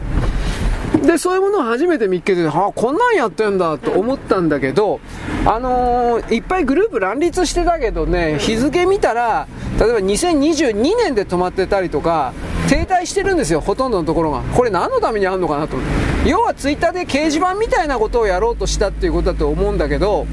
[1.01, 4.99] でそういうものを初めて見つけて、あこんなんやってんだと思ったんだけど、
[5.45, 9.47] あのー、いっぱいグループ乱立してたけどね、日付見たら、
[9.79, 12.33] 例えば2022年で止まってたりとか、
[12.69, 14.41] 停滞してるんですよ、ほとんどのところが。
[14.55, 15.77] これ何のためにあるのかなと。
[16.25, 20.25] 要はツイッターで掲示板みたいなことをやろうとしたっていうことだと思うんだけど、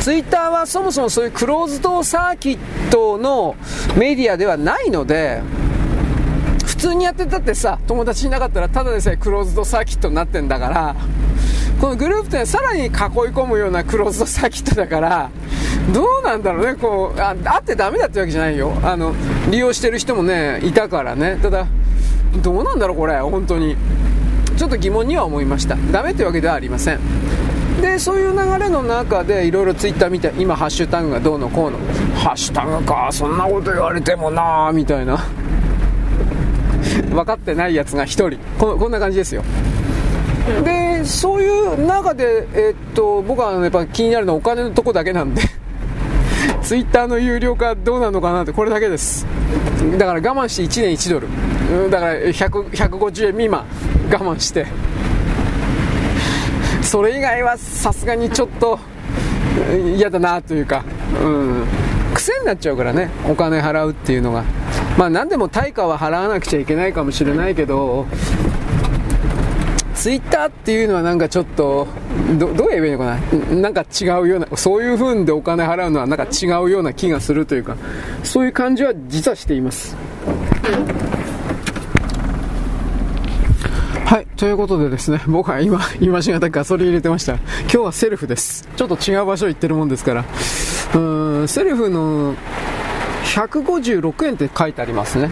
[0.00, 2.58] ツイッターはそもそもそういうクローズドサーキッ
[2.90, 3.54] トの
[3.96, 5.42] メディアではないので、
[6.74, 10.96] 普通にやってたってさ、友達いなかったらただでさえクローズドサーキットになってんだから、
[11.80, 15.30] このグループってさらに囲い込むようなクローズドサーキットだから、
[15.92, 18.72] どうなんだろうね、こう、ああってダメだってわけじゃないよ。
[18.82, 19.14] あの、
[19.50, 21.38] 利用してる人もね、いたからね。
[21.40, 21.66] ただ、
[22.42, 23.76] どうなんだろう、これ、本当に。
[24.56, 25.76] ちょっと疑問には思いました。
[25.92, 26.98] ダメってわけではありません。
[27.80, 31.78] で、そういう流れの中でいろいろツイッター見て、今ハッシュタグがどうのこうの。
[32.16, 35.18] ハッシュタグか、そんなこと言われてもなみたいな。
[37.14, 38.38] 分かってないやつが1人。
[38.58, 39.42] ここんな感じですよ。
[40.62, 45.42] でそういう中で、え、っと僕はやっぱ気になるのはお金のとこだけなんで。
[46.62, 49.26] ツイッターの有料化どうなのかなってこれだけです。
[49.98, 51.90] だから我慢して1年1ドル。
[51.90, 53.64] だから150円未満。
[54.10, 54.66] 我慢して。
[56.82, 58.78] それ以外はさすがにちょっと
[59.96, 60.84] 嫌だなというか。
[61.22, 61.64] うん。
[62.14, 63.10] 癖になっちゃうからね。
[63.28, 64.44] お金払うっていうのが。
[64.98, 68.06] まあ何でも対価は払わなくちゃいけないかもしれないけど
[69.94, 71.86] ツイッターっていうのはなんかちょっと
[72.38, 73.04] どどう言えばいいのか
[73.54, 73.56] な？
[73.56, 77.76] なんか違うようなそういう風でお金払うのはなんか違うような気がするというか
[78.22, 79.96] そういう感じは実はしています
[84.06, 87.34] はい、ということでですね、僕は今、今しがたガソリン入れてました。
[87.34, 88.68] 今日はセルフです。
[88.76, 90.24] ちょっと違う場所行ってるもんですから、
[90.94, 90.98] う
[91.44, 92.36] ん、セルフの
[93.24, 95.30] 156円って書いてありますね。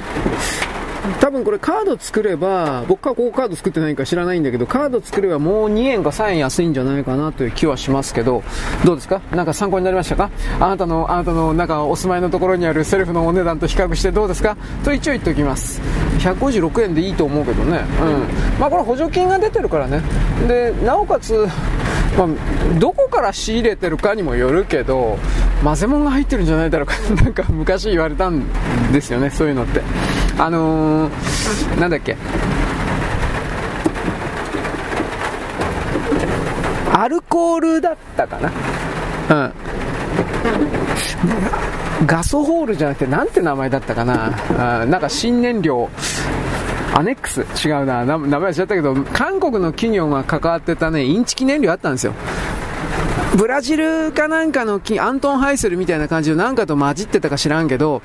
[1.21, 8.43] 多分これカード作れば、僕はここカード作ってないか知らないんだけど、カード作ればもう2円か3円安いんじゃないかなという気はしますけど、
[8.85, 9.21] どうですか？
[9.33, 10.31] なんか参考になりましたか？
[10.61, 14.57] あなたの、あなたのなんかお住まいのところにあるセルフのお値段と比較してどうですか？
[14.85, 15.81] と一応言っておきます。
[16.21, 17.85] 156円でいいと思うけどね。
[18.01, 18.61] うん。
[18.61, 20.03] まあこれ補助金が出てるからね。
[20.47, 21.49] で、なおかつ、
[22.17, 22.29] まあ、
[22.79, 25.19] どこから仕入れてるかにもよるけど
[25.65, 28.43] 混ぜ物が入ってるんじゃないだろうか なんか昔言われたん
[28.93, 29.81] ですよねそういうのって
[30.37, 30.92] あのー、
[31.79, 32.17] なんだっけ
[36.93, 38.53] アルコールだったかな
[39.31, 39.53] うん
[42.07, 44.37] ガソホールじゃなくて、なんて名前だったかな。
[44.81, 45.89] あなんか新燃料。
[46.95, 48.05] アネックス違うな。
[48.05, 52.13] 名前はちゃったけど、韓国の企業が関わってたね、インチキ燃料あったんですよ。
[53.37, 58.03] ブラジルかなんかのアントンハイセルみたいな感じでなんかと混じってたか知らんけど、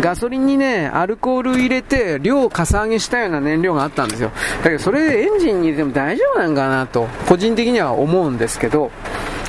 [0.00, 4.32] ガソリンにね、アルコール入れて量をかさ上げしたような燃料があったんですよ。
[4.62, 8.90] だけどそれでエンジンに入れても大丈夫なんかなと、個人的には思うんですけど、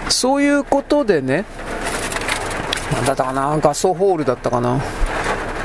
[0.10, 1.45] そういうことでね、
[2.94, 4.80] なんだったかな、ガソホールだったかな。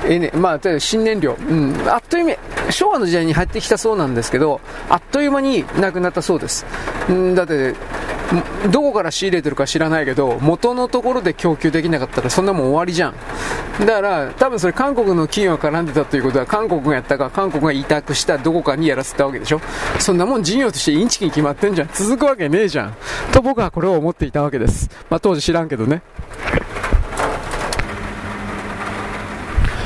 [0.05, 2.37] えね、まあ、新燃料、うん、あっという間、
[2.71, 6.67] 昭和の時代に入ってきたそうなんですけど、あっという間になくなったそうです。
[7.09, 7.75] うんだって、
[8.71, 13.15] どこから仕入れてるか知らないけど、元のところで供給できなかったらそんなもん終わりじゃん。
[13.81, 19.61] だから、多分それ韓国の企業が絡んでたということは、韓国がやったか、韓国が委託したどこかにやらせたわけでしょ
[19.99, 21.89] そんなもん事業としてインチキに決まってんじゃん。
[21.93, 22.95] 続くわけねえじゃん。
[23.33, 24.89] と僕はこれを思っていたわけです。
[25.11, 26.03] まあ当時知らんけどね。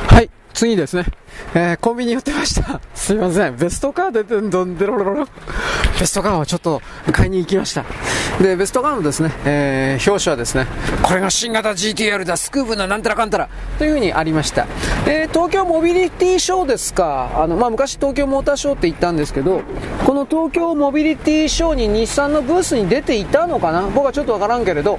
[0.09, 1.05] はい次ですね。
[1.55, 2.81] えー、コンビニ寄ってました。
[2.95, 3.57] すいません。
[3.57, 5.29] ベストカー出てんどんでろろろ。
[5.99, 6.83] ベストカーをちょっと
[7.13, 7.85] 買いに行きました。
[8.41, 10.67] で、ベストカーのですね、えー、表紙はですね、
[11.03, 13.49] これが新型 GTR だ、スクーブななんたらかんたら、
[13.79, 14.67] というふうにありました。
[15.07, 17.31] えー、東京モビリティショーですか。
[17.37, 19.63] あの、まあ、昔東京モーターショーって言ったんですけど、
[20.05, 24.99] この東京モビリティショーに日産のブースに出ていたのかな僕はちょっとわからんけれど、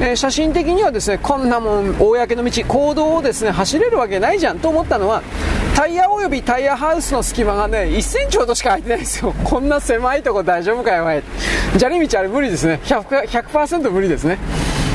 [0.00, 5.22] えー、写真的にはですね、こんなもん、公の道、公道をですね、走れるわけないじゃんと思ったのは、
[5.78, 9.32] タイヤおよびタイヤハウスの隙間がね、1センチほどしか空いてないんですよ。
[9.46, 11.22] こんな狭いとこ大丈夫かよ、お前。
[11.78, 12.80] 砂利道あれ無理ですね。
[12.82, 14.38] 100%, 100無理ですね。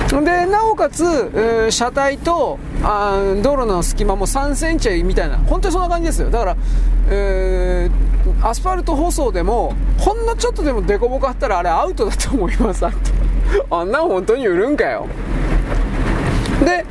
[0.10, 6.30] で、なおかつ、えー、車体とあ道路の隙間も3センチみたいな、本当にそんな感じですよ。
[6.30, 6.58] だから、
[7.10, 12.86] えー、アスファルト舗装でも、ほんのちょっとでも凸凹あったらあれアウトだと思います。
[12.86, 15.08] あんな本当に売るんかよ。
[16.64, 16.86] で、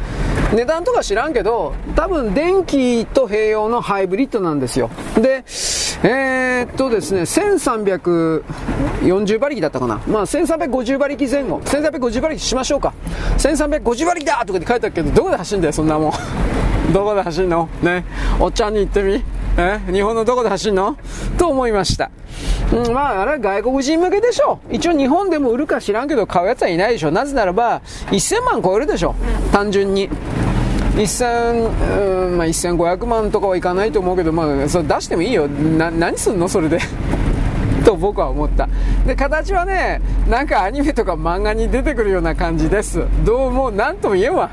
[0.55, 4.91] 値段とか知らんけど、多分電気と併用のハイブリッドなんですよ。
[5.17, 5.45] で、
[6.05, 10.01] えー、っとですね、1340馬力だったかな。
[10.07, 11.61] まあ、1350馬力前後。
[11.61, 12.93] 1350馬力しましょうか。
[13.39, 16.13] 1350馬力だとかって書いてあるけど、どこで走るんだよ、そんなもん。
[16.93, 17.69] どこで走んの？
[17.83, 18.05] ね。
[18.39, 19.25] おっちゃんに言ってみ。
[19.57, 20.97] え日本のどこで走んの？
[21.39, 22.11] と思いました。
[22.73, 24.61] うん、まあ、あれは外国人向けでしょ。
[24.71, 29.15] 一応日本でも売るか知らんけど買うやつはいないでしょなぜならば、1000万超えるでしょ
[29.53, 30.09] 単純に。
[30.97, 35.49] 1000、うんまあ、1500万とかはいかないと思うけど、まあ、それ出してもいいよ。
[35.49, 36.49] な、何すんの？
[36.49, 36.79] それで。
[37.85, 38.69] と僕は思った。
[39.07, 43.05] で、形はね、なんかアニメとか漫画に出てくるような感じです。
[43.25, 44.51] どうも、なんとも言えんわ。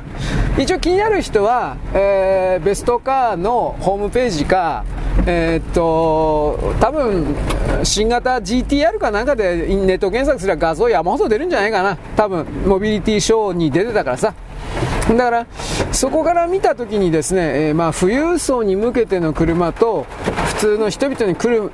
[0.58, 4.84] 一応気になる人は、えー、ベストカーのホームページか、
[5.26, 7.36] えー、っと、多分、
[7.84, 11.98] 新型 GTR かなんかでネット検索すれば画像山ほど出るんじゃないかな。
[12.16, 14.34] 多分、モビリティショーに出てたからさ。
[15.10, 15.46] だから、
[15.92, 20.06] そこから見たときにですね、えー、まあ、富裕層に向けての車と、
[20.60, 21.72] 通の人々に来る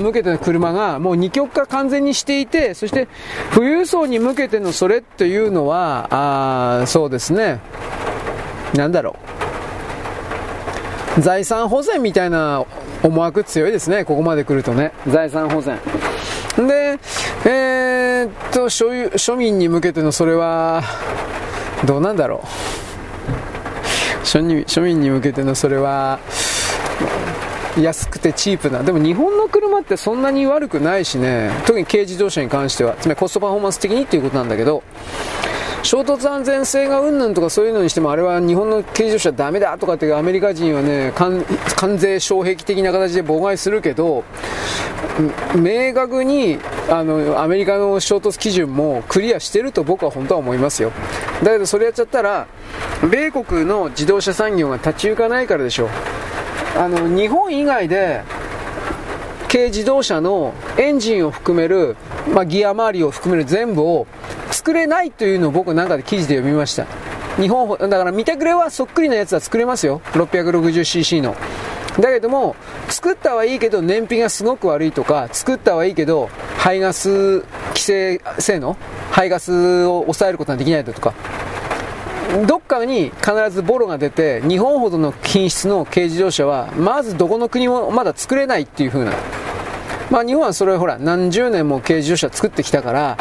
[0.00, 3.08] 向けての車がもう二極化完全にしていて、そして
[3.52, 6.08] 富裕層に向けてのそれっていうのは、
[6.82, 7.60] あそうですね、
[8.74, 9.16] なんだろ
[11.16, 11.20] う。
[11.20, 12.64] 財産保全みたいな
[13.02, 14.92] 思惑強いですね、ここまで来るとね。
[15.08, 15.76] 財産保全。
[16.56, 16.98] で、
[17.44, 20.82] えー、っと、所有、庶民に向けてのそれは、
[21.84, 22.46] どうなんだろう
[24.24, 26.18] 庶民に向けてのそれは
[27.82, 28.82] 安くてチープな。
[28.82, 31.50] でも日本の車ってそんなに悪くないしね。
[31.66, 32.94] 特に軽自動車に関しては。
[33.00, 34.82] つまりコストパフォーマンス的にっていうことなんだけど。
[35.82, 41.44] 衝突安全性がうんぬんとかそういうのにしてもあれは日本の軽自動車ダメだとかってアメリカ人はね関
[41.96, 44.24] 税障壁的な形で妨害するけど
[45.54, 46.58] 明確に
[46.90, 50.92] あのアメリカの衝突基準もクリアしてると僕は本当は思いますよ。
[51.44, 52.48] だけどそれやっちゃったら
[53.10, 55.86] 米国の自動車産業が立ち行かないからでしょ。
[55.86, 55.88] う
[56.76, 58.22] あの日本以外で
[59.50, 61.96] 軽自動車のエンジンを含める、
[62.34, 64.06] まあ、ギア周りを含める全部を
[64.50, 66.86] 作れないというのを僕なんかで記事で読みました。
[67.40, 70.00] 日本だから見てくれはそっくりなやつは作れますよ。
[70.12, 71.36] 660cc の。
[72.00, 72.54] だけども
[72.88, 77.40] 作ったはいいけど燃費がすごく悪いとか作ったはいいけど排ガス
[77.70, 78.76] 規制性能
[79.10, 81.14] 排ガスを抑えることができないだとか
[82.46, 89.12] どっかに必ずボロが出て日本ほどの品質の軽自動車はまずどこの国もまだ作れないっていう風な
[90.10, 93.16] まあ日本はそれをほら何十年も軽自動車作ってきたから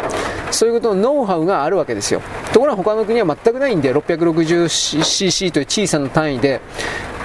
[0.51, 2.21] そういうことのノウハウがあるわけですよ。
[2.53, 6.61] ところが他の国は全くないんで、660cc という小さな単位で、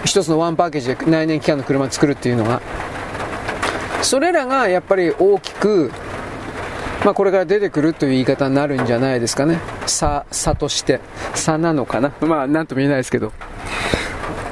[0.04, 2.60] 一つのワンパッケージで内燃機関の車を作るっていうのが、
[4.02, 5.92] それらがやっぱり大きく、
[7.04, 9.58] まあ、これから出てくるという言い方になるんじゃないですかね。
[9.86, 11.00] 差、差として。
[11.34, 12.12] 差なのかな。
[12.20, 13.32] まあ、なんとも言えないですけど。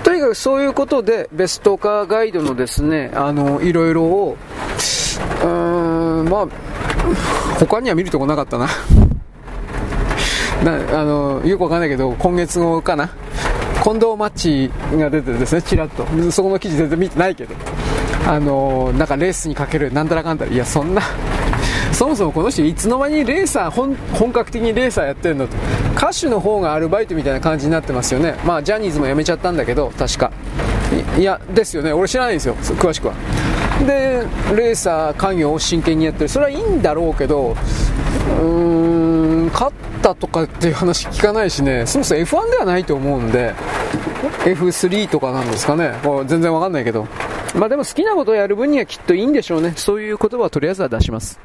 [0.03, 4.37] とにかくそういうことで、ベストカーガイドのですね、あの、いろいろを、
[5.43, 6.47] うーん、まあ、
[7.61, 8.67] 他には見るとこなかったな。
[10.65, 13.11] なあの、よくわかんないけど、今月号かな。
[13.85, 16.05] 近藤マッチが出てですね、ちらっと。
[16.33, 17.55] そこの記事全然見てないけど。
[18.27, 20.53] あのなんかレースにかけるなんだらかんだら。
[20.53, 21.03] いや、そんな
[21.93, 25.57] そもそもこの人いつの間にレーサー本本格的にレーサーやってるのと
[25.97, 28.37] 歌手の方がアルバイトみたいな感じになってますよね。
[28.45, 30.33] まあジャニーズも辞めちゃったんだけど確か。
[31.19, 31.93] いやですよね。
[31.93, 32.55] 俺知らないんですよ。
[32.55, 33.15] 詳しくは。
[33.87, 34.25] で
[34.57, 36.29] レーサー家業を真剣にやってる。
[36.29, 39.00] それはいいんだろうけどうーん。
[39.53, 41.87] 勝ったとかっていう話聞かないしね。
[41.87, 43.55] そもそも F1 ではないと思うんで。
[44.45, 45.99] F3 とかなんですかね。
[46.03, 47.07] こ全然わかんないけど。
[47.55, 49.73] まあでも好きなことをやる分にはきっといいんでしょうね。
[49.77, 51.39] そういう言葉はとりあえずは出します。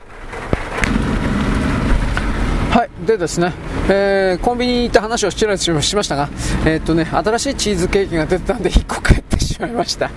[2.72, 2.90] はい。
[3.08, 3.54] でですね、
[3.90, 6.30] えー、コンビニに行った話をしましたが、
[6.66, 10.12] えー、っとね、新しいチーズケーキが出てたんで1個買ってしまいました。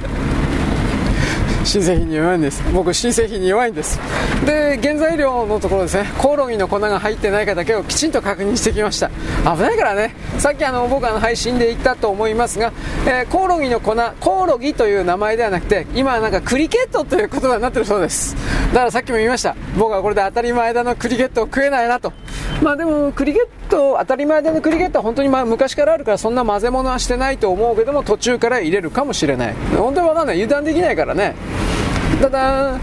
[1.64, 2.62] 新製品に弱いんです。
[2.72, 4.00] 僕新製品に弱いんです。
[4.44, 6.10] で原材料のところですね。
[6.18, 9.10] コオロギの粉が入ってないかだけをきちんと確認してきました。
[9.44, 10.14] 危ないからね。
[10.38, 12.72] さっきあの僕あの配信で言ったと思いますが、
[13.06, 18.36] えー、コオロギの粉コオロギという名前ではなくて今はなんかクリケットという言葉になってるそうです。
[18.72, 19.56] だからさっきも言いました。
[19.76, 22.12] 僕はこれで当たり前だのクリケットを食えないなと。
[22.62, 29.54] まあでもクリケット当たり前でのクリケットは本当にまあ昔からあるからそんな混ぜ物はしてないと思うけども途中から入れるかもしれない。
[29.76, 30.36] 本当に分かんない。
[30.42, 31.34] 油断できないからね。
[32.20, 32.78] ただ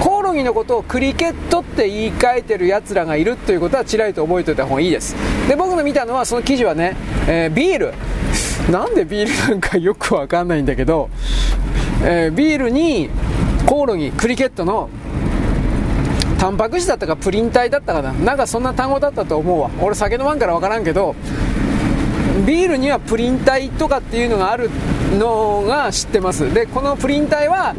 [0.00, 5.14] コオロギのことをクリケットって言い換えてるやつらがいるということはちらりと覚えておいた方がいいです。
[5.48, 7.94] で僕の見たのはその記事はね、えー、ビール。
[8.70, 11.08] なんでビールなんかよくわかんないんだけど、
[12.04, 13.08] えー、ビールに
[13.66, 14.90] コオロギクリケットの
[16.38, 18.12] タンパク質だったかプリン体だったかな。
[18.12, 19.70] なんかそんな単語だったと思うわ。
[19.80, 21.16] 俺酒飲まんから分からんけど
[22.46, 24.70] ビールにはプリン体とかっていうのがある
[25.18, 26.52] のが知ってます。
[26.52, 27.74] でこのプリン体は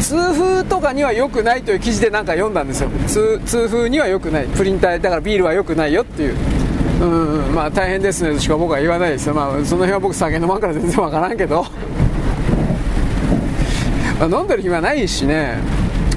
[0.00, 2.90] 痛風とかには良くないという記事でなんか読んだんですよ。
[3.06, 4.46] 痛風には良くない。
[4.48, 6.36] プリン体だからビールは良くないよっていう。
[7.00, 8.34] うんまあ大変ですね。
[8.34, 9.34] としか僕は言わないですよ。
[9.34, 11.66] まあその辺は僕酒飲まんから全然わからんけど、
[14.20, 15.58] 飲んでる暇ないしね。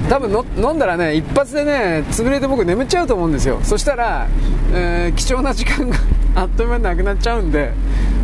[0.08, 3.60] 多分の飲んだらね一発でね潰れて僕眠っちゃうと思うんですよ。
[3.62, 4.26] そしたら、
[4.72, 5.96] えー、貴重な時間が
[6.34, 7.72] あっという間になくなっちゃうんで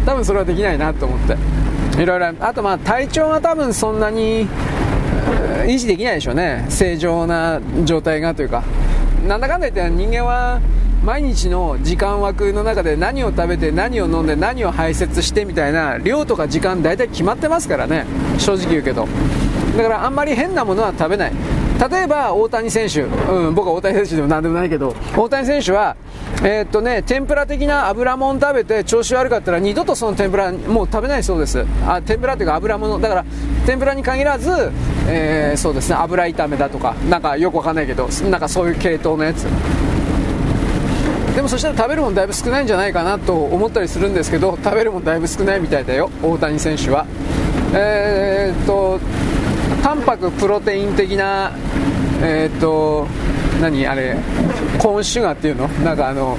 [0.04, 1.36] 多分それはできないなと思って。
[2.02, 4.46] いろいろあとまあ体調が多分そんなに
[5.66, 6.66] 維持できないでしょうね。
[6.68, 8.62] 正常な状態がというか。
[9.26, 10.60] なんだかんだ言って人間は
[11.04, 18.06] 毎日の時間枠の中で何を食べて何を飲んで何を排泄してみたいな量とか時間大体決まってますからね。
[18.38, 19.08] 正直言うけど。
[19.76, 21.32] だからあんまり変なものは食べない。
[21.78, 25.96] 例えば大谷選手、うん、僕は大谷選手でも何でもないけど大谷選手は
[26.42, 31.64] えー、っとね、天ぷら的な油もん食べて調子悪かったら二度とその天ぷらもう食べないそうです。
[31.86, 33.24] あ天ぷらというか油ものだから
[33.64, 34.50] 天ぷらに限らず、
[35.08, 39.44] えー、そうですね油炒めだとかなんかよくわかんないけどなんかそういう系統のやつ。
[41.34, 47.06] でもそしたら食べるもんだいぶ少ないんじゃないかなと思ったりするんですけど食べるもんだいぶ少ないみたいだよ大谷選手は。
[47.74, 48.98] えー、っと
[49.86, 51.52] タンパクプロテイン的な
[52.20, 53.06] えー、っと
[53.60, 53.86] 何？
[53.86, 54.16] あれ？
[54.80, 55.68] コーンシュガーっていうの？
[55.84, 56.36] なんかあの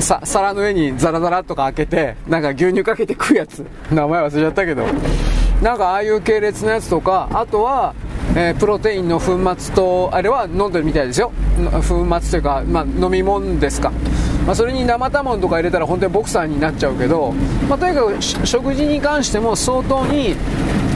[0.00, 3.64] さ皿の上にザラザラとか開けてなんか牛乳かけて食うやつ。
[3.92, 4.84] 名前忘れちゃったけど。
[5.62, 7.94] なんかああいう系列のやつとかあとは、
[8.34, 11.30] えー、プロテインの粉末とあれは飲んでるみたいですよ。
[11.88, 13.92] 粉末というか、まあ、飲み物ですか。
[14.44, 17.30] まあ、それに生卵とか入れたら本当にボクサーになっちゃうけど、
[17.68, 20.34] まあ、とにかく食事に関しても相当に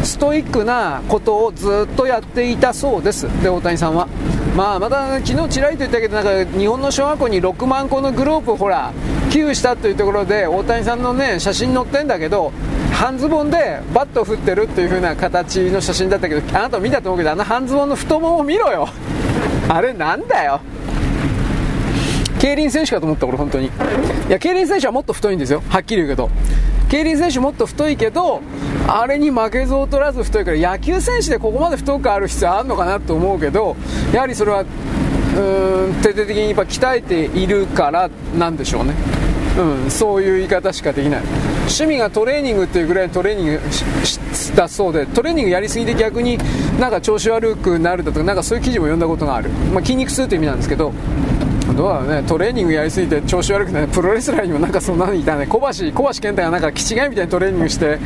[0.07, 3.25] ストイックなことをずっとやっていたそうです。
[3.43, 4.09] で大谷さんは。
[4.57, 8.91] まあまた昨日ちらりと言ったけどなんか日本の小学校に6万個のグループほら
[9.31, 12.53] 寄付したというところで大谷さんのね写真載ってんだけど
[12.91, 18.89] 半ズボンでバット振ってるっていう風な形の写真だったけどあなた見たと思うけどあの半ズボンの太ももを見ろよ。
[19.69, 20.61] あれなんだよ。
[22.39, 23.67] 競輪選手かと思った俺本当に。
[23.67, 23.71] い
[24.29, 25.63] や競輪選手はもっと太いんですよ。
[25.69, 26.31] はっきり言うけど。
[26.89, 28.43] 競輪選手もっと太いけど
[28.87, 33.77] あれに負けず劣らず太いから野球選手でここまで太くある必要あるのかなと思うけど
[34.13, 38.09] やはりそれはうーん徹底的にやっぱ鍛えているから
[38.39, 38.95] なんでしょうね。
[39.59, 41.23] うん、そういう言い方しかできない。
[41.61, 43.61] 趣味がトレーニングっていうぐらいのトレーニング
[44.55, 46.39] だそうでトレーニングやりすぎて逆に
[46.79, 50.93] なんか調子悪くなるだとかなんかそういう記事も読んだことがある、まあ、筋肉痛という意味なんですけど
[51.77, 52.23] どうだろうね。
[52.27, 55.47] トレーニングやりすぎて調子悪くなるプロレスラーにもなんかそんなのいたね。
[55.47, 57.99] 小橋小橋健太がなんか気違いみたいにトレーニングして。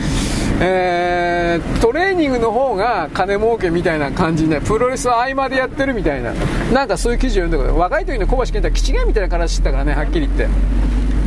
[0.62, 6.34] えー、トレーニングの方が金儲けみたいな感じで、プロレスは合間でやってるみたいな、
[6.70, 10.48] なんかそういう記事を読んだけど、若い時の小橋健太は気違いみたいな形してたからね、はっきり言って。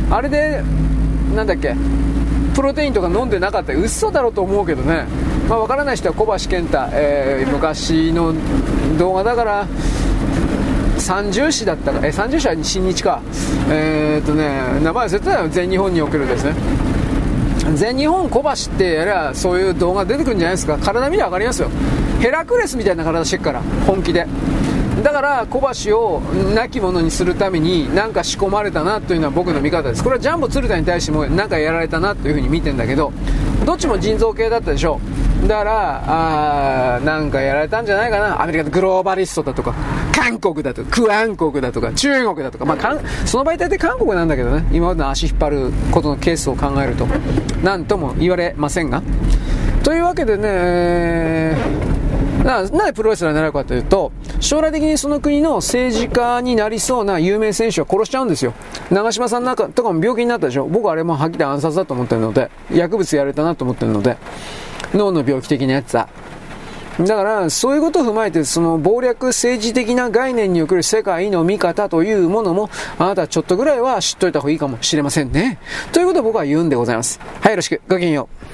[0.08, 0.62] あれで、
[1.34, 1.74] なんだっけ、
[2.54, 5.04] プロテインとか飲んでなかったら嘘だろうと思うけどね、
[5.48, 8.34] まあ、分からない人は小橋健太、えー、昔の
[8.96, 9.66] 動画だから、
[10.98, 13.20] 三重市だったか、え三重市は新日か、
[13.70, 16.54] えー、っとね、名前忘れてたよ、全日本におけるですね。
[17.74, 20.76] 全日本小橋ってやりゃそういう動画出てくるんじゃないですか。
[20.78, 21.70] 体見りゃ分かりますよ。
[22.20, 24.26] ヘラクレスみたいな体してるから本気で。
[25.02, 26.20] だから小橋を
[26.54, 30.04] 亡き者にするために何か仕込まれたなというのは僕の見方です。
[30.04, 33.12] これはジャンボ鶴田に対しても何かやられたなというふうに見てんだけど
[33.66, 35.00] どっちも腎臓系だったでしょ。
[35.46, 38.42] だからあなんかやられたんじゃないかな。
[38.42, 39.74] アメリカのグローバリストだとか。
[40.14, 44.64] 韓国だとかクアン国だとか中国だとか、まあ、かんその場合大体韓国なんだけどね。
[44.72, 47.06] 今までの足引っ張ることのケースを考えると。
[47.62, 49.02] 何とも言われませんが。
[49.82, 51.56] というわけでね
[52.44, 58.52] なぜプロレスラーになるかというと、将来的にその国の政治家になりそうな有名選手を殺しちゃうんですよ。
[58.90, 60.66] 長嶋さんなんかとかも病気になったでしょ。
[60.66, 64.18] 僕あれもはっきり暗殺だと思ってるので、薬物やれたなと思ってるので、
[64.92, 66.08] 脳の病気的なやつだ。
[67.00, 75.58] だから、そういうことを踏まえて、その謀略政治的な概念における世界の見方というものも、あなたちょっとぐらいは知っといた方がいいかもしれませんね。
[75.92, 77.20] ということを僕は言うんでございます。
[77.40, 77.80] はい、よろしく。
[77.88, 78.28] ごきげんよ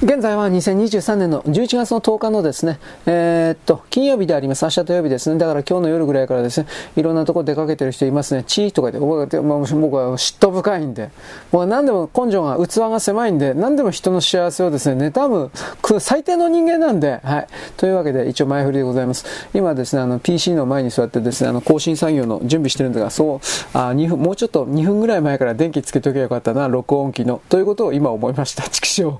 [0.00, 4.64] 現在は2023年の11月の10日のですね、えー、っと、金曜日であります。
[4.64, 5.40] 明日土曜日ですね。
[5.40, 8.44] だから今日の夜ぐらいからですね、いろんなところ出かけてる人いますね。
[8.46, 11.10] チーとかで、僕は嫉妬深いんで、
[11.50, 15.50] 僕は何でも根性が、器が狭いんで、何でも人の幸せをですね、妬む、
[15.98, 17.46] 最低の人間なんで、はい。
[17.76, 19.24] というわけで、一応前振りでございます。
[19.52, 23.38] 今ですね、あの、PC の前に座ってですね、あの、更新作業の準備してるんですが、そう、
[23.76, 27.40] あ、2分、もうちょっと2分ぐらい前から電気つけとけばよかったな、録音機の。
[27.48, 28.62] ということを今思いました。
[28.62, 29.18] 畜生。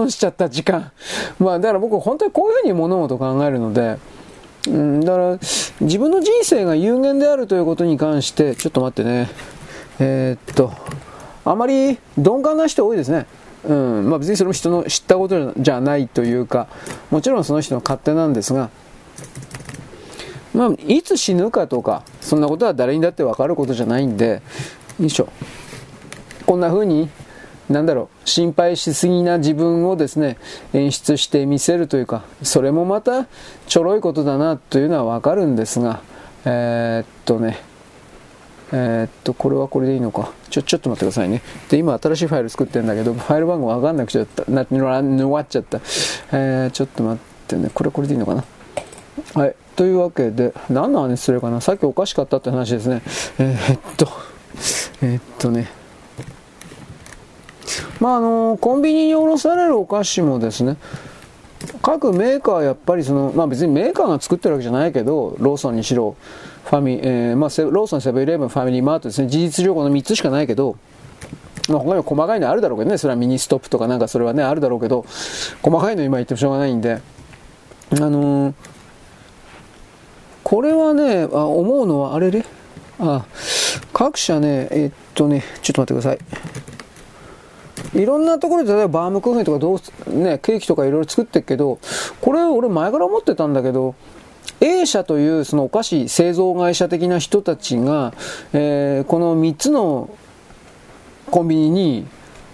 [0.00, 0.90] 損しちゃった時間。
[1.38, 3.98] まあ、だから僕本当にこういうふうに物事を考えるので、
[4.68, 5.38] うん、だから
[5.80, 9.28] 自分の人生が有限であるということに関して、ちょっと待ってね。
[9.98, 10.72] えー、っと、
[11.44, 13.26] あまり鈍感な人多いですね。
[13.68, 16.68] うん、まあ別にその人の知ったことじゃないというか、
[17.10, 18.70] もちろんその人の勝手なんですが、
[20.54, 24.42] まあ、いつ死ぬかとか、そんなことは誰にだって分かることじゃないんで、
[24.98, 25.28] よいしょ。
[26.46, 27.08] こんな風に
[27.70, 30.36] なんだろう、心配しすぎな自分をですね、
[30.72, 33.26] 演出してみせるというか、それもまた
[33.68, 36.00] ちょろいことだなというのはわかるんですが、
[36.44, 37.60] えー、っとね、
[38.72, 40.32] えー、っと、これはこれでいいのか。
[40.48, 41.42] ちょ、ちょっと待ってくださいね。
[41.68, 44.44] で、今新しいファイル作ってるんだけど、ファイル番号わかんなくちゃった。
[44.50, 45.78] な、ぬわっちゃった。
[46.32, 47.70] えー、ちょっと待ってね。
[47.72, 48.44] これこれでいいのかな。
[49.34, 49.54] はい。
[49.76, 51.60] というわけで、何の話するかな。
[51.60, 53.02] さっきおかしかったって話ですね。
[53.38, 54.08] えー、っと、
[55.02, 55.79] えー、っとね、
[58.00, 60.76] まあ、あのコンビニに卸されるお菓子もですね
[61.82, 66.16] 各メーカーやっぱりその、まあ、別にメーカーが作ってるわけじゃないけどローソンにしろ
[66.64, 70.76] ファミ、えーまあ、ローソンセブンイレブンファミリーマートですね事実上この3つしかないけど
[71.68, 75.04] まあ、他にも細かいのあるだろうけどね、それはミニストップとかなんかそれはね、あるだろうけど、
[75.62, 77.00] 細かいの今言ってもしょうがないんで、
[77.92, 78.54] あのー、
[80.42, 82.44] これはね、あ思うのは、あれれ
[82.98, 83.24] あ、
[83.92, 86.79] 各社ね、えっとね、ちょっと待ってください。
[87.94, 91.78] いろんなところで例えばバームクーヘンとかどう、ね、ケーキとかいろいろ作ってるけど、
[92.20, 93.94] これ俺前から思ってたんだけど、
[94.60, 98.12] A 社というそのお菓子製造会社的な人たちが、
[98.52, 100.10] えー、この3つの
[101.30, 102.06] コンビニに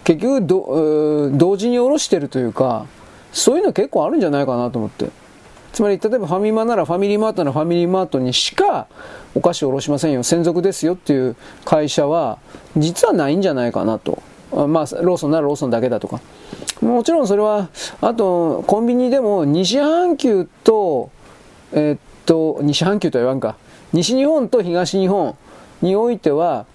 [0.05, 2.87] 結局ど同時に卸してるというか、
[3.33, 5.11] そういうの結構あるんじゃないかなと思って。
[5.73, 8.87] つまり、例えばファミマならファミリーマートならファミリーマートにしか
[9.35, 11.37] お菓子を卸しませんよ、専属ですよっていう
[11.67, 12.39] 会社は、
[12.79, 14.23] 実はないんじゃないかなと。
[14.57, 16.21] まあ、ローソンならローソンだけだとか。
[16.81, 17.69] もちろんそれは、
[18.01, 21.11] あと、コンビニでも西半球と、
[21.73, 23.57] えー、っと、西半球とは言わんか。
[23.93, 25.37] 西日本と東日本
[25.83, 26.67] においては、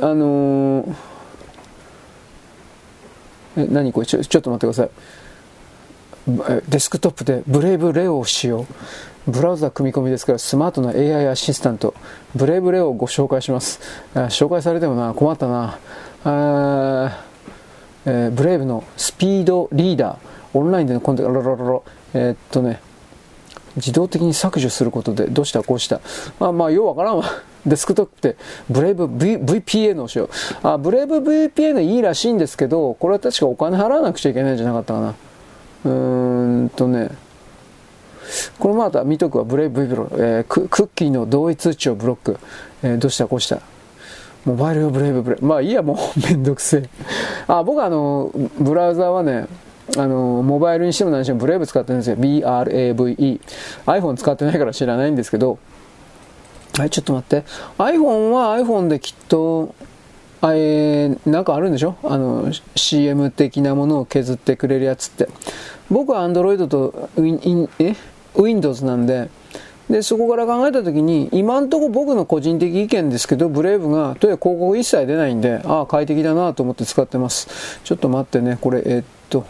[0.00, 0.94] あのー、
[3.56, 4.06] え、何これ？
[4.06, 4.90] ちょ、ちょっと待ってください。
[6.68, 8.66] デスクトップでブレイブレオを使用。
[9.26, 11.94] ブラウザ組み込みですからスマートな AI アシスタント、
[12.34, 13.80] ブレイブレオをご紹介します。
[14.14, 15.78] 紹介されてもな、困ったな。
[16.24, 17.24] あ
[18.06, 20.18] えー、ブレイブのスピードリーダー、
[20.58, 21.32] オンラインでのコンテンツ、
[22.14, 22.80] えー、っとね、
[23.76, 26.00] 自動的に削除することで、どうしたこうした。
[26.38, 27.24] まあまあ、ようわからんわ。
[27.66, 28.36] デスクトップって、
[28.68, 30.28] ブレイブ、v、VPN をしよう。
[30.62, 35.14] あ、ブレイブ VPN いいらしいんですけど、これは確かお金払わなくちゃいけないんじゃなかったかな。
[35.86, 37.08] うーんとね、
[38.58, 42.38] これまた見とくわ、ブレイブ VPN、えー、クッキーの同意通知をブロック。
[42.82, 43.60] えー、どうしたこうした。
[44.44, 45.44] モバイルブレイブブレイ。
[45.44, 45.96] まあいいや、もう
[46.28, 46.88] めんどくせえ。
[47.46, 49.46] あ、僕あの、ブラウザーはね、
[49.96, 52.16] あの、モバイルにしても何してもブレイブ使ってるんですよ。
[52.16, 53.40] BRAVE。
[53.86, 55.58] iPhone 使ってないから知らないんですけど、
[56.76, 57.44] はい、ちょっと待って。
[57.78, 59.74] iPhone は iPhone できっと、
[60.40, 61.96] あえー、なんかあるんでしょ？
[62.02, 65.28] あの、CM 的なものを削ってくれるやつって。
[65.90, 67.94] 僕は Android と Win え
[68.34, 69.30] ？Windows なんで、
[69.90, 77.80] で、そこから考えたときに、今んとこ僕の個人的意見ですけど、ブレイブが、とにかく広告一切出ないんで、ああ、快適だなと思って使ってます。
[77.84, 79.44] ちょっと待ってね、これ、えー、っと、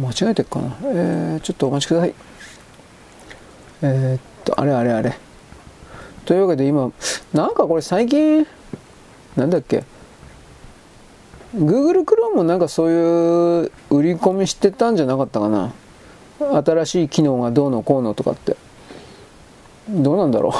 [0.00, 0.76] 間違えてるかな。
[0.84, 2.14] えー、ちょっとお待ちください。
[3.82, 5.16] えー、っと、あれあれあれ。
[6.26, 6.92] というわけで今、
[7.32, 8.46] なんかこれ最近、
[9.36, 9.84] なんだっけ、
[11.56, 15.72] Google Chrome もなんかそういう売り込みしてたんじゃなかったかな。
[16.38, 18.56] 新しい機能がどうのこうのとかって。
[19.88, 20.52] どうなんだろう。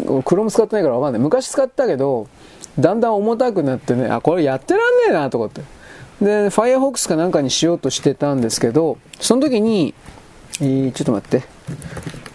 [0.20, 1.22] Chrome 使ってないからわかんない。
[1.22, 2.28] 昔使ったけど、
[2.78, 5.62] だんだん重たくなってね、あ、これやってらんねえなとかって。
[6.24, 9.94] で、Firefox かなんかにしようとしてたんですけど、その時に、
[10.60, 11.46] えー、ちょっと待って。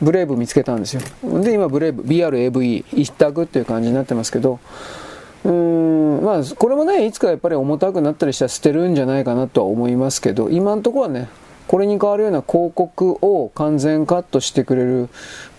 [0.01, 1.01] ブレイブ見つけたんですよ。
[1.41, 4.59] で、今、ブレイブ、BRAVE 一択っていう感じになってますけど、
[5.43, 11.29] うーん、まあ、これもね、いつかやっぱり重たくなったりしたら捨てるんじゃないかなとは思いますけど、今のとこはね、
[11.67, 15.09] これに代わるような広告を完全カットしてくれる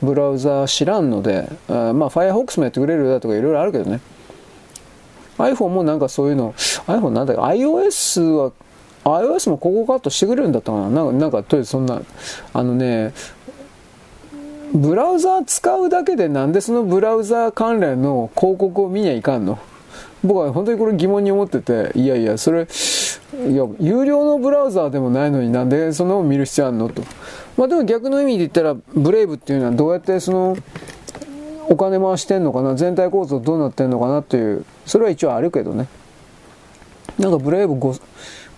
[0.02, 4.00] ブラウザー知らんので、あまあ、Firefox もやってくれるだとかいろいろあるけどね。
[5.38, 6.54] iPhone もなんかそういうの、
[6.86, 8.52] iPhone なんだか iOS は、
[9.04, 12.00] iOS も広告カットしてくれるんだったかななんか、なんかとりあえずそんな、
[12.52, 13.12] あのね、
[14.72, 19.58] ブラウザー使うだけでなんでそのブラウザー関連の広告を見にゃいかんの？
[20.24, 22.66] 僕は本当にこれ疑問に思ってて、いやいや、それ、
[23.34, 27.02] いや、有料のブラウザーでもないのになんでその見る必要あるのと。
[27.56, 30.56] まあでも逆の意味で言ったら、ブレイブっていうのはどうやってその、
[31.68, 35.88] お金回してんのかな全体構造どうなってんのかなっていう、それは一応あるけどね。
[37.18, 37.94] なんかブレイブご、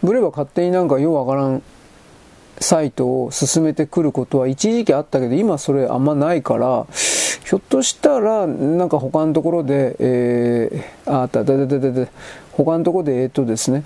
[0.02, 1.62] ブレイブは勝手になんかようわからん
[2.60, 12.06] サイトを進めてくることは一時期あったけど、今それあんまないから、ひょっとしたら、なんか他のところで、えー、あ、った、だだだだだ、
[12.52, 13.84] 他のところで、えっ、とですね、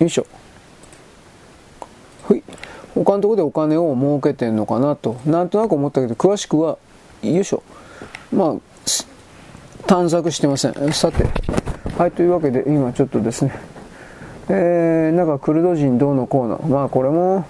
[0.00, 0.26] よいしょ。
[2.26, 2.42] はい。
[2.94, 6.78] 他のところでお金を儲けてんのかなと、なんとなく思ったけど、詳しくは、
[7.22, 7.62] よいしょ。
[8.32, 8.56] まあ、
[9.86, 10.92] 探索してません。
[10.92, 11.26] さて、
[11.98, 13.52] はい、というわけで、今ちょっとですね、
[14.48, 17.44] えー、なんかクルド人どうのこうの、まあこれも、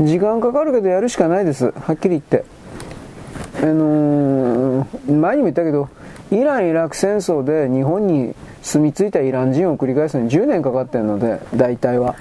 [0.00, 1.72] 時間かかるけどやるしかないです。
[1.72, 2.44] はっきり言って。
[3.62, 5.88] あのー、前にも言ったけど、
[6.32, 8.34] イラン・イラク戦争で日本に
[8.68, 12.14] 住み着いたイラン人を繰り返すのに10年かかってるので、大体は。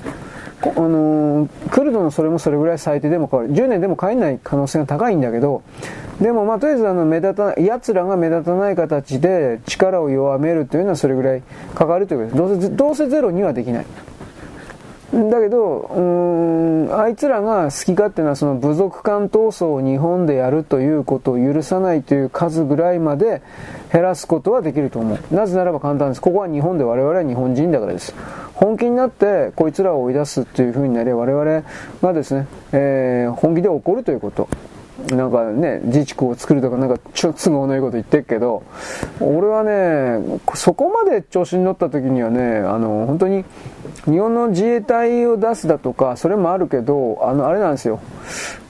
[0.59, 3.53] あのー、クルドのそれもそれぐらい最低でも変わる。
[3.53, 5.61] 10年でも帰んない可能性が高いんだけど、
[6.19, 11.43] でもまあとりあえずあの目立たない、奴らが目立たない形で力を弱めるというのはそれぐらい
[11.75, 12.61] かかるということです。
[12.61, 13.85] どうせ、どうせゼロにはできない。
[15.13, 23.41] だけど、うーん、あいつらが好き勝手なその部族間闘争を日本でやるということを許さないという数ぐらいまで
[23.91, 25.35] 減らすことはできると思う。
[25.35, 26.21] なぜならば簡単です。
[26.21, 28.13] ここは日本で我々は日本人だからです。
[28.53, 31.63] 本気になってこいつらを追い出すというふうになり我々
[32.01, 34.49] がですね、えー、本気で怒るということ。
[35.11, 38.63] なんかね、自治区を作るとかなんかちょ都合のいいこと言ってるけど、
[39.19, 43.45] 俺はね、そこまで調子に乗った時にはね、あの、本当に
[44.05, 47.99] 日本の自衛隊を出すだとか、それもあるけど、あの、あれなんですよ。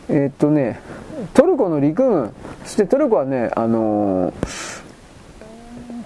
[0.10, 0.80] えー、っとね、
[1.34, 2.34] トルコの陸軍、
[2.64, 4.34] そしてトルコはね、あの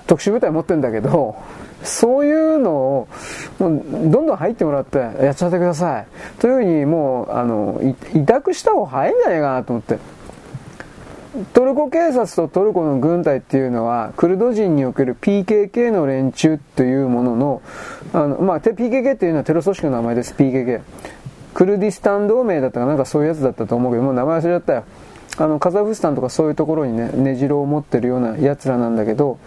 [0.08, 1.36] 特殊部隊持ってるんだけど、
[1.84, 3.08] そういうのを、
[3.60, 6.06] もう、どんどん入ってもらって、やっちゃってください。
[6.40, 7.82] というふうに、もう、あの、
[8.16, 9.98] 委託した方が早いんじゃないかなと思って。
[11.54, 17.62] トルコ警察とトルコの軍隊っていうのは、クルド人における PKK の連中というものの、
[18.14, 20.82] あの、まあ、PKK っていうのはテロ組織の名前です、PKK。
[21.54, 24.84] クルディスタン同盟だったかなんかそういうやつだったと思うけど、もう名前忘れちゃったよ。
[25.38, 29.38] あの、カザフスタンとかそういうところにね、根城を持ってるような奴らなんだけど、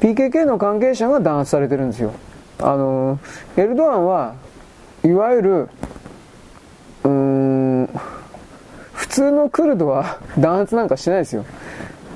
[0.00, 2.12] PKK の関係者が弾圧されてるんですよ。
[2.60, 3.18] あの、
[3.56, 4.34] エルドアンは、
[5.04, 5.68] いわゆる、
[7.04, 7.88] うーん、
[8.92, 11.44] 普通のクルドは 弾圧なんかしてないですよ。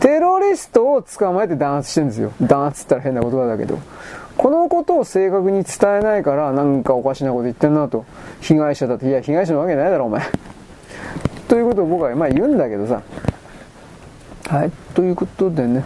[0.00, 2.32] テロリストを捕まえて弾圧してるんですよ。
[2.42, 3.78] 弾圧って言ったら変な言葉だけど。
[4.36, 8.04] このことを正確に伝えないから、なんかおかしなこと言ってんなと。
[8.40, 10.22] 被害者だって、いや、被害者なわけないだろ、お前。
[11.48, 13.02] ということを僕はまあ言うんだけどさ。
[14.48, 14.72] はい。
[14.94, 15.84] ということでね。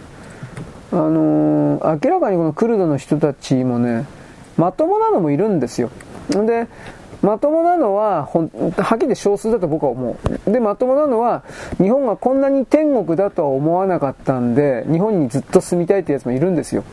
[0.93, 4.07] あのー、明らかにこのクルドの人たちもね、
[4.57, 5.91] まともなのもいるんですよ。
[6.31, 6.69] で、
[7.23, 10.51] まともなのは、はっきり少数だと僕は思う。
[10.51, 11.43] で、まともなのは、
[11.79, 16.85] 日本がこんなに天国だとは思わなかったんで、日本にずっと住みたいってやつもいるんですよ。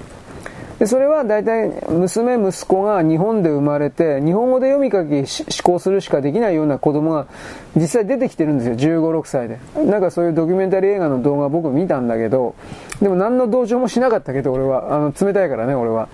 [0.80, 7.28] でそれは大体娘息子が日本で生まれて日本語で読み書き思考するしかできないような子供が
[7.76, 8.76] 実際出てきてるんですよ。
[8.76, 9.60] 15、6歳で。
[9.86, 12.56] なんかそういうドキュメンタリー映画の動画僕見たんだけど
[13.02, 14.94] でも何の同情もしなかったけど俺は。
[14.94, 16.10] あの冷たいからね俺は。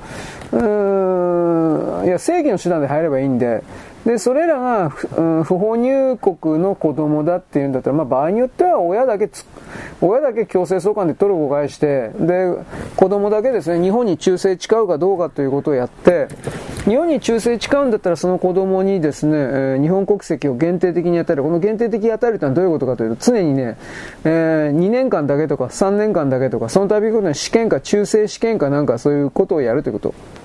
[0.51, 2.05] うーん。
[2.05, 3.63] いや正義の手段で入ればいいんで
[4.05, 9.29] で、それらが、不法入国の子供だっていうんだったら、まあ場合によっては親だけ
[10.01, 12.53] 親だけ強制送還でトルコ返して、で、
[12.95, 16.27] 子供だけですね、日本に忠誠誓うかどうかということをやって、
[16.85, 21.43] 日本に忠誠誓うんだったらその子供にですね、えー、日本国籍を限定的に与える。
[21.43, 23.77] この限定的に与えるというのはどういうことかというと、常にね、
[24.23, 30.38] えー、2年間だけとか3年間だけとか、その度ごとに試験か忠誠試験かなんかそういうことをやるということ。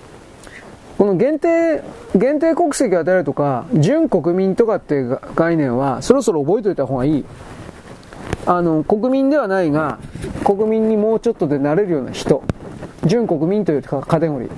[0.98, 1.82] この限定、
[2.14, 7.24] 限定国籍を与えるとか、準国民とかっていう概念は、そろそろ覚えておいた方がいい。
[8.46, 9.98] あの、国民ではないが、
[10.44, 12.42] 国民にもうちょっとでなれるような人。
[13.04, 14.50] 準国民というカテゴリー。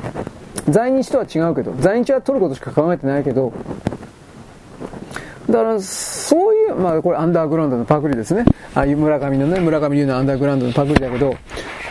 [0.68, 3.52] 在日とは違うけど、在日は取ることしか考えてないけど、
[5.48, 8.44] だから、そういう、まあこれアンダーグラウンドのパクリですね。
[8.74, 11.36] ああいう村上のね、村上龍のアンダーグラウンドのパクリだけど、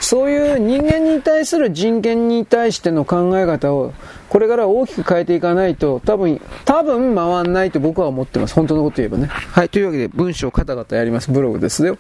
[0.02, 3.94] そういう人間に対する人権に対しての考え方を、
[4.30, 8.54] これから大きく変えていかないと、多分、多分回んないと僕は思ってます。
[8.54, 9.28] 本当のこと言えばね。
[9.28, 11.32] はい、というわけで文章をカタカタやります。
[11.32, 11.98] ブログですよ。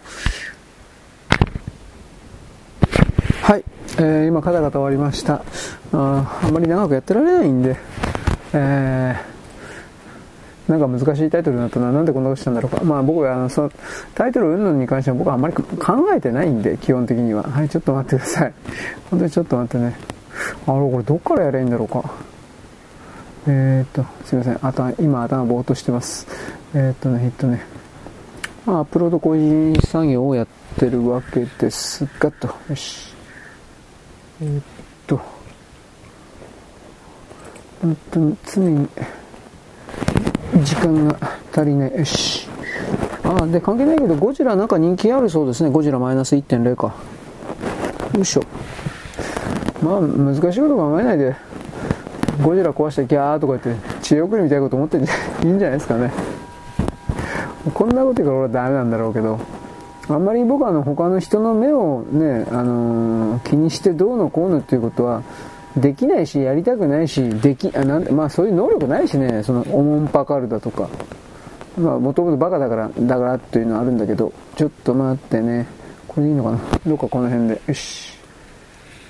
[3.41, 3.63] はい、
[3.97, 5.43] えー、今カタカタ終わりました。
[5.93, 7.77] ああんまり長くやってられないんで、
[8.53, 9.34] えー
[10.67, 11.91] なんか難しいタイトルになったな。
[11.91, 12.83] なんでこんなことしたんだろうか。
[12.83, 13.71] まあ僕はあの、その、
[14.15, 15.63] タイトルを読むのに関しては僕はあんまり考
[16.15, 17.43] えてないんで、基本的には。
[17.43, 18.53] はい、ちょっと待ってください。
[19.11, 19.95] 本当にちょっと待ってね。
[20.67, 22.03] あれ、これどっからやればいいんだろうか。
[23.47, 24.59] えー、っと、すいません。
[24.65, 26.27] 頭、今頭ぼーっとしてます。
[26.73, 27.61] えー、っとね、えっとね。
[28.65, 30.47] まあ、アップロード個人作業をやっ
[30.79, 32.47] てるわけですが、と。
[32.69, 33.13] よし。
[34.41, 34.63] えー、っ
[35.05, 35.21] と。
[37.81, 38.89] 本当に常に、
[40.63, 41.17] 時間が
[41.51, 41.97] 足りない。
[41.97, 42.47] よし。
[43.23, 45.69] ああ、で、関係ないけど、ゴジラなんか人気あるそうですね。
[45.69, 46.93] ゴジラマイナス1.0か。
[48.15, 48.43] よいしょ。
[49.81, 51.35] まあ、難しいこと考えないで、
[52.41, 54.97] ゴジラ壊してギャーとか言って、知恵送りみたいなこと思って
[55.45, 56.11] いいんじゃないですかね。
[57.73, 59.39] こんなこと言うから俺はダメなんだろうけど、
[60.07, 65.23] あんまり僕はあの他の人の目をね、あのー、気にしてどうのこうのっていうことは、
[65.77, 70.87] できないし、やりたくないし、でき、あなんまあそういう能力ないしね、その、おもんぱかるだとか。
[71.77, 75.67] まあ、もともとバカだから、だからっていうのはあるんだけど、ちょっと待ってね。
[76.07, 76.59] これでいいのかな？
[76.87, 77.61] どっかこの辺で。
[77.67, 78.17] よし。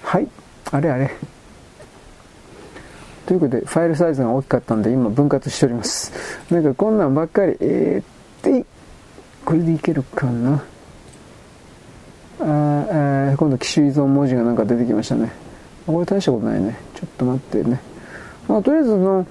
[0.01, 0.27] はい。
[0.71, 1.11] あれあれ。
[3.27, 6.11] ということで、ファイルサイズが大きかったんで、今分割しております。
[6.49, 8.65] なんかこんなんばっかり、えー、って
[9.45, 10.63] これでいけるかな？
[12.39, 15.31] ああ今度機種依存文字がなんか出てきましたね。
[15.85, 16.77] これ大したことないね。
[16.95, 17.79] ちょっと待ってね。
[18.47, 19.25] まあ、とりあえずの、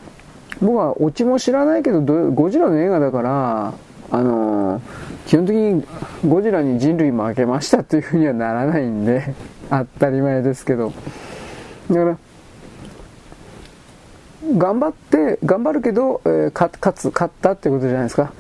[0.60, 3.74] 僕はオチも知らないけど、ゴジラの映画だから、
[4.10, 4.82] あのー、
[5.26, 5.84] 基本的に
[6.28, 9.34] ゴジラに人類負けましたっていうふうにはならないんで、
[9.70, 10.92] 当たり前ですけど。
[11.90, 12.18] だから、
[14.58, 18.32] 頑張って、頑張るけど、えー、勝つ、勝ったってことじゃないですか。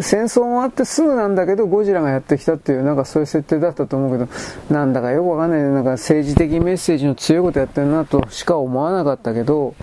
[0.00, 4.28] 戦争終わってすぐなんだけど、ゴジラがやってきたっていう、なんかそういう設定だったと思うけど、
[4.72, 9.74] なんだかよくわかんない、なんか政治的メッセージの強いことやってるなとしか思わなかったけど、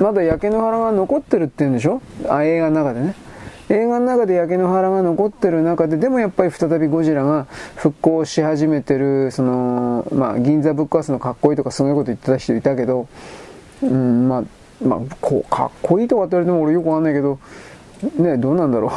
[0.00, 2.02] まだ焼け野原が残ってるって言うんでしょ？
[2.28, 3.14] あ、映画の中でね。
[3.70, 7.46] 映画の中で焼け野原が残ってる中で、でもやっぱり再びゴジラが
[7.76, 13.08] 復興し始めてる、その、まあ、銀座ブックハウスのかっこいいとかそういうこと言ってた人いたけど、
[13.82, 14.44] うん、まあ、
[14.82, 17.38] まあ、こう、かっこいいとかって言われても俺よくわかんないけど、
[18.16, 18.92] ね、どうなんだろ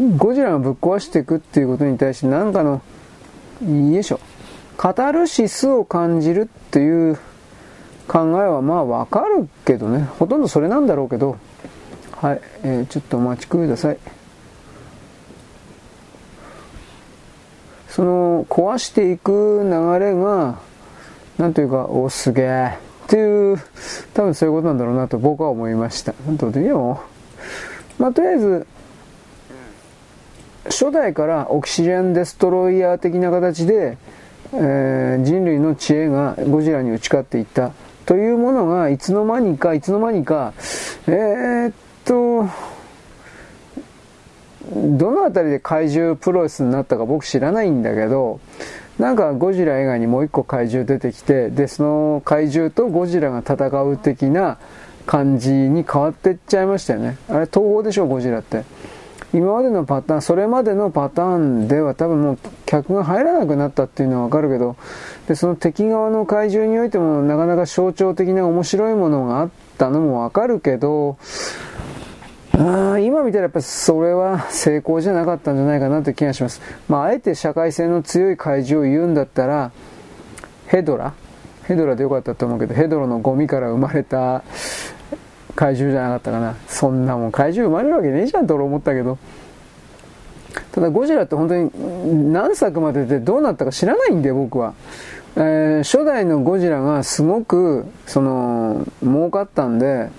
[0.00, 0.16] う。
[0.18, 2.82] ゴジラがぶっ壊していくっていうことに対して何かの、
[3.62, 4.18] よいしょ、
[4.76, 7.16] カタルシスを感じるっていう
[8.08, 11.36] 考えはまあわかるけどね、ほとんどそれなんだろうけど、
[12.24, 13.98] はい、えー、ちょっとお待ちください。
[17.90, 19.70] その壊していく流
[20.02, 20.58] れが、
[21.36, 23.58] なんというか、お、すげえっていう、
[24.14, 26.14] 多分そういうことなんだろうなと僕は思いました。
[26.26, 27.02] どうでも
[27.98, 28.66] まあ、とりあえず、
[30.64, 33.98] 初代からオキシジェンデストロイヤー的な形で、
[34.54, 37.72] えー、人類の知恵がゴジラに打ち勝っていった
[38.06, 40.54] というものがいつの間にかいつの間にか
[41.06, 41.72] えー、っ
[42.04, 42.48] と、
[44.72, 48.40] どの辺りで怪獣プロレスになったか僕知らないんだけど、
[48.98, 54.58] なんかゴジラ以外にもう一個怪獣出てきて、で、その怪獣とゴジラが戦う的な
[55.06, 57.18] 感じに変わってっちゃいましたよね。
[57.28, 58.64] あれ東宝でしょ、ゴジラって。
[59.34, 64.76] 今までのパターン、それまでのパターンでは多分もう客が入らなくなったっていうのはわかるけど、
[65.26, 71.16] で、その敵側の怪獣においてもなかなか象徴的な面白いものがあったのもわかるけど、
[72.56, 76.60] あ今見たらやっぱりそれは成功じゃなかったんじゃないかなという気がします。
[76.88, 79.72] まあ、あえて社会性の強い怪獣を言うんだったら、
[80.66, 81.14] ヘドラ？
[81.64, 84.44] ヘドラでよかったと思うけど、ヘドロのゴミから生まれた
[85.56, 86.56] 怪獣じゃなかったかな。
[86.68, 89.18] そんなもん怪獣生まれるわけねえじゃんと俺思ったけど。
[90.72, 94.74] ただゴジラって本当に何作まででどうなったか知らないんで僕は。
[95.36, 100.10] えー、初代のゴジラがすごく、その、儲かったんで、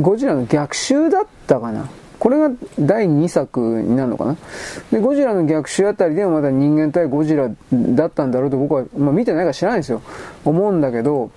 [0.00, 1.88] ゴジラの逆襲だったかな？
[2.18, 4.36] これが第2作になるのかな？
[4.92, 10.02] で、ゴジラの逆襲あたりではまだ人間対ゴジラだったんだろうと僕は、まあ、見てないか知らないんですよ。
[10.44, 11.30] 思うんだけど、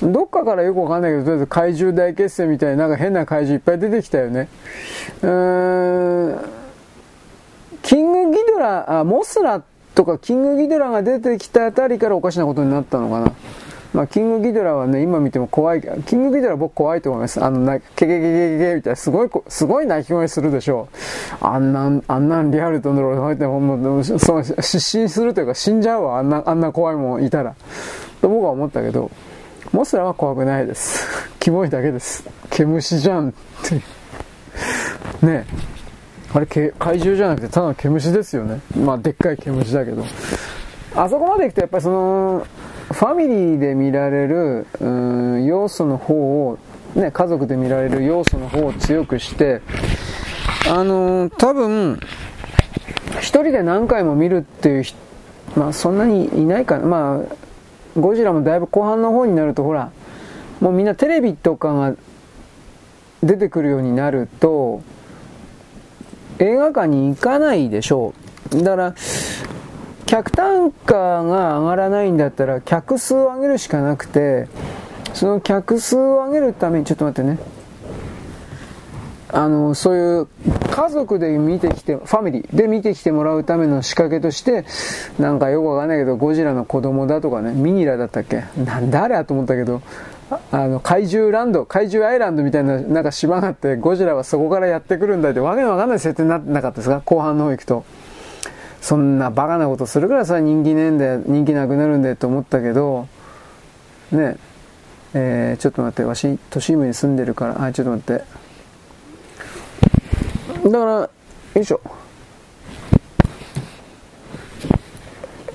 [0.00, 4.48] どっかからよくわかんないけど、とりあえず怪獣大決戦みたいななんか変な怪獣いっぱい出てきたよね。
[5.22, 6.38] うーん、
[7.82, 9.62] キングギドラ、あ、モスラ
[9.94, 13.32] とかキングギドラが出てきたあたりからおかしなことになったのかな。
[13.94, 17.42] まあ、キングギドラはね、今見ても怖い、キングギドラ僕怖いと思います。
[17.42, 20.96] あの、な、ケケケケケケみたいな、すごい、すごい鳴き声するでしょう。
[21.40, 27.54] あんな、あんなんリアルとのろいて、ほんま、その、失神するというか死んじゃうわ、あんな、あんな怖いもんいたら。
[28.20, 29.10] と僕は思ったけど、
[29.72, 31.06] モスラは怖くないです。
[31.40, 32.24] キモいだけです。
[32.50, 33.32] 毛虫じゃんっ
[33.62, 33.76] て。
[33.76, 33.82] ね
[35.22, 35.44] え
[36.34, 38.60] あれ、怪獣じゃなくてただの毛虫ですよね。
[38.76, 40.04] まあ、でっかい毛虫だけど。
[40.94, 42.46] あそこまで行くとやっぱりその、
[42.98, 44.88] ファミリーで見られる、う
[45.36, 46.58] ん、要素の方を、
[46.96, 49.62] ね、家族で見られる要素の方を強くして、
[50.68, 52.00] あのー、多分、
[53.20, 54.84] 一人で何回も見るっていう
[55.54, 56.86] まあそんなにいないかな。
[56.86, 59.92] まあ、ゴジラもだいぶ後半の方になるとほら、
[60.60, 61.94] もうみんなテレビとかが
[63.22, 64.82] 出てくるようになると、
[66.40, 68.12] 映画館に行かないでしょ
[68.52, 68.60] う。
[68.60, 68.94] だから、
[70.08, 74.48] 客単価が上がらないんだったら客数を上げるしかなくて、
[75.12, 77.38] その客数を上げるために、ちょっと待ってね。
[79.30, 80.26] あの、そういう
[80.70, 84.64] 家族で見てきて、ファミリーで見てきてもらうための仕掛けとして、
[85.18, 88.44] なんかよくわかんないけど、ゴジラの子供だとかね、ミニラだったっけ？
[88.64, 89.82] なんだあれやと思ったけど、
[90.50, 97.02] あの、怪獣ランド、怪獣アイランドみたいな、なんか島があって、ゴジラはそこからやってくるんだって、わけのわかんない設定になってなかったですか？
[97.04, 97.84] 後半の方行くと。
[98.88, 103.06] そんなバカなことするからさ、人気ねえんだよ、人気なくなるんだよと思ったけど、
[104.10, 104.38] ね
[105.12, 108.24] えー、ちょっと待って、わし、都心部に住んでるから、あ、ちょっと待って。
[110.70, 111.10] だから、よ
[111.60, 111.82] いしょ。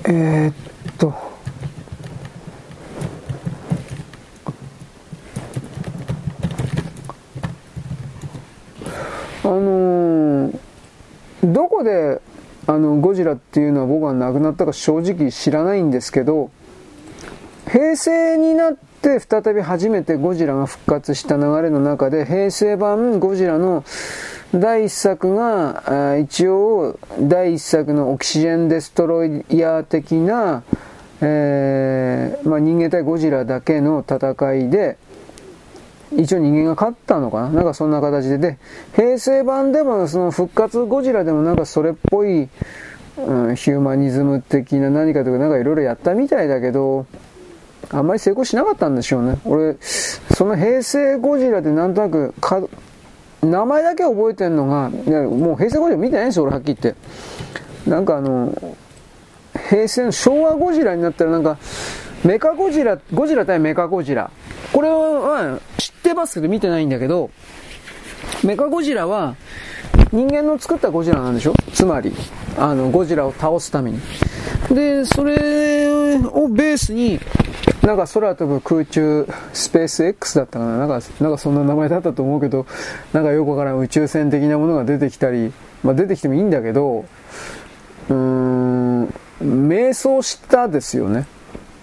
[0.04, 0.54] えー、っ
[0.96, 1.12] と、
[9.42, 10.58] あのー、
[11.42, 12.20] どこで
[12.66, 16.50] あのゴジラっていうのは僕は亡くなったか正直知らないんですけど
[17.70, 23.84] 平成になって再び初めてゴジラが復活した流れの中で平成版ゴジラの
[24.54, 30.62] 第1作が一応第1作のオキシジェンデストロイヤー的な、
[31.20, 34.96] えーまあ、人間対ゴジラだけの戦いで
[36.16, 37.50] 一応人間が勝ったのかな？
[37.50, 38.38] なんかそんな形で。
[38.38, 38.58] で、
[38.94, 42.48] 平成版でもその復活ゴジラでもなんかそれっぽい、
[43.16, 47.06] うん、ヒューマニズム的な何かとかなんかいろいろやったみたいだけど、
[47.90, 49.38] あんまり成功しなかったんでしょうね。
[49.44, 52.62] 俺、その平成ゴジラでなんとなくか、
[53.42, 57.90] 名前だけ覚えてんのが、いやもう平成ゴジラ見てないんですよ、俺はっきり言って。
[57.90, 58.52] なんかあの、
[59.68, 61.58] 平成の昭和ゴジラになったらなんか、
[62.24, 64.30] メカゴジラ、ゴジラ対メカゴジラ。
[64.72, 65.73] これは、知
[66.04, 66.34] ってます？
[66.34, 67.30] けど見てないんだけど、
[68.44, 69.36] メカゴジラは
[70.12, 71.54] 人間の作ったゴジラなんでしょ？
[71.72, 72.12] つまり、
[72.58, 74.00] あの、ゴジラを倒すために。
[74.70, 77.18] で、それをベースに、
[77.82, 80.78] なんか空飛ぶ空中スペース X だったかな？
[80.78, 82.66] なんか、なんかそんな名前だったと思うけど、
[83.14, 87.06] なんかよくわからん宇宙船的なものが出てきたり、まあ出てきてもいいんだけど、
[88.10, 89.08] うーん、
[89.40, 91.26] 迷走したですよね。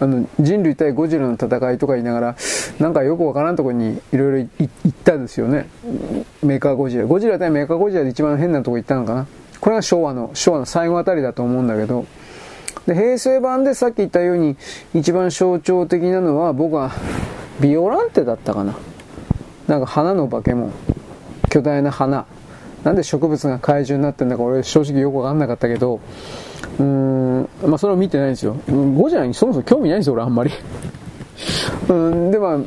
[0.01, 2.35] あの人類対ゴジラの戦いとか言いながら
[2.79, 5.67] なんかよくわからんとこにいろいろ行ったですよね。
[6.41, 7.05] メーカーゴジラ。
[7.05, 9.27] ゴジラ対メーカーゴジラで一番変なとこ行ったのかな。
[9.59, 12.05] これが昭和の昭和の最後あたりだと思うんだけど。
[12.87, 14.57] で平成版でさっき言ったように
[14.95, 16.91] 一番象徴的なのは僕は
[17.59, 18.75] ビオランテだったかな。
[19.67, 20.71] なんか花の化け物。
[21.51, 22.25] 巨大な花。
[22.83, 25.99] なんで植物が怪獣になってんだか俺正直よくわかんなかったけど
[26.81, 28.55] うーんまあそれを見てないんですよ。
[28.95, 30.51] ゴジラにそもそも興味ないんですよ俺あんまり。
[31.89, 32.59] うんでま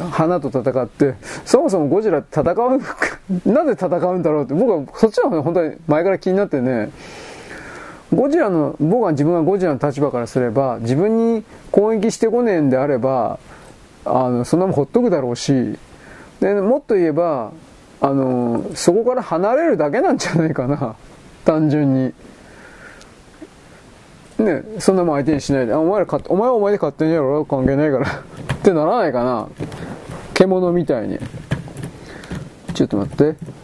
[0.00, 2.54] あ花と戦ってそもそもゴジラ戦う
[3.50, 6.90] なぜ戦うんだろうって僕はそっちの方が本当に前から気になってね
[8.14, 13.38] ゴジラの僕は自分がゴジラの立場からすれば自分に攻撃してこねえんであれば
[14.04, 15.76] あのそんなもんほっとくだろうし
[16.40, 17.50] でもっと言えば
[18.00, 20.94] あのそこから離れるだけなんじゃないかな
[21.44, 22.12] 単純に。
[24.38, 28.06] ねそんなもん相手にしないであお前らお前はお前で勝手にやろ関係ないから
[28.54, 29.48] ってならないかな。
[30.34, 31.18] 獣みたいに。
[32.74, 33.58] ちょっと待って。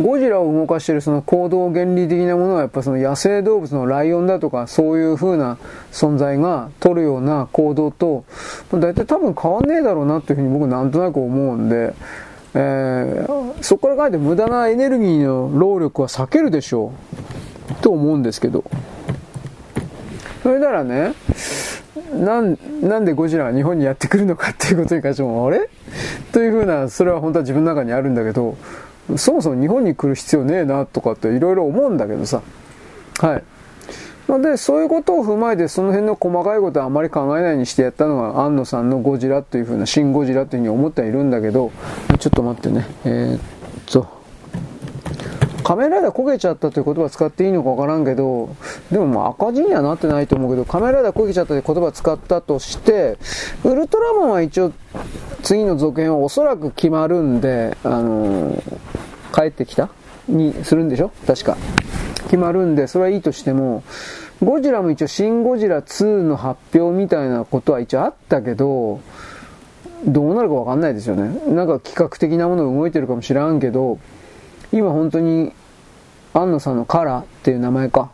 [0.00, 5.56] ゴジラを動かしているその行動原理的なものはやっぱその野生動物のライオンだとかそういう風な
[5.92, 8.24] 存在が取るような行動と
[8.72, 11.94] 大体多分変わんねえだろうなっていうふうに僕なんとなく思うんで、
[12.56, 16.92] えー、そこから書いて無駄なエネルギーの労力は避けるでしょ
[17.70, 18.64] うと思うんですけど
[20.42, 21.14] それならね
[22.12, 25.68] なんなんでゴジラが日本にやってくるのかっていうことに関してもあれ？
[26.32, 28.56] というふうなそれは本当は自分の中にあるんだけど
[29.16, 32.40] そもそも日本に来る必要ねえなとかっていろいろ思うんだけどさ。
[33.18, 33.44] はい。
[34.28, 41.72] ので、そういうことを踏まえて、その辺の細かいことはあまり考えないにしてやったのが、安野さんのゴジラというふうな、シン・ゴジラというふうに思ってはいるんだけど、
[42.18, 42.86] ちょっと待ってね。
[43.04, 44.24] えー、っと、
[45.64, 48.54] 仮面ライダー焦げちゃったという言葉使っていいのかわからんけど、
[48.92, 53.18] でもまあ赤字にはなってないと思うけど、仮面ライダー焦げちゃったという言葉使ったとして、
[53.64, 54.72] ウルトラマンは一応、
[55.42, 58.62] 次の続編はおそらく決まるんで、あのー、
[59.32, 59.88] 帰ってきた
[60.28, 61.10] にするんでしょ？
[61.26, 61.56] 確か。
[62.24, 63.82] 決まるんで、それはいいとしても、
[64.42, 69.00] ゴジラも一応、シン・ゴジラ2の発表みたいなことは一応あったけど、
[70.06, 71.54] どうなるかわかんないですよね。
[71.54, 73.98] なんか企画的なもの動いてるかもしらんけど、
[74.72, 75.52] 今本当に、
[76.32, 78.10] 安野さんのカラっていう名前か。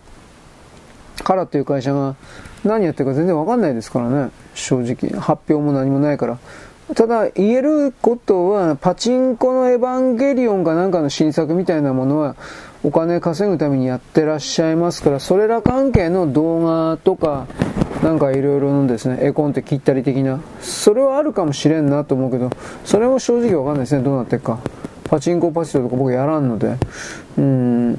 [1.25, 2.17] カラっていう会社が
[2.65, 4.31] 何やってるか全然わかんないですからね。
[4.55, 5.19] 正直。
[5.19, 6.39] 発表も何もないから。
[6.95, 12.37] ただ言えることは、パチンコのエヴァンゲリオンかなんかの新作みたいなものは、
[12.83, 17.47] お金稼ぐためにやってらっしゃいますから、それら関係の動画とか、
[18.03, 22.51] なんかいろいろのですね、絵コンテ切ったり的な、それはあるかもしれんなと思うけど、
[22.85, 24.59] それも正直わかんないですね、どうなってるか。
[25.05, 26.77] パチンコパチロとか僕やらんので、
[27.37, 27.95] うん、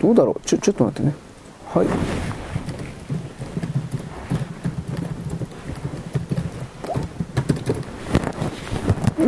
[0.00, 1.14] どうだろうちょ、ちょっと待ってね。
[1.72, 1.86] はい。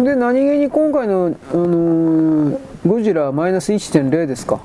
[0.05, 4.61] で、何気に今回の、あのー、ゴジラマイナス1.0ですか。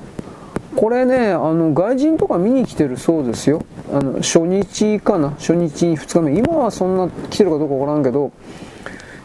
[0.76, 3.64] これね、あの、外人とか見に来てるそうですよ。
[3.92, 6.38] あの、初日かな初日、2日目。
[6.38, 8.32] 今はそんな来てるかどうかわからんけど、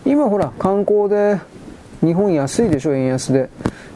[0.06, 1.40] 今ほら、観光で、
[2.02, 3.50] 日本安いでしょ、円安で。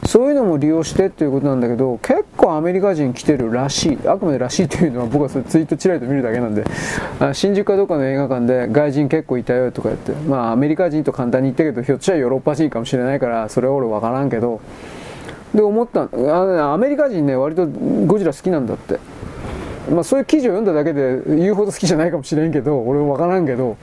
[0.06, 3.98] そういうのも利用してっていうことなんだけど、結構アメリカ人来てるらしい。
[4.06, 6.62] あくまでらしいというのは僕はそれツイートチラリと見るだけなんで、
[7.20, 14.60] あ新宿かどっかの映画館で外人結構いたよとか言って、まあアメリカ人と簡単に言ったけど、ひょっとしたらヨーロッパ人かもしれないから、それは俺わからんけど、
[15.54, 18.98] で思ったあアメリカ人ね、割とゴジラ好きなんだって。
[19.90, 23.76] まあそういう記事を読んだだけで言うほど好きじゃないかもしれんけど、俺わからんけど、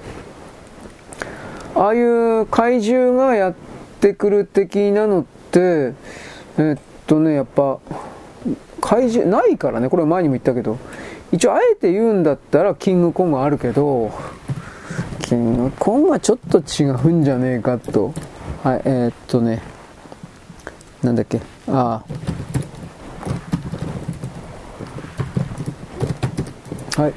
[1.73, 3.70] ああいう怪獣がやって
[4.01, 5.93] てくる的なのって、
[6.57, 7.79] えっとね、やっぱ、
[8.81, 10.77] 怪獣、ないからね、これ前にも言ったけど、
[11.31, 14.11] 一応あえて言うんだったらキングコングあるけど、
[15.21, 18.13] キングコングはちょっと違うんじゃねえかと。
[18.63, 19.61] はい、えー、っとね、
[21.03, 22.03] なんだっけ、あ
[26.97, 27.01] あ。
[27.01, 27.13] はい。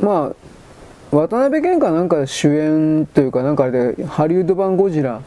[0.00, 0.45] まあ、
[1.10, 5.20] 渡辺謙かなんか主演というかなんかあれでハリウッド版ゴジラ。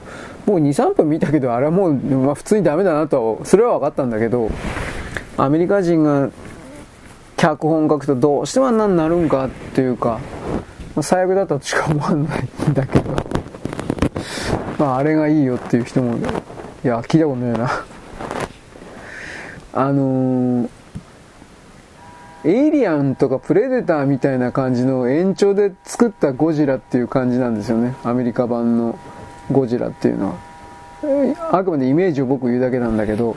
[0.46, 4.50] もう2、3分見たけどあれはもう、まあ、普通にダメだなとそれは分かったんだけど
[5.38, 6.32] アメリカ人が
[7.38, 10.20] 脚本書くとどうしてもあんなになるんかっていうか、
[10.96, 13.16] まあ、最悪だったとしか思わないんだけど。
[14.80, 16.22] まああれがいいよっていう人もい
[16.88, 17.70] や聞いたことねえな。
[19.74, 20.79] あのー
[22.46, 27.96] エイリアンとかプレデターみたいな感じの延長で作ったゴジラっていう感じなんですよね。
[28.04, 28.98] アメリカ版の
[29.52, 30.36] ゴジラっていうのは。
[31.52, 33.36] あくまでイメージを僕言うだけなんだけど、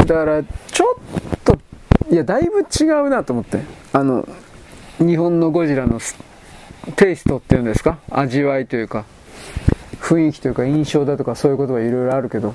[0.00, 1.58] だからちょっと、
[2.10, 3.60] いや、だいぶ違うなと思って。
[3.92, 4.26] あの、
[4.98, 6.00] 日本のゴジラの
[6.96, 7.98] テイストっていうんですか？
[8.10, 9.04] 味わいというか、
[10.00, 12.54] 雰囲気というか印象だとかそういうことはいろいろあるけど。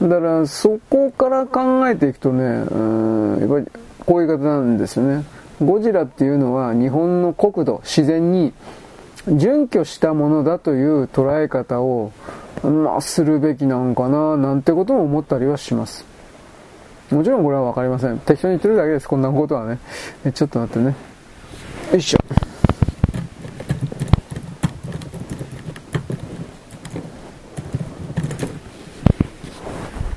[0.00, 3.66] だからそこから考えていくとね、うん、やっぱり
[4.06, 5.24] こういう方なんですよね。
[5.62, 8.52] ゴジラっていうのは日本の国土、自然に
[9.26, 12.12] 準拠したものだという捉え方を、
[12.62, 16.04] まあ、するべきなんかな、なんてことも思ったりはします。
[17.10, 18.18] もちろんこれはわかりません。
[18.18, 19.78] 適当に言ってるだけです、こんなことはね。
[20.24, 20.94] えちょっと待ってね。
[21.92, 22.18] よいしょ。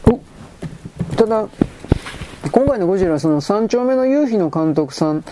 [0.09, 1.47] おただ、
[2.51, 5.23] 今回のゴジラはその3丁目の夕日の監督さん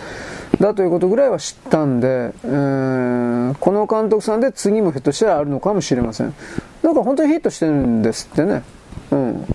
[0.60, 6.34] だということぐらいは知ったんで、えー、この監督さんで次もひょっとしたらあるのかもしれません。
[6.82, 8.62] なんか本当にヒットしてるんですってね。
[9.10, 9.46] うん。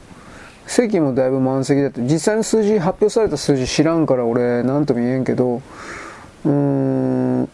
[0.68, 5.62] 席もだいぶ満席だって、実際の数字、発表された数字知らんから俺、なんとも言えんけど、
[6.46, 7.50] うーん、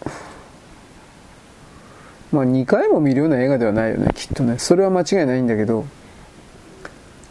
[2.32, 4.60] まあ2回も見るような映画ではないよね、きっとね。
[4.60, 5.86] それは間違いないんだけど、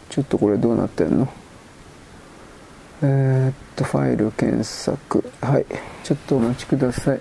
[0.09, 1.27] ちょっとこれどうなってんの？
[3.01, 5.23] えー、っと、ファイル検索。
[5.41, 5.65] はい。
[6.03, 7.19] ちょっとお待ちください。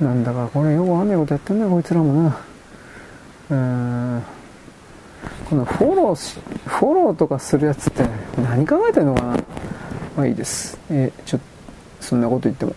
[0.00, 2.40] なんだかこれよくわかんないことやってんな、こいつらもな。
[3.50, 3.56] うー
[4.18, 4.22] ん。
[5.48, 8.04] このフォローフォローとかするやつって
[8.42, 9.36] 何考えてんのかな？
[10.16, 10.78] まあいいです。
[10.90, 11.46] えー、ちょっと、
[12.04, 12.74] そんなこと言っても、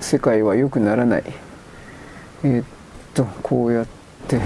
[0.00, 1.24] 世界は良くならない。
[2.44, 2.64] えー、っ
[3.14, 3.86] と、こうやっ
[4.26, 4.40] て、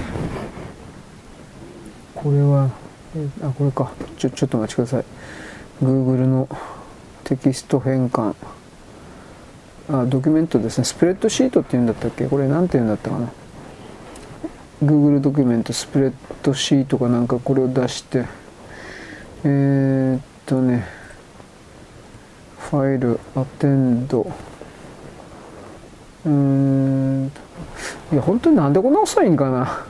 [2.15, 2.69] これは、
[3.15, 3.91] えー、あ、これか。
[4.17, 5.05] ちょ、ちょっとお待ちください。
[5.83, 6.47] Google の
[7.25, 8.35] テキスト変換。
[9.91, 10.85] あ、ドキュメントですね。
[10.85, 12.25] スプレッドシートって言うんだったっけ？
[12.27, 13.29] これ何て言うんだったかな
[14.81, 18.25] ？Google ドキュメント、スプレッドシートかなんかこれを出して、
[19.43, 20.85] えー、っとね、
[22.59, 24.21] ファイル、アテンド、
[26.25, 27.31] うーん、
[28.13, 29.85] いや、本当になんでこんな遅いんかな？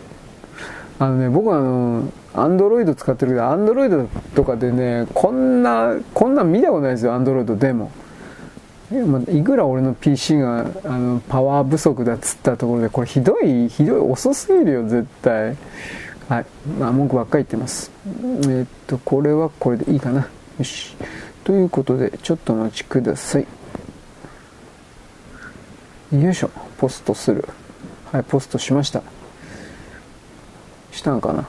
[1.00, 7.92] あのね、僕はあの、アンドロイド使ってるけど、アンドロイドとかでね、こんな、こんなん見たことないですよ、アンドロイドでも。
[9.32, 15.58] いくら俺の PC があのパワー不足だっつったところでこれひどいひどい遅すぎるよ絶対。
[16.30, 16.46] はい。
[16.80, 17.92] まあ文句ばっかり言ってます。
[18.06, 20.28] えー、っとこれはこれでいいかな。
[20.60, 20.96] よし。
[21.44, 23.48] ということでちょっとお待ちください。
[26.12, 26.52] よいしょ。
[26.78, 27.48] ポストする。
[28.12, 29.02] はいポストしました。
[30.92, 31.48] したんかな。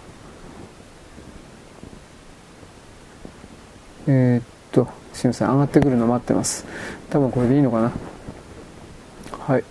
[4.07, 6.67] えー、っとすいません上がってくるの待ってます。
[7.11, 7.93] 多分これでいいのかな？
[9.39, 9.65] はい。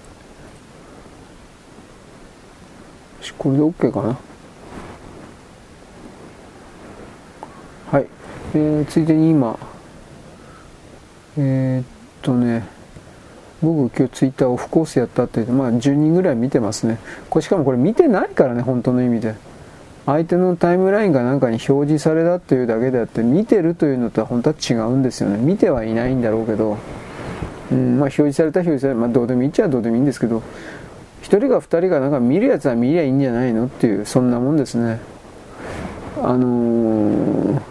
[3.38, 4.18] これで OK かな？
[7.92, 8.08] はい、
[8.56, 9.60] えー、ついでに今
[11.38, 11.86] えー、っ
[12.22, 12.66] とね
[13.62, 16.98] 僕今日ツイッターオフコースやったって言ってまあ10人ぐらい見てますね。
[17.30, 19.36] これしかもこれ見てないからね本当の意味で。
[20.06, 25.38] 相手のタイムラインが何かに表示されたっていうだけであって見てるというのとは本当は違うんですよね。
[25.38, 26.78] 見てはいないんだろうけど、
[27.72, 30.44] うんまあ、表示された表示された、まあ、どうでもいいっちゃどうでもいいんですけど
[31.24, 35.00] 1人か2人がなんか見るやつは見りゃいいんじゃないのっていうそんなもんですね。
[36.22, 37.62] あのー、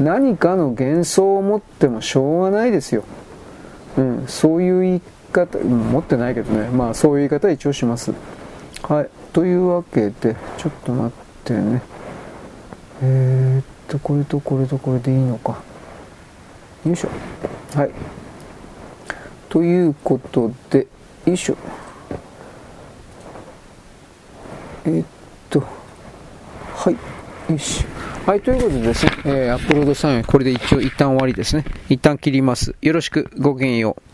[0.00, 3.04] 何かの幻想を持ってもしょうがないですよ、
[3.96, 5.02] うん、そういう言い
[5.32, 6.68] 方、うん、持ってないけどね。
[6.70, 8.12] まあそういう言い方は一応します。
[8.82, 9.08] はい。
[9.32, 11.82] というわけで、ちょっと待ってね。
[13.02, 15.62] えー、っと、これとこれとこれでいいのか。
[16.84, 17.08] よいしょ。
[17.74, 17.90] はい。
[19.48, 20.86] ということで、
[21.24, 21.56] よいしょ。
[24.84, 25.06] えー、っ
[25.48, 25.60] と、
[26.74, 27.52] はい。
[27.52, 27.86] よし。
[28.26, 31.64] はい、ということでですね、えー、アップロード作業、これで一応一旦終わりですね。
[31.88, 32.74] 一旦切ります。
[32.82, 34.12] よろしく、ごきげんよう。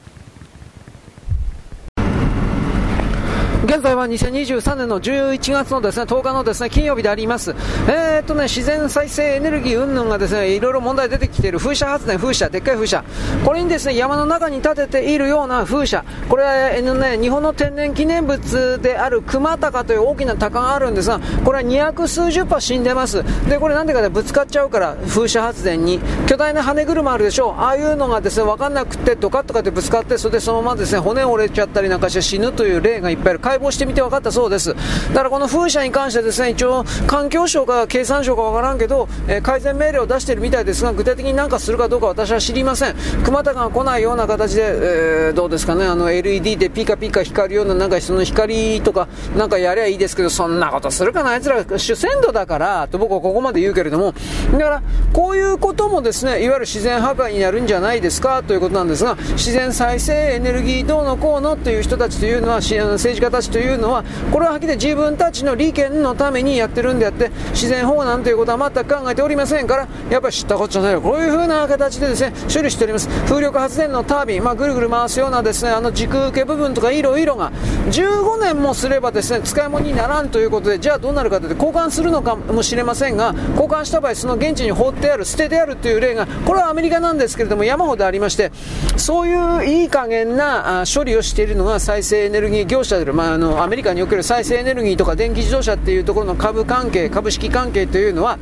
[3.69, 7.55] 現在は2023年の11月のですね、10日のですね、金曜日であります。
[7.87, 13.05] えー、っとね、自然再生エネルギー云々がですね、いろいろ問題出てきている風車発電、風車、でっかい風車。
[13.45, 16.05] これにですね、山の中に建てているような風車。
[16.29, 23.23] これは、えー、ね、日本の天然記念物である熊高という大きな鷹があるんですが、これは200数十羽死んでます。
[23.49, 26.01] で、これなんでかね、ぶつかっちゃうから、風車発電に。
[26.27, 27.53] 巨大な羽車あるでしょう。
[27.61, 33.39] ああいうのがですね、わかんなくて、ドカッとかってぶつかって、それでそのままですね、骨折れちゃったりなんかして死ぬという例がいっぱいある。
[33.39, 34.75] 解剖してみて分かったそうです。
[34.75, 42.95] だからこの風車に関してですね、一応環境省か経産省か分からんけど、えー、改善命令を出しているみたいですが、具体的に何かするかどうか私は知りません。
[43.25, 54.15] 熊田が来ないような形で、えー、どうですかね、あの LED でピカピカ光るような、なんかその光とかなんかやりゃいいですけど、そんなことするかな、あいつら主戦度だから、と僕はここまで言うけれども、
[54.53, 71.01] だからこういうこともですね、いわゆる自然破壊になるんじゃないですかということなんですが、自然再生エネルギーどうのこうのという人たちというのは、政治家たちちというのはのはこれははっきり自分たちの利権のためにやってるんであって自然保護なんていうことは全く考えておりませんからやっぱり知ったこっちゃないよ。
[71.01, 73.09] こういう風な形でですね処理しております。
[73.27, 77.53] 風力発電のタービン、まあ、ぐるぐる回すようなですねあの軸受け部分とかいろいろが
[77.91, 88.53] 15年もすればですね使い物にならんということでじゃあどうなるかというと交換するのかもしれませんが交換した場合その現地に放ってある捨ててあるという例がこれはアメリカなんですけれども山ほどありまして
[88.97, 98.39] そういういい加減な処理をしているのが再生エネルギー業者である、まあ、あのメリカにおける再生エネルギーとか電気自動車っていうところの株関係株式関係というのは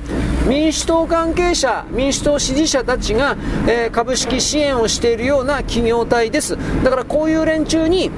[0.46, 3.36] 民主党関係者民主党支持者たちが、
[3.66, 6.56] えー、株式支援をしているような企業体です。
[6.84, 8.10] だからこういう連中に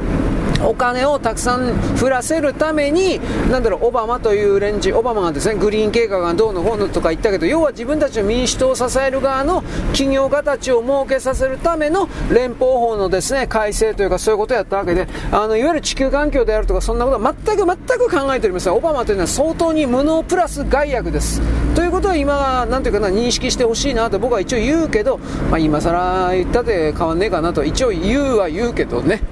[0.64, 3.20] お金をたくさん降らせるために、
[3.50, 9.62] なんだろう、オバマという連中、オバマがですね、グリーン計画がどうのこうのとか言ったけど、要は自分たちの民主党を支える側の
[9.92, 18.74] 企業家たちを設けさせるための連邦法のですね、改正というかそういうことをやったわけで、あの、いわゆる地球環境であるとか、そんなことは全く全く考えておりません。
[18.74, 21.40] オバマというのは相当に無能プラス害悪です。
[21.74, 25.18] ということは今、なんていうかな、認識してほしいなと僕は一応言うけど、
[25.50, 29.22] まあ今更言ったって変わんねえかなと、一応言うは言うけどね。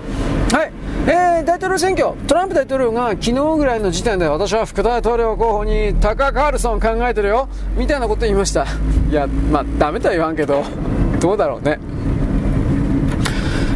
[0.52, 0.72] はい。
[1.08, 8.66] えー、大統領選挙、トランプ大統領が昨日ぐらいの時点で私は副大統領候補にタカ・カールソン考えてるよ、みたいなこと言いました。
[9.08, 10.64] いや、まあ、ダメとは言わんけど、
[11.20, 11.78] どうだろうね。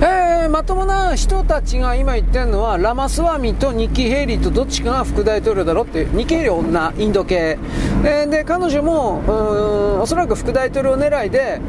[0.03, 7.59] えー、まともな人たちが今言ってるのはラマスワミとニッキー・ヘイリーとどっちかが副大統領だろってニッキー・ヘイリー女インド系、
[8.03, 11.61] えー、で彼女もおそらく副大統領狙いで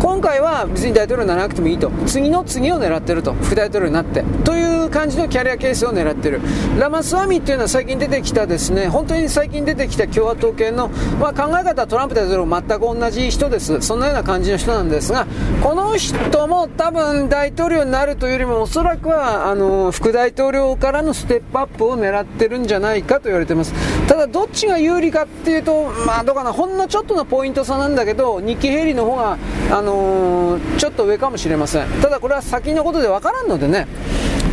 [0.00, 1.90] 今回は別に大統領にならなくてもいいと。
[2.06, 3.32] 次の次を狙ってると。
[3.34, 4.22] 副大統領になって。
[4.44, 6.40] という感じのキャリアケースを狙ってる。
[6.78, 8.88] ラマスワミっていうのは最近出てきたですね。
[8.88, 10.88] 本当に最近出てきた共和党系の、
[11.20, 13.80] まあ、考え方はトランプ大統領全く同じ人です。
[13.80, 15.26] そんなような感じの人なんですが
[15.62, 23.74] この人も多分大統領になるというよりもおそらくはあの副大統領からのステップアップを狙ってるんじゃないかと言われています。
[24.08, 29.36] ただどっちが有利かっていうとまあどうかなほんのちょっとのポイント差なんだけどニッキー・ヘイリーの方が
[29.70, 31.88] あのー、ちょっと上かもしれません。
[32.00, 33.86] ただこれは先のことでわからんのでね。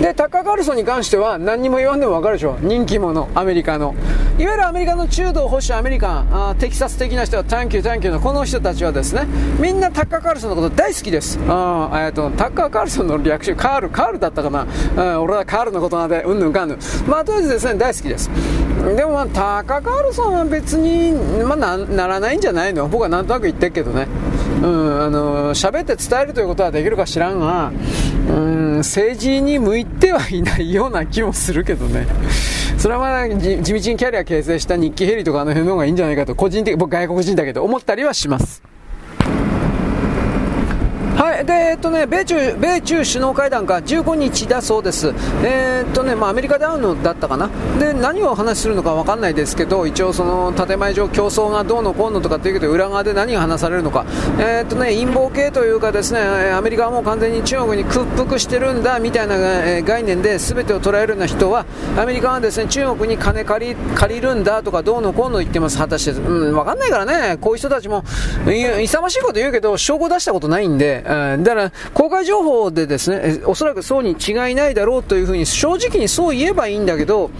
[0.01, 2.57] で、タッカー・カルソンに関しては何にも言わんでもわかるでしょ。
[2.61, 3.95] 人気者、アメリカの。
[4.38, 9.26] いわゆるアメリカの中道保守アメリカン、あテキサス的な人は、タンキュー、タンキューのこの人たちはですね、
[9.59, 11.39] みんなタッカー・カルソンのこと大好きです。
[11.47, 14.67] あえっと、タッカー・カルソンの略称、カール、カールだったかな。
[14.97, 16.80] あ俺はカールのことなんで、うんぬんかんぬん。
[17.07, 18.30] まあ、とりあえずですね、大好きです。
[18.95, 21.13] でも、まあ、タッカー・カルソンは別に、
[21.43, 22.88] まあな、ならないんじゃないの？
[22.88, 24.07] 僕はなんとなく言ってるけどね。
[24.61, 27.72] うん、あの喋って伝えるということはできるか知らんが、
[28.30, 32.07] うん、政治に向いてはいないような気もするけどね。
[32.77, 38.61] それはまだ地道にキャリア形成した日記ヘリとかあの辺の方がいいんじゃないかと、個人的、僕外国人だけど思ったりはします。
[41.43, 45.13] で、えっとね、米中、米中首脳会談が15日だそうです。
[45.43, 47.49] えー、っとね、まあ、アメリカで会うのだったかな。
[47.79, 54.05] で、何をお話しするのかわかんないですけど、一応その、建前上競争がどうのこうのとかっていうけど、裏側で何が話されるのか。
[54.39, 56.19] えー、っとね、陰謀系というかですね、
[56.51, 59.37] アメリカはもう完全に中国に屈服してるんだ、みたいな
[59.81, 61.65] 概念で全てを捉えるような人は、
[61.97, 66.11] アメリカはですね、中国に金借り、借りるんだとか、どうのこうの言ってます、果たして。
[66.11, 68.03] うん、わかんないからね、こういう人たちも、
[68.45, 71.03] 勇ましいこと言うけど、証拠出したことないんで、
[71.38, 77.31] だから、公開情報でですね、おそらくそうに違いないだろうというふうに、正直にそう言えばいいんだけど、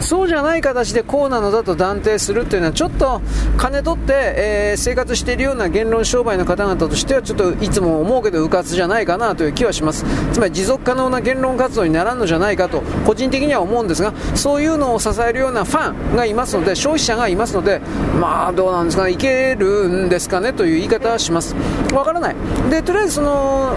[0.00, 3.20] そうじゃない形でこうなのだと断定するというのは、ちょっと
[3.56, 10.04] 金取って、えー、生活しているような言論商売の方々としては、ちょっといつも思うけど、うかつじゃないかなという気はします。
[10.32, 17.80] つまり持続可能な言論活動にならんのじゃないかと、個人的には思うんですが、そういうのを支えるようなファンがいますので、消費者がいますので、
[18.20, 21.54] まあ、どうなんですかね、いけるんですかねという言い方はします。
[21.92, 22.36] わからない。
[22.70, 23.76] で、とりあえずその、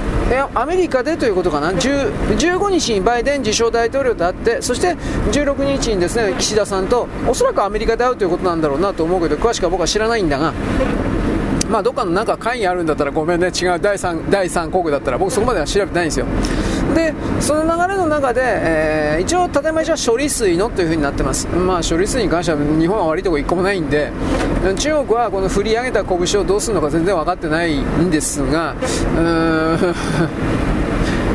[0.55, 4.95] アメリカでということかな、15日にバイデン自称大統領と会って、そして
[5.31, 10.53] 16日にですね岸田さんと、おそらくアメリカで会うということなんだろうなと思うけど、詳しくは僕は知らないんだが。
[11.69, 16.25] まあ、どっかのなんか会議あるんだったらごめんね、違う第3、第3国だったら僕そこまでは調べてないんですよ。
[16.93, 21.47] で、その流れの中で、えー、一応建前上は処理水のというふうになってます。
[21.47, 24.11] まあ、処理水に関しては日本は悪いとこ1個もないんで、
[24.77, 30.82] 中国はこの振り上げた拳をどうするのか全然分かってないんですが、うーん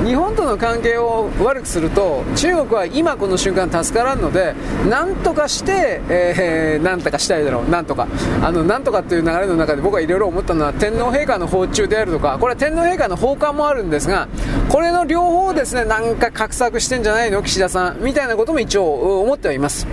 [0.08, 4.54] 日本との関係を悪くすると中国は今この瞬間助からんので
[4.88, 7.68] なんとかして、えー、なんとかしたいだろう。
[7.68, 8.08] なんとか。
[8.42, 14.28] あのなんとかっていう流れの中で僕はいろいろ思ったのは天皇陛下の訪中であるとか、これは天皇陛下の訪韓もあるんですが、
[14.70, 19.86] これの両方ですね、なんか画策してんじゃないの、岸田さん、みたいなことも一応思ってはいます。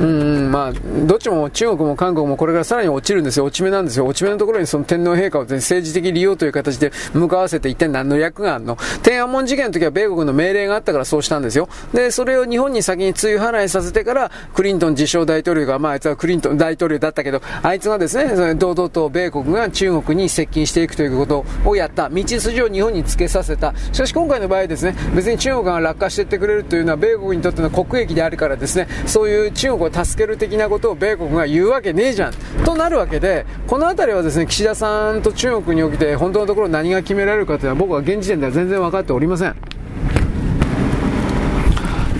[0.00, 0.72] うん、まあ、
[1.06, 4.06] どっちも中国も韓国もこれからさらに落ちるんですよ、落ち目なんですよ。
[4.06, 8.76] 落ち目のところにその天皇陛下を、政治的利用という形で向かわせて一体何の役があるの？
[9.02, 11.68] 天安門事件の時は米国の命令があったからそうしたんですよ。
[11.92, 22.08] で、それを日本に先に追払いさせてから、クリントン自称大統領が、まああいつはクリントン大統領だったけど、あいつがですね、堂々と米国が中国に接近していくということをやった。
[22.08, 23.74] 道筋を日本につけさせた。
[23.92, 32.32] しかし今回の場合ですね、別に中国が落下していってくれるというのは米国にとっての国益であるからですね、そういう中国を助ける的なことを米国が言うわけねえじゃん。
[32.64, 39.37] となるわけで、この辺りはですね、岸田さんと中国におきて本当のところ何が決められるかというのは僕は現時点では全然分かっておりません。
[39.38, 39.56] せん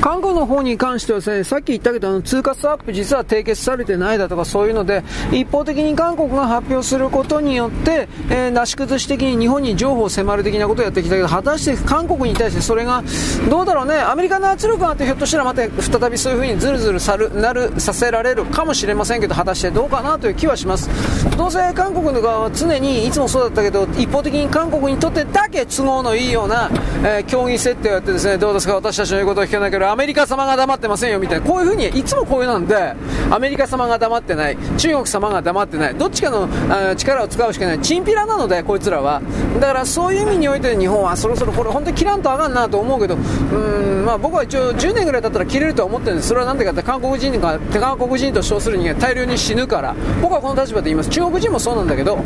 [0.09, 13.05] 韓国の方に関してはですね、さっき言ったけど、通貨スワップ実は締結されてないだとかそういうので、一方的に韓国が発表することによって、えー、なし崩し的に日本に情報を迫る的なことをやってきたけど、果たして韓国に対してそれが、
[13.51, 20.89] どうだろうね、アメリカの圧力があって、ひょっとしたらまた再びそういうふうにずるずるさるなるさせられるかもしれませんけど、果たしてどうかなという気はします。
[21.37, 26.71] どうせ韓国の側は常にいつもそうだったけど、一方的に韓国にとってだけ都合のいいような、
[27.05, 32.95] えー、競技設定をやってですね、どうですか、私たちの言うことを聞かなければ、メリカ様が黙ってませんよみたいな、こういうふうにいつもこういうなんで、
[33.33, 39.21] アメリカ様が黙ってない、中国様が黙ってない、どっちかのあ力を使うしかない、チンピラなので、こいつらは。
[39.61, 46.29] だからそういう意味において日本はそろそろこれ本当に切らんとあかんなと思うけど、うん、まあ僕は一応10年ぐらい経ったら切れるとは思ってるんです。
[46.29, 51.11] それはなんでかって韓国人が、韓国人と称する人間大量に死ぬから、僕はこの立場で言います。
[51.11, 52.19] 中国人もそうなんだけど、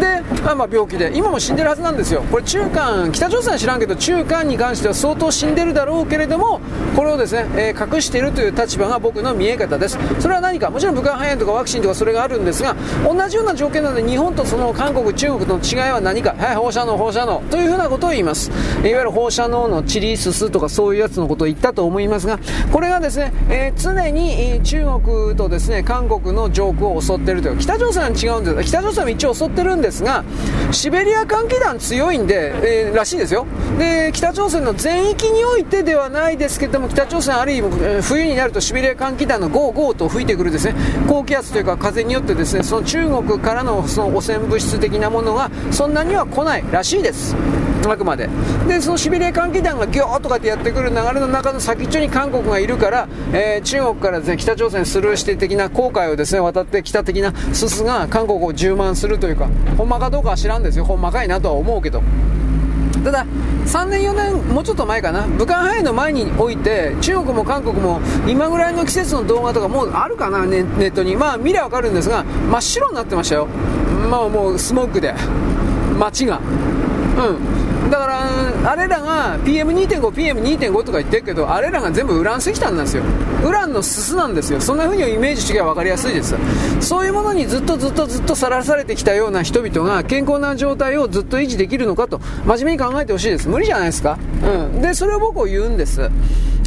[0.00, 2.22] で、まあ、まあ病気で、今も死んでるはずなんですよ。
[2.30, 6.60] これ中間、北朝鮮は知らんけど、中間に関しては相当死んでるだろうけれども、
[6.96, 9.98] ここれをですね、えー、隠しているという立場が僕の見え方です。
[10.20, 18.52] それは何か、もちろん武漢肺炎とかワクチンとかそれがあるんですが、同じような条件なので、日本とその韓国、中国との違いは何か、はい、放射能、放射能というふうなことを言います。
[18.84, 22.38] いわゆる放射能のチリススとかそういうやつのことを言ったと思いますが、
[22.70, 28.68] これがですね、えー、常に中国とですね、韓国の上空を襲っているという、北朝鮮は違うんです。
[28.68, 30.22] 北朝鮮は一応襲ってるんですが、
[30.70, 33.44] シベリア寒気団強いんで、えー、らしいですよ。
[33.76, 40.74] で、北朝鮮の全域においてではないですけども、北朝鮮ある意味、冬になるとシベリア寒気団のゴーゴーと吹いてくるですね、
[41.08, 47.34] 高気圧というか風によってですね、その中国からのその汚染物質的なものがそんなには来ないらしいです。
[47.88, 48.28] あくまで。
[48.68, 59.48] で、そのシベリア寒気団がギョーとかってやってくる流れの中の先っちょに韓国がいるから、えー、中国からですね、北朝鮮スルーして的な航海をですね、渡ってきた的なすすが韓国を充満するというか、
[59.78, 60.84] ほんまかどうかは知らんですよ。
[60.84, 62.02] ほんまかいなとは思うけど。
[63.04, 63.26] ただ、
[63.66, 73.48] 3年、4年、もうちょっと前かな、武漢肺炎の前において、中国も韓国も今ぐらいの季節の動画とかもうあるかな、ネットに、まあ見りゃ分かるんですが、真っ白になってましたよ、
[74.10, 75.14] まあもうスモークで、
[75.98, 76.40] 街が。
[77.18, 77.71] うん。
[77.92, 83.02] だから、あれらが PM2.5、PM2.5 とか言ってるけど、あれらが全部ウラン石炭なんですよ。
[83.46, 84.62] ウランのすすなんですよ。
[84.62, 86.34] そんな風にイメージしては分かりやすいです。
[86.80, 93.46] そういうものにずっとずっとずっとさらされてきたような人々が健康な状態をずっと維持できるのかと、真面目に考えてほしいです。
[93.46, 94.18] 無理じゃないですか。
[94.42, 94.80] うん。
[94.80, 96.10] で、それを僕を言うんです。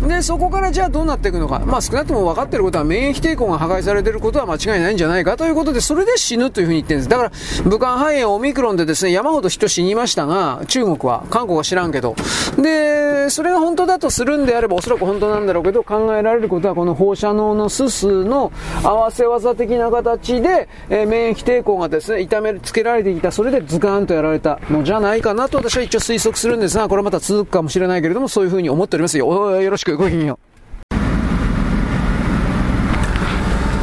[0.07, 1.60] で、そこからじゃあどうなっていくのか。
[1.65, 7.10] まあ少なくとも分かっていることは免疫抵抗が破壊されていることは間違いないんじゃないかということで、それで死ぬというふうに言ってるんです。
[7.10, 7.31] だから、
[7.64, 12.15] 武漢肺炎オミクロンでですね、山ほど人死にましたが、中国は、韓国は知らんけど。
[12.57, 18.51] で、それが本当だとするんであれば、おそらく本当なんだろうけど、考えられることは、この放射能のすすの
[18.83, 29.61] 合わせ技的な形で、えー、免疫抵抗がですね、痛めつけられていた、それでズカーンとやられたのじゃないかなと私は一応推測するんですが、これまた続くかもしれないけれども、そういうふうに思っておりますよ。
[29.61, 30.55] よろしく、ごきげんよう。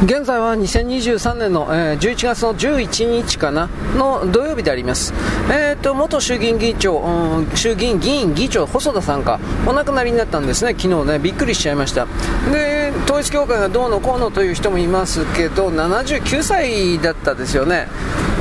[0.03, 5.13] 現在は2023年の、えー、11月の11日かなの土曜日であります。
[5.49, 12.05] え、ー、と、元衆議院議長、うん、衆議院議員議長細田さんがお亡くなりになったんですね、昨日ね、びっくりしちゃいました。
[12.51, 17.87] で、統一教会がどうのこうのという人もいますけど、79歳だったですよね。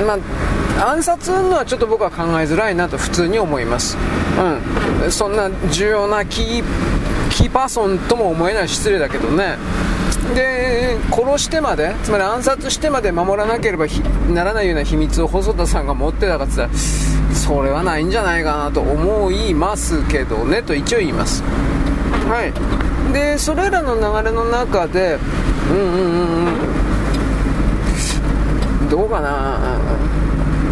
[0.04, 0.18] ま
[0.80, 3.96] あ、暗殺のはちょっと僕は考えづらいなと普通に思います。
[5.04, 5.12] うん。
[5.12, 9.58] そんな重要な、キーパーソンとも思えない失礼だけどね。
[10.34, 13.86] で殺してまでつまり暗殺してまで守らなければ
[14.32, 16.80] ならないような秘密を細田さんが持ってたかって言ったら
[17.34, 21.42] それはないんじゃないかなと思いますけどねと一応言います。
[21.42, 23.12] はい。
[23.12, 25.18] でそれらの流れの中で
[25.70, 26.46] うんうんうん
[28.82, 28.88] うん。
[28.88, 29.78] どうかな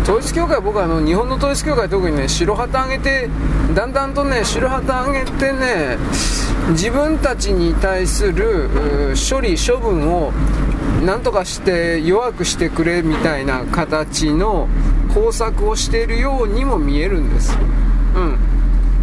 [0.02, 3.28] 統一教会僕はあの日本の統一教会特にね白旗上げて
[3.74, 5.98] だんだんとね白旗上げてね
[6.70, 8.68] 自分たちに対する
[9.30, 10.32] 処理処分を
[11.04, 14.68] 何とかして弱くしてくれみたいな形の
[15.14, 17.56] 工作をしているようにも見えるんです。
[18.14, 18.50] うん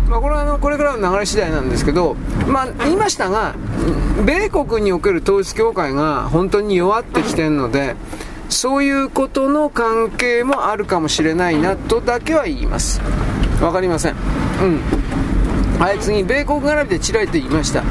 [0.10, 2.16] まあ、これはあのこれからの流れ次第なんですけど、
[2.48, 3.56] まあ、言いましたが、
[4.26, 7.96] 米国における統一教会が本当に弱ってきてるので、
[8.50, 13.02] そういうことの関係もあるかもしれないなとだけは言います。
[13.62, 14.14] わかりません。
[14.14, 14.16] う
[14.66, 15.80] ん。
[15.80, 17.84] はい、次、米国絡みでちらりと言いました。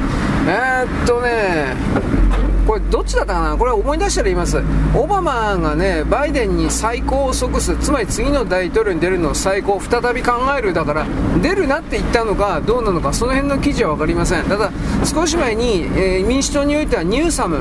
[0.47, 1.75] えー、っとね、
[2.65, 3.57] これどっちだったかな？
[3.57, 4.61] これ思い出したら言います。
[4.93, 11.05] オバマがね、バイデンに最高を即す、つまり次の大統領に出るのを最高、再び考えるだから、
[11.41, 14.43] 出るなって言ったのかどうなのか、その辺の記事は分かりません。
[14.43, 14.69] ただ、
[15.05, 17.59] 少し前に、えー、民主党においてはニューサム、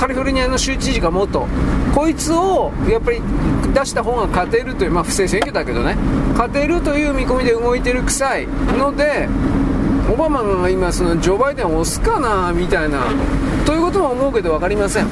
[0.00, 1.46] カリフォルニアの州知事が元、
[1.94, 3.20] こいつをやっぱり
[3.74, 5.94] 出した方が勝てるという、まあ、不正選挙だけどね、
[6.32, 9.28] 勝てるという見込みで動いてる臭いので、
[10.10, 13.02] オバマが今そのジョー・バイデンを押すかなみたいな
[13.66, 15.06] ということも思うけど分かりません。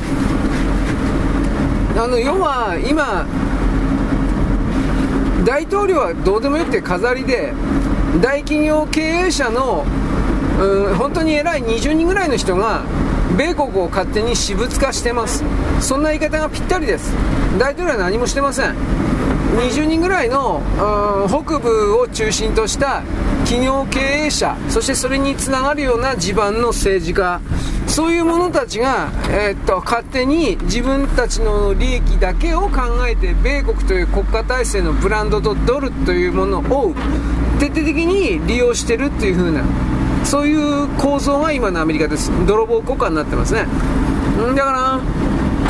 [1.94, 3.26] あの要は今
[5.44, 7.52] 大統領はどうでもよくて飾りで
[8.22, 9.84] 大企業経営者の
[10.58, 12.84] うん本当に偉い20人ぐらいの人が
[13.38, 15.44] 米国を勝手に私物化してます。
[15.80, 17.14] そんな言い方がぴったりです。
[17.56, 18.74] 大統領は何もしてません。
[19.56, 20.60] 20人ぐらいの
[21.28, 23.02] 北部を中心とした
[23.44, 27.40] 企業経営者そしてそれにつながるような地盤の政治家
[27.86, 36.94] そういう者たちが、えー、っと勝手に自分たちの利益だけを考えて米国という国家体制のブランドとドルというものを
[37.58, 39.64] 徹底的に利用してるっていう風な
[40.24, 42.30] そういう構造が今のアメリカです。
[42.46, 43.66] 泥棒国家になってますね。
[44.54, 45.00] だから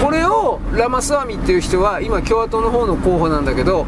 [0.03, 3.87] これをラマスワミっていう人は今共和党の方の候補なんだけど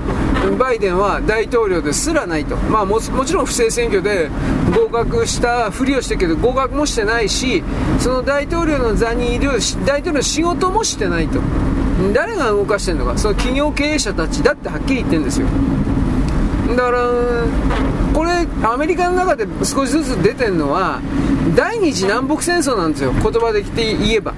[0.58, 4.28] バイデンは大統領ですらないと、まあ、ももちろん不正選挙で
[4.74, 7.62] 合格したふりをしてるけど合格もしてないし
[8.00, 9.50] その大統領の座にいる
[9.86, 11.40] 大統領の仕事もしてないと。
[12.14, 13.18] 誰が動かしてるのか。
[13.18, 15.46] その企業経営者たちだってはっきり言ってるんですよ。
[16.76, 17.08] だから
[18.14, 21.00] これアメリカの中で少しずつ出てるのは
[21.56, 23.12] 第二次南北戦争なんですよ。
[23.12, 24.34] 言葉で言えば。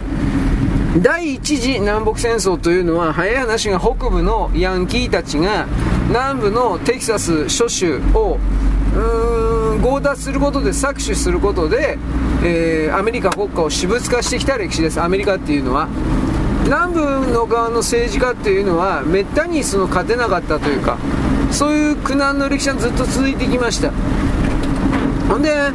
[1.01, 5.67] 第一次南北戦争というのは早い話が北部のヤンキーたちが
[6.09, 8.39] 南部のテキサス諸州を
[9.83, 11.99] 強奪することで搾取することで、
[12.45, 15.01] えー、アメリカ国家を私物化してきた歴史です。
[15.01, 15.89] アメリカっていうのは。
[16.65, 20.97] 南部の側の政治家っていうのはめったにその勝てなかったというか
[21.53, 23.93] そういう苦難の歴史がずっと続いてきました。
[25.29, 25.71] ほんで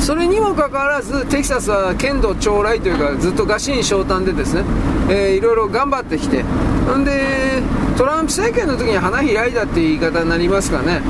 [0.00, 4.64] それにもかかわらずテキサスは剣道将来というかずっと餓死に昇胆でですね、
[5.10, 6.42] えー、いろいろ頑張ってきて
[6.86, 7.62] ほんで
[7.96, 11.00] トランプ政権の時に花開いたっていう言い方になりますかね。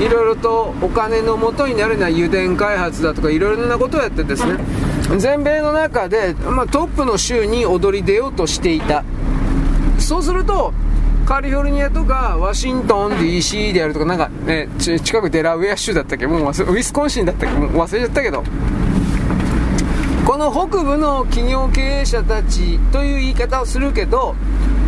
[0.00, 4.58] いろいろとお金の元になるような油田開発だとかいろいろなことをやってですね
[5.18, 9.04] 全米の中で、まあ、トップの州に躍り出ようとしていた。
[9.98, 10.72] そうすると
[11.30, 16.26] カリフォルニアとかワシントン DC であるとかなんかね近くデラウェア州だったっけ？
[16.26, 17.56] もうウィスコンシンだったっけ？
[17.56, 18.42] もう忘れちゃったけど。
[20.26, 24.34] この北部の企業経営者たちという言い方をするけど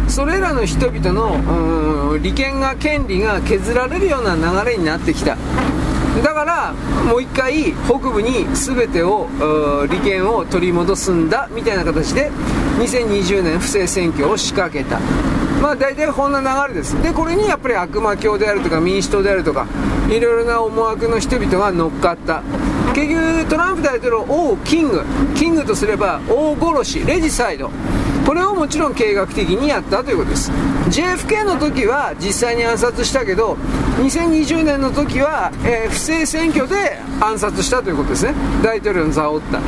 [0.09, 5.37] それらの人々の利権が権利が削られるような流れになってきた。
[6.25, 6.75] だから
[7.09, 9.29] もう一回北部に全てを
[9.89, 12.33] 利権を取り戻すんだみたいな形で
[12.81, 14.99] 2020年不正選挙を仕掛けた。
[15.63, 17.01] まあ大体こんな流れです。
[17.01, 19.69] でこれにやっぱり悪魔教であるとか民主党であるとか
[20.09, 22.43] いろいろな思惑の人々が乗っかった。
[22.93, 25.05] 結局トランプ大統領王キング。
[25.37, 27.71] キングとすれば大殺しレジサイド。
[28.27, 30.51] これをもちろん計画的にやったということです。
[30.91, 33.57] JFK の時は実際に暗殺したけど
[33.99, 38.35] 2020年の時は、えー、不正選挙で暗殺したということですね。
[38.65, 39.61] 大統領の座を折った。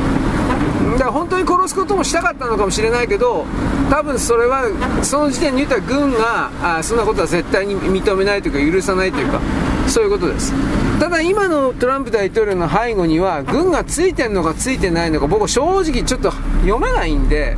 [0.95, 3.45] だから本当に殺すこともしたかったのかもしれないけど
[3.91, 4.65] 多分それは
[5.03, 9.41] その時点に言ったら軍があそんなことは絶対に認めないというか許さないというか
[9.89, 10.53] そういうことです
[11.01, 16.31] ただ今のトランプ大統領の背後には軍がついてるのかついてないのか僕正直ちょっと
[16.63, 17.57] 読めないんで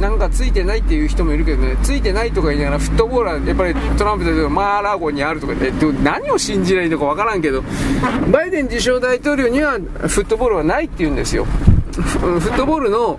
[0.00, 7.62] なんかついてないっていう人もいるけどね、ついてないとか言いながら、フットボールはやっぱりトランプ大統領、マーラーゴにあるとか、えっと、何を信じないのかわからんけど、
[8.30, 11.46] バイデン自称大統領にはフットボールはないって言うんですよ。
[12.02, 13.18] フットボールの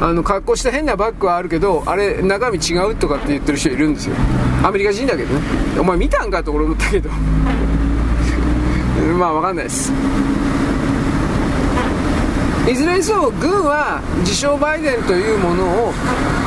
[0.00, 4.16] あの格好した変なバッグはあるけどあれ中身違うとかって言ってる人いるんですよ。
[4.62, 5.40] アメリカ人だけどね。
[5.80, 7.10] お前見たんかと俺思ったけど。
[9.18, 9.92] まあ分かんないです。
[12.68, 15.92] いずれにせよ軍は自称バイデンというものを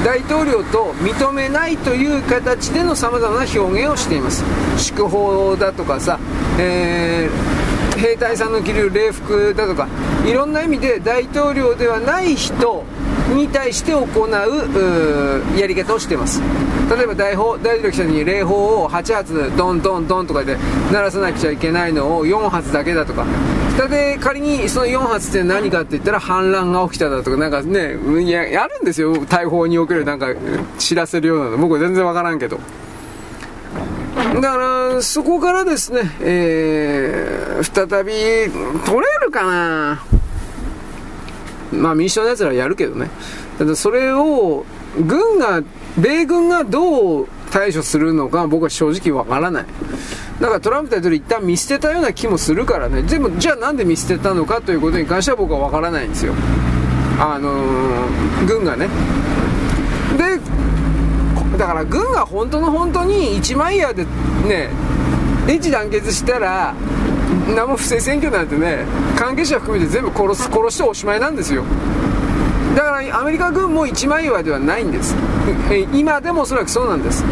[0.03, 4.43] 大統領と認めないという形でのさまざまな表現をしています。
[4.77, 6.19] 祝砲だとかさ、
[6.57, 7.58] えー、
[7.99, 9.87] 兵隊さんの着る礼服だとか
[10.25, 12.83] いろんな意味で大統領ではない人
[13.35, 16.41] に対して行うやり方をしています。
[16.89, 20.57] 例えば大法大統領記者に礼法を8発ドンドンドンとかで
[20.91, 23.25] 鳴らさなくちゃいけないのを4発だけだとか。
[23.89, 27.97] で仮にその4発って何かって言ったら反乱が起きただとかなんかね
[28.29, 29.15] ややるんですよ。
[29.25, 30.27] 大砲におけるなんか
[30.77, 31.57] 知らせるようなの。
[31.57, 32.59] 僕全然わからんけど。
[34.41, 38.13] だからそこからですね、えー、再び
[38.85, 40.03] 取れるかな
[41.71, 43.09] まあ民主党のやつらはやるけどね。
[43.57, 44.65] ただそれを、
[45.05, 45.61] 軍が、
[45.97, 49.65] 米軍がどう対処するのか僕は正直わからない。
[50.39, 53.03] だからトランプ大統領一旦見捨てたような気もするからね。
[53.03, 56.33] でも、じゃあなんで見捨てたのかということに関しては僕はわからないんですよ。
[57.19, 58.87] あのー、軍がね。
[61.59, 64.05] だから軍が本当の本当に一枚岩で
[64.47, 64.69] ね、
[65.45, 66.73] 一致団結したら、
[67.53, 68.85] 何も不正選挙なんてね
[69.17, 71.63] 関係者含めて全部殺す殺しておしまいなんですよ。
[72.77, 75.13] だからアメリカ軍も一枚岩ではないんです。
[75.93, 77.25] 今でもおそらくそうなんです。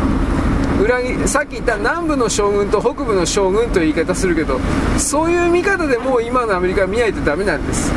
[0.84, 4.60] 裏切さっき言った南部の将軍と北部の将軍という言い方するけど
[4.98, 7.92] そういう見方でもう今のアメリカは見ないとダメなんです。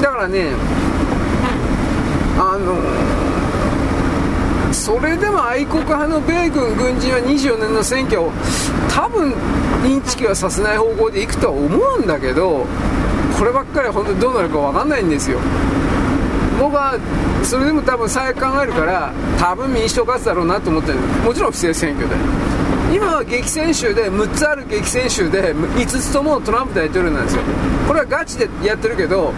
[0.00, 0.52] だからね
[2.38, 2.76] あの
[4.92, 8.30] それでも愛国派の米軍軍人は24年の選挙を
[8.90, 9.32] 多分
[9.86, 12.66] インチキはさせない方向でいくとは思うんだけど
[13.38, 15.38] こればっかりは本当にどうなるか分かんないんですよ。
[16.60, 16.98] 僕は
[17.42, 20.98] それでも多分最悪考えるから多分民主党勝つだろうなと思ってる。
[21.24, 22.14] もちろん不正選挙で。
[22.94, 27.42] 今は激戦州で6つある激戦州で5つともトランプ大統領なんですよ。
[27.88, 29.32] これはガチでやってるけど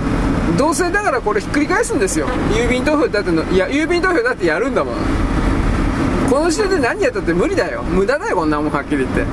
[0.58, 2.26] どうせだからこれひっくり返すんですよ。
[2.50, 4.94] 郵便投票だってのいや郵便投票だってやるんだもん。
[6.31, 7.83] この時点で何やったって無理だよ。
[7.83, 9.25] 無駄だよこんなもんはっきり言って。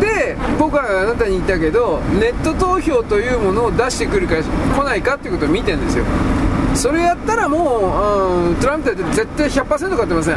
[0.00, 6.04] で僕はあなたに言ったけどネット投票というものを出してくるか来ないかっていうことを見てんですよ。
[6.74, 10.36] それやったらもう、うん、トランプだって絶対100%勝ってません。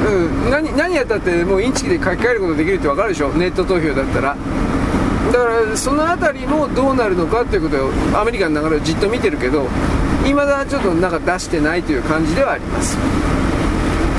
[0.00, 3.28] うん、何何やったってもうインチキで書き換えることできるって分かるでしょ？
[3.30, 4.36] ネット投票だったら。
[5.30, 9.68] だからその辺りもどうなるのかっていうことをアメリカの流れをじっと見てるけど
[10.26, 12.96] いまだちょっとなんか出してないという感じではあります。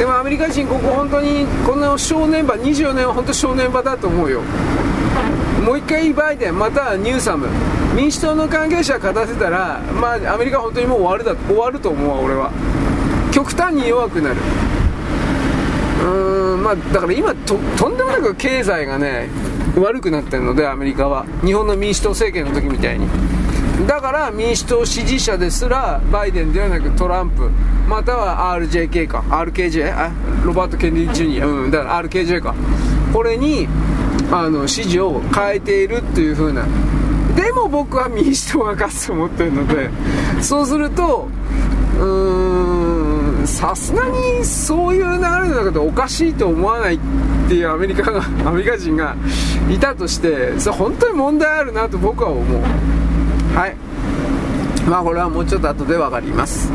[0.01, 4.41] でもアメリカ人ここ本当にこの正念場24年は本当正念場だと思うよ。
[5.63, 7.47] もう一回バイデンまたニューサム。
[7.95, 12.49] 民主党の関係者勝たせたらまあアメリカ本当にもう終わるだ終わると思うわ俺は。
[13.31, 14.37] 極端に弱くなる。
[16.01, 19.29] うーんまあだから今ととんでもなく経済がね
[19.77, 21.27] 悪くなってるのでアメリカは。
[21.45, 23.07] 日本の民主党政権の時みたいに。
[23.87, 27.49] だから民主党支持者ですらバイデンではなくトランプ
[27.87, 29.19] または RJK か。
[29.29, 30.11] RKJ あ
[30.45, 31.45] ロバート・ケンディ・ジュニア。
[31.47, 32.55] うんだから RKJ か。
[33.11, 33.67] これに
[34.31, 36.65] あの支持を変えているっていう風な。
[37.35, 39.89] でも僕は民主党が勝つと思ってるので
[40.41, 41.27] そうすると
[41.97, 46.99] うーんさすがにそういう流れの中でおかしいと思わないっ
[47.47, 49.15] ていうアメリカがアメリカ人が
[49.69, 52.61] いたとしてそれ本当に問題あるなと僕は思う。
[53.55, 53.75] はい
[54.89, 56.71] まあこれはもうちょっと後で分かります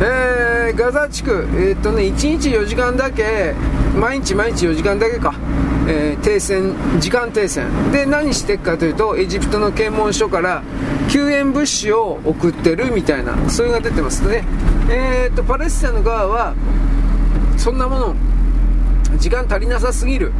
[0.00, 3.54] えー、ガザ地区、えー、っとね、1日4時間だけ、
[3.96, 5.34] 毎日毎日4時間だけか、
[5.86, 7.92] えー、停戦、時間停戦。
[7.92, 10.62] で、何していくかというと、エジプトの検問所から
[11.08, 14.44] 救援物資を送ってるみたいな、それが出てますね。
[14.90, 16.54] え、っと、パレスチナの側は、
[17.56, 18.16] そんなもの、
[19.18, 20.32] 時間足りなさすぎる。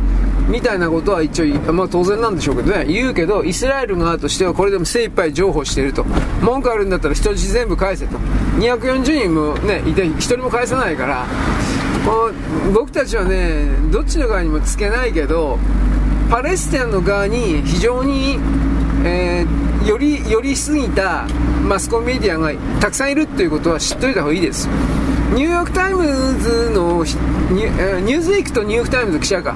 [0.49, 6.05] みたいなことは一応、まあ当然なんでしょうけどね、言うけど、イスラエル側としてはこれでも精一杯譲歩していると。
[6.43, 8.19] 文句あるんだったら人質全部返せと。
[8.59, 11.27] 240人もね、いて、1人も返さないから、
[12.05, 12.31] こ
[12.67, 15.59] の僕たちはね、どっちの側にもつけないけど、
[16.31, 18.39] パレスチナの側に非常に、
[19.05, 21.27] えー、より、よりすぎた
[21.63, 24.69] マスコミメディアがたくさんいるっていうことは知っといた方がいいです。
[25.35, 26.05] ニューヨーク・タイム
[26.39, 27.05] ズの
[27.51, 29.55] ニュニューズウィークとニューヨーク・タイムズ記者か。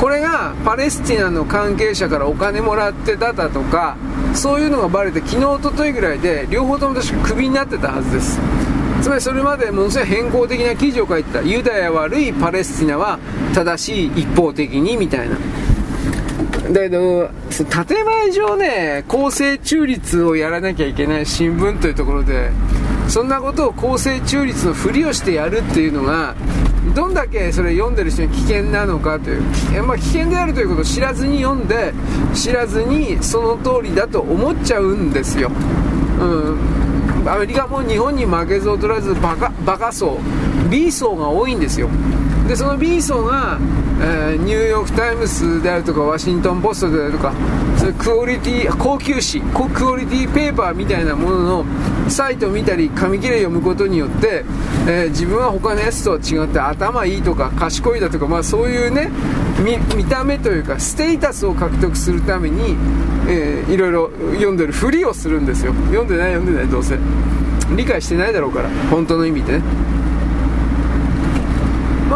[0.00, 3.96] これがパレスチナの関係者からお金もらってただとか
[4.34, 8.38] そういうのがバレて昨日おとといぐらいで両方とも確かクビになってたはずです。
[9.02, 11.42] つまりそれまでものすごい変更的な記事を書いてた。
[11.42, 13.18] ユダヤ悪いパレスチナは
[13.54, 15.36] 正しい一方的にみたいな。
[16.72, 22.50] だけど、建前上ね、公正中立をやらなきゃいけない新聞というところで、
[23.08, 26.34] そんなことを公正中立のふりをしてやるっていうのが
[26.94, 31.92] どんだけそれ読んでる人に危険なのかという、まあ、危険であるということを知らずに読んで
[32.34, 35.50] 知らずにその通りだと思っちゃうんですよ、
[36.20, 40.18] うん、アメリカも日本に負けず劣らずバカバカ層
[40.70, 41.88] B 層が多いんですよ。
[42.48, 43.58] でその B 層が、
[44.00, 47.32] えー、ニューヨーク・タイムズであるとかワシントン・ポストであるとか
[47.76, 49.42] それクオリティ高級紙
[49.72, 54.44] クオリティペーパーみたいなもののサイトを見たり紙切れ読むことによって、
[54.88, 59.10] えー、自分は他のやつとは違って頭いいとか賢いだとか、まあ、そういうね
[59.62, 62.76] 見た目というかステータスを獲得するために、
[63.28, 65.72] えー、いろいろ読んでるふりをするんですよ。
[65.72, 66.98] 読んでない読んでないどうせ。
[67.76, 69.64] 理解してないだろうから本当の意味でね。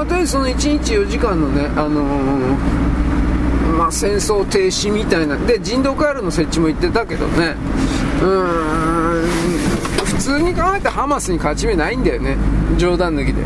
[0.09, 7.55] とりあえずその1日4時間のね、あのー、まあ、戦争停止みたいなで人道回廊の設置も言ってたけどね
[8.23, 9.29] うーん
[10.05, 12.37] 普通に考えてハマスに勝ち目ないんだよね
[12.79, 13.43] 冗談抜きで。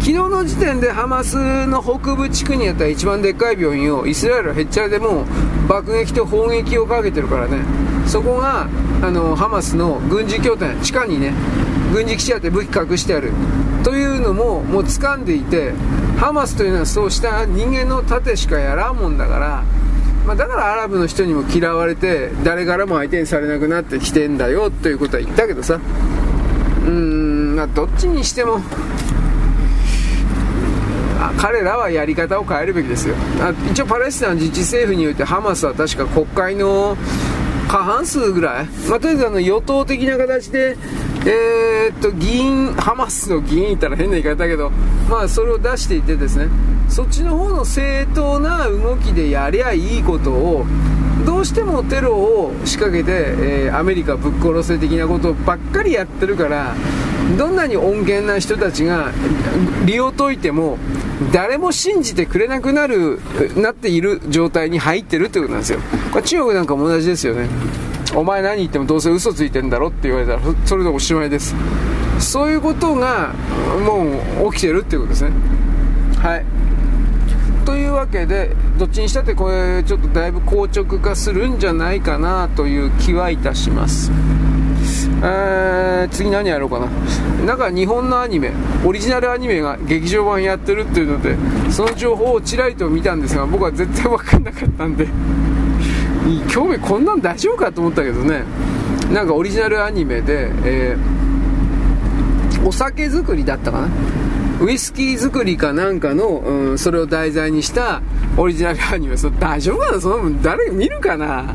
[0.00, 5.26] 昨日の時点でハマスの北部地区にあった一番でっかい病院をイスラエルはへっちゃらでも
[5.68, 7.58] 爆撃と砲撃をかけてるからね。
[8.06, 8.66] そこが
[9.02, 11.34] あのハマスの軍事拠点地下にね
[11.92, 13.32] 軍事基地あって武器隠してある。
[13.82, 15.72] というのももう掴んでいて
[16.18, 19.64] ハマスというのはそうした人間の盾しかやらんもんだから
[20.26, 25.74] まあ、だからアラブの人にも嫌われて誰からも相手にされなくなってきてんだよということは言ったけどさ。
[25.76, 28.60] うーん、まあ、どっちにしても
[31.38, 33.14] 彼らはやり方を変えるべきですよ。
[33.70, 36.96] 一応パレスチナ自治政府においてハマスは確か国会の
[37.68, 40.76] 過半数ぐらい、まあ、とりあえずあの与党的な形で、
[41.26, 44.70] えー、っと議員ハマスの議員言ったら変な言い方だけど、
[45.08, 46.48] まあ、それを出していてですね。
[46.88, 50.66] そっちの方の正当な動きでやりゃいいことを
[51.24, 53.12] どうしてもテロを仕掛けて、
[53.66, 56.74] えー、アメリカぶっ殺せ的なことばっかりやってるから
[57.38, 59.12] どんなに穏健な人たちが
[59.86, 60.78] 利を解いても
[61.32, 63.20] 誰も信じてくれなくなる
[63.56, 65.80] なっている状態に入ってるってことなんですよ。
[66.10, 67.48] これ中国なんかも同じですよね。
[68.14, 71.54] お前何言ってもどうせ嘘ついてんだろって言われたらそれでおしまいです。
[72.18, 73.32] そういうことが
[73.84, 75.30] もう起きてるっていうことですね。
[76.18, 76.44] はい。
[77.64, 84.10] というわけでどっちにしたってこれちょっとだいぶ硬直化するんじゃないかなという気はいたします。
[85.22, 86.86] えー、次何やろうかな。
[87.46, 88.52] なんか日本のアニメ
[88.84, 91.36] オリジナルアニメが劇場版やってるっていうので
[91.70, 95.06] その情報をちらりと見たんですが僕は絶対分かんなかったんで。
[96.48, 98.44] 興味こんなん大丈夫かと思ったけどね。
[99.12, 103.88] なんかオリジナルアニメで、えー、お酒作りだったかな？
[104.60, 108.02] ウイスキー作りかなんかの、うん、それを題材にした
[108.36, 109.16] オリジナルアニメ。
[109.16, 110.00] そ大丈夫かな？
[110.00, 111.54] その分誰見るかな？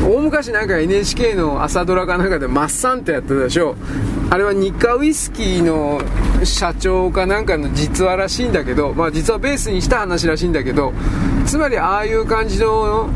[0.00, 3.74] 大昔なんか NHK の朝ドラかなんかでマッサンってやってたでしょ。
[4.30, 6.00] あれは日課ウイスキーの
[6.44, 10.92] 社長かなんかの実話らしいんだけどまあ実はベースにした話らしいんだけど
[11.46, 13.08] つまりああいう感じの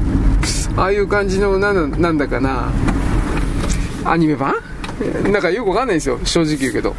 [0.76, 2.70] ああいう感じのなんなんだかな。
[4.04, 4.54] アニメ版？
[5.30, 6.18] なんかよくわかんないんですよ。
[6.24, 6.94] 正直言うけど。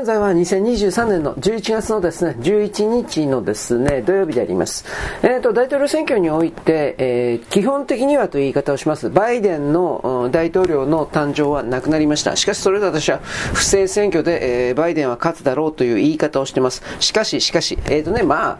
[0.00, 4.86] 現在は2023年の11月のですね、11日のですね、土曜日であります。
[5.22, 9.10] えっ、ー、と、大統領選挙において、えー、基本的にはという言い方をします。
[9.10, 12.34] バイデンの、うん、大統領の誕生はなくなりました。
[12.36, 16.82] しかしそれで私は不正選挙で、えー、バイデンは勝つだろうという言い方をしてます。
[16.98, 18.58] しかし、しかし、えっ、ー、とね、ま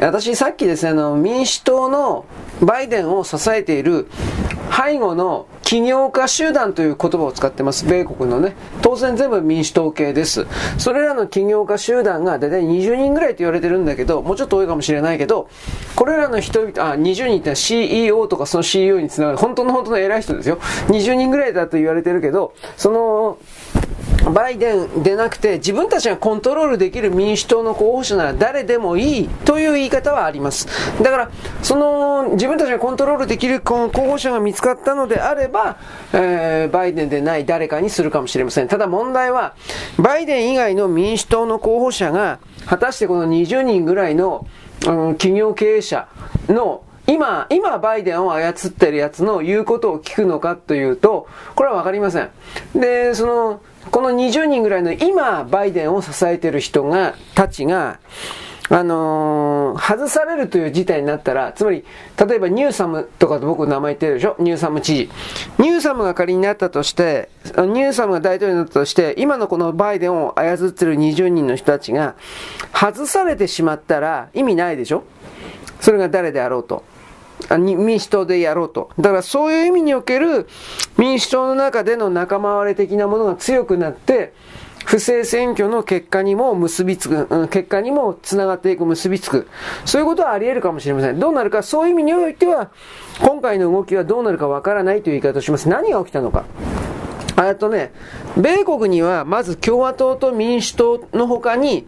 [0.00, 2.26] あ、私さっきですね、あの、民主党の
[2.60, 4.06] バイデンを支えている
[4.70, 7.84] 背後の起業家集団という言葉を使ってます。
[7.84, 8.54] 米国のね。
[8.80, 10.46] 当然全部民主党系です。
[10.78, 15.48] それらの起業家集団が大体20人ぐらいと言われてるんだけど、もうちょっと多いかもしれないけど、
[15.96, 20.58] これらの人々、あ、20人って CEO とかその CEO につながる、本当の本当の偉い人ですよ。
[20.88, 23.38] 20人ぐらいだと言われてるけど、その、
[24.30, 30.66] バイデンでなくて自分たちがコントロールできる民主党の候補者なら誰でもいいという言い方はあります。
[31.02, 31.30] だから、
[31.62, 35.78] その自分たちがコントロールできる候補者が見つかったのであれば、
[36.12, 38.68] えー、バイデンでない誰かにするかもしれません。
[38.68, 39.54] ただ問題は、
[39.98, 44.46] バイデン以外の民主党の候補者が果たしてこの20人ぐらいの、
[44.86, 46.08] うん、企業経営者
[46.48, 52.30] の今、今バイデンを操ってるやつの言うことを聞くのかというと、これはわかりません。
[52.74, 53.60] で、その、
[53.90, 57.98] この20人ぐらいの今、バイデンを支えてる人が、たちが、
[58.70, 61.84] あのー、外されるという事態になったら、つまり、
[62.28, 64.36] 例えばニューサムとかと僕名前言ってるでしょ？
[64.38, 65.10] ニューサム知事。
[65.58, 72.14] ニューサムが仮になったとして、ニューサムが大統領になったとして、今のこのバイデンを操ってる20人の人たちが、
[72.74, 75.04] 外されてしまったら意味ないでしょ？
[75.80, 76.84] それが誰であろうと。
[77.58, 78.90] 民主党でやろうと。
[78.98, 80.48] だからそういう意味における
[80.96, 84.32] 民主党の中での仲間割れ的なものが強くなって、
[84.84, 89.46] 不正選挙の結果にも結びつく、結果にも繋がっていく、結びつく。
[89.84, 91.18] そういうことはあり得るかもしれません。
[91.18, 92.70] どうなるか、そういう意味においては、
[93.20, 95.68] 今回の動きはどうなるかわからないという言い方をします。
[95.68, 96.44] 何が起きたのか。
[97.46, 97.92] えっとね、
[98.36, 101.86] 米国にはまず共和党と民主党の他に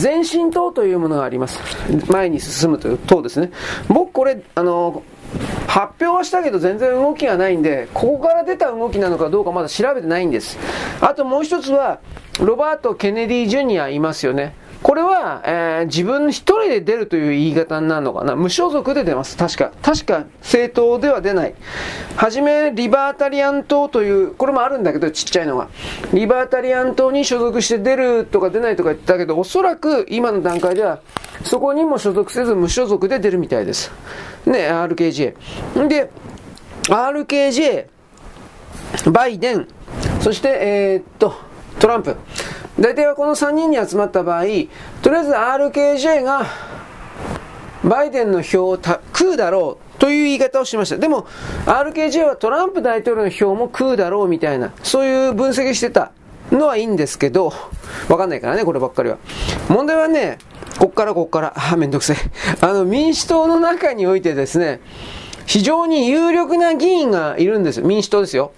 [0.00, 1.60] 前進党というものがあります。
[2.08, 3.50] 前に進むという党ですね。
[3.88, 5.02] 僕これ、あの、
[5.66, 10.58] 発表はしたけど全然動きがないんで、ここから出た動きなのかどうかまだ調べてないんです。
[11.00, 12.00] あともう一つは、
[12.40, 14.54] ロバート・ケネディ・ジュニアいますよね。
[14.86, 18.36] これは、えー、自分一人で出るという言い方になるのかな？
[18.36, 19.36] 無所属で出ます。
[19.36, 19.72] 確か。
[19.82, 21.54] 確か政党では出ない。
[22.14, 25.66] はじめ、リバータリアン党という、これもあるんだけど、ちっちゃいのが。
[26.14, 31.00] リバータリアン党に所属して出るとか出ないとか言ってたけど、おそらく今の段階では、
[31.42, 33.90] そこにも所属せず無所属で出るみたいです。
[34.44, 35.88] ね、RKJ。
[35.88, 36.10] で、
[36.84, 37.86] RKJ、
[39.10, 39.66] バイデン、
[40.20, 41.34] そして、えー、っと、
[41.80, 42.14] トランプ。
[42.78, 44.42] 大体はこの3人に集まった場合、
[45.02, 46.46] とりあえず RKJ が
[47.84, 50.98] バイデンの票を食うだろうという言い方をしました。
[50.98, 51.26] でも、
[51.64, 56.12] RKJ はトランプ大統領の票も食うだろうみたいな、そういう分析してた
[56.52, 57.52] のはいいんですけど、
[58.08, 59.18] わかんないからね、こればっかりは。
[59.68, 60.38] 問題はね、
[60.78, 62.16] こっからこっから、あ、めんどくせえ。
[62.60, 64.80] あの、民主党の中においてですね、
[65.46, 67.80] 非常に有力な議員がいるんです。
[67.80, 68.52] 民主党ですよ。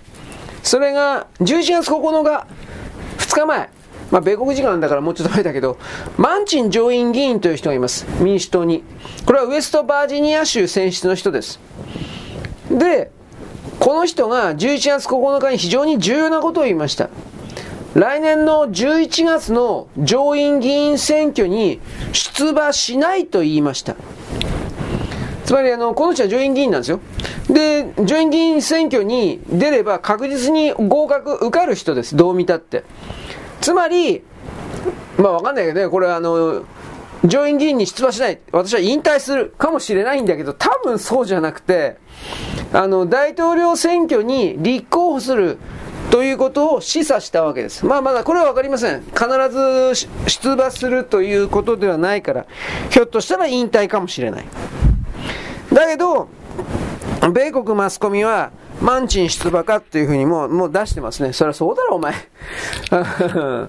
[0.62, 2.47] それが、11月9日、
[3.18, 3.70] 2日前、
[4.10, 5.76] まあ、米国時間だからもうちょっと前だけど、
[6.16, 8.06] マンチン上院議員という人がいます。
[8.20, 8.82] 民主党に。
[9.26, 11.60] これはウエストバージニア州選出の人です。
[12.70, 13.10] で、
[13.78, 17.10] この人が11月9日に非常に重要なことを言いました。
[17.94, 21.80] 来年の11月の上院議員選挙に
[22.12, 23.96] 出馬しないと言いました。
[25.44, 27.00] つまりあの、この人は上院議員なんですよ。
[27.48, 32.16] で、上院議員選挙に出れば確実に合格受かる人です。
[32.16, 32.84] どう見たって。
[33.60, 34.22] つまり、
[35.16, 36.64] まあわかんないけどね、これあの、
[37.24, 38.38] 上院議員に出馬しない。
[38.52, 41.96] 私は引退するかもしれないんだけど、多分そうじゃなくて、
[42.72, 45.58] あの、大統領選挙に立候補する
[46.10, 47.84] ということを示唆したわけです。
[47.84, 49.02] まあまだこれはわかりません。
[49.02, 52.46] 必ず出馬するということではないから、
[52.90, 54.44] ひょっとしたら引退かもしれない。
[55.72, 56.28] だけど、
[57.32, 61.32] 米国マスコミは、マンチン出馬かっていうふうにもう、もう出してますね。
[61.32, 62.15] そりゃそうだろ、お前。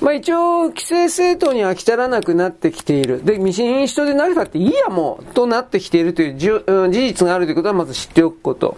[0.00, 3.24] まあ一応、既成政党に飽き足らなくなってきている。
[3.24, 8.76] で、民主党で投げたっていいや、もう、となってきているという事実があるということはまず知っておくこと。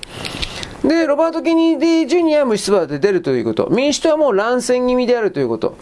[0.85, 3.69] で、ロバート・ケネディ・ジュニアも出馬で出るということ。
[3.71, 5.77] 民主党はもう乱戦気味であるということ。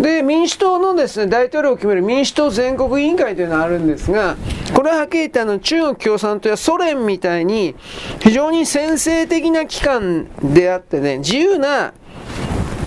[0.00, 4.36] で、民主党のですね、大統領を決める民主党全国委員会というのがあるんですが、
[4.74, 7.76] これははっきり言ってあの、中国共産党やソ連みたいに、
[8.20, 11.92] 非常に先制的な機関であってね、自由な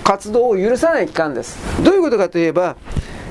[0.04, 1.58] 活動を許さない機関です。
[1.82, 2.76] どういうことかといえば、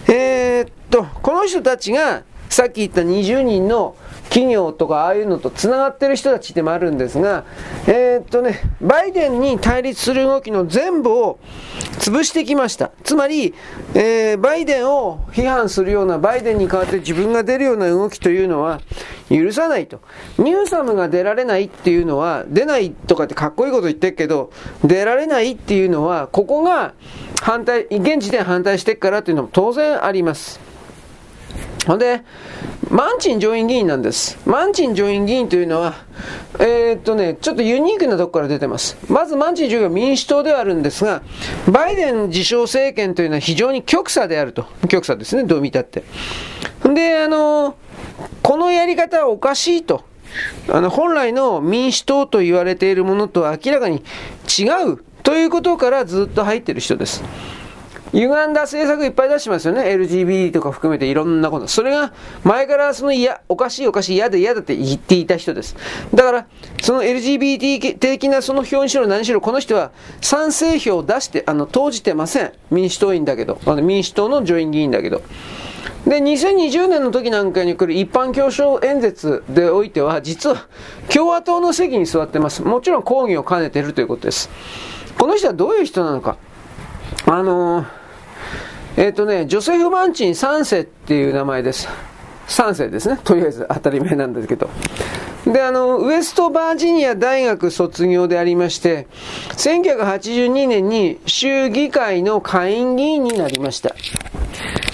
[0.09, 3.95] えー、っと、この人たちが、さっき言った20人の
[4.33, 7.45] 企業とかああいうのと繋がってる人たちでもあるんですが、
[7.87, 11.39] えー、っとね、バイデンに対立する動きの全部を
[11.99, 12.93] 潰してきました。
[13.05, 13.53] つまり、
[13.93, 18.81] えー、バイデンを批判するような、バイデンに代わって自分が出るような動きというのは
[19.29, 20.01] 許さないと。
[20.39, 24.51] ニューサムが出られないっていうのは、出ないとかってかっこいいこと言ってるけど、
[24.83, 26.95] 出られないっていうのは、ここが
[27.43, 30.72] 反対、現時点反対してっからっていうのも当然あります。
[31.87, 32.23] ほんで、
[32.91, 34.39] マンチン上院議員なんです。
[34.47, 35.95] マンチン上院議員というのは、
[36.59, 38.97] えー、っとね、ちょっとユニークなとこから出てます。
[39.09, 41.23] まずマンチン上院は民主党ではあるんですが、
[41.71, 44.67] バイデン自称政権というのは非常に極左であると。
[44.89, 46.05] 極左ですね、どう見たって。
[46.85, 47.77] で、あの、
[48.43, 50.05] このやり方はおかしいと。
[50.69, 54.03] あの、本来の民主党と言われているものとは明らかに
[54.47, 57.23] 違うということからずっと入っている人です。
[58.13, 59.83] 歪んだ政策いっぱい出してますよね。
[59.83, 61.67] LGBT とか含めていろんなこと。
[61.67, 62.13] それが
[62.45, 65.77] 前からその嫌、おかしいおかしい嫌で嫌だって言っていた人です。
[66.15, 66.47] だから、
[66.83, 72.53] その LGBT 的なその票にしろ何しろ、この人は賛成票を出して、あの、投じてません。
[72.71, 73.59] 民主党員だけど。
[73.65, 75.23] あの民主党の上院議員だけど。
[76.07, 80.67] で、2020年の時なんかに来る一般教書演説でおいては、実は
[81.09, 82.63] 共和党の席に座ってます。
[82.63, 84.51] もちろん抗議を兼ねているということです。
[85.19, 86.37] この人はどういう人なのか。
[87.25, 88.02] あのー
[88.97, 91.89] えっ、ー、とね、ジョセフ・マンチン3世っていう名前です。
[92.49, 93.19] 3世ですね。
[93.25, 94.69] とりあえず当たり前なんですけど。
[95.47, 99.07] で、あの、ウエストバージニア大学卒業でありまして、
[99.57, 103.95] 1982年に州議会の下院議員になりました。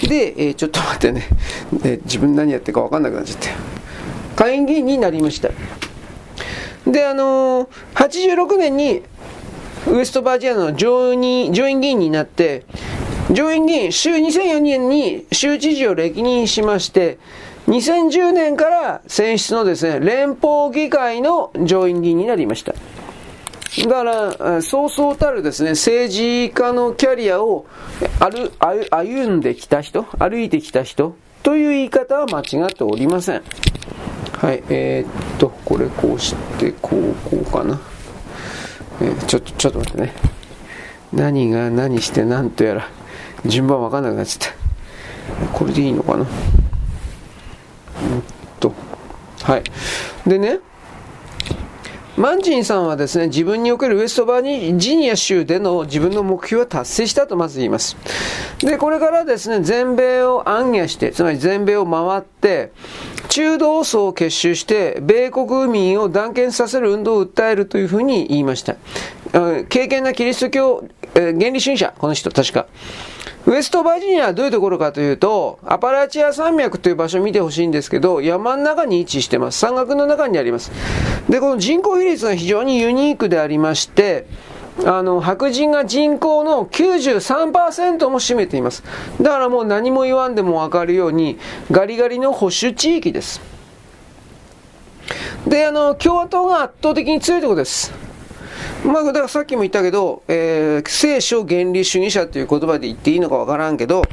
[0.07, 1.27] で、えー、ちょっと待ってね。
[1.73, 3.49] で、自分何やってるか分かんなくなっちゃって。
[4.37, 5.49] 下院議員になりました。
[6.89, 9.03] で、あのー、86年に
[9.87, 12.65] ウエストバージニアの上院上院議員になって、
[13.31, 17.19] 上院議員、週2004年に州知事を歴任しまして、
[17.67, 22.73] 2010年から選出のですね、連邦議会の上院議員になりました。
[23.83, 27.67] だから、そうそうたるですね、政治家のキャリアを
[28.19, 28.51] 歩
[28.89, 33.43] 歩んできた人、歩いてきた人という言い方は間違っておりません。
[34.33, 37.79] はい、えー、っと、これこうして、こう、こうかな。
[39.01, 40.13] えー、ちょっと、ちょっと待ってね。
[41.13, 42.89] 何が何して何とやら、
[43.45, 45.57] 順番わかんなくなっちゃった。
[45.57, 46.19] これでいいのかな？
[46.19, 46.27] うん
[48.59, 48.73] と、
[49.43, 49.63] はい。
[50.27, 50.59] でね、
[52.17, 57.95] マンジンさんはですね、自分におけるウエストバージニア州での自分の目標は達成したとまず言います。
[58.59, 62.73] で、これからですね、全米を暗夜して、つまり全米を回って、
[63.29, 68.75] 中道層を結集して、米国民を断権させる運動を訴えるというふうに言いました。
[69.69, 70.83] 敬虔なキリスト教、
[71.15, 72.65] えー、原理主義者、この人、確か。
[73.45, 79.59] ウエストバージニアはどういうところかというと、アパラチア山脈という場所を見てほしいんですけど、山の中に位置してます。
[79.59, 80.71] 山岳の中にあります。
[81.29, 84.25] で、この人口比率が非常にユニークでありまして、
[84.85, 88.83] あの、白人が人口の93%も占めています。
[89.21, 91.37] だからもう何も言わんでもわかるように、
[91.71, 93.41] ガリガリの保守地域です。
[95.47, 98.08] で、あの、共和党が圧倒的に強いところです。
[98.85, 104.03] まあ、だからさっきも言ったけど、えー、聖書原理主義者という言葉で言っていいのかわからんけど、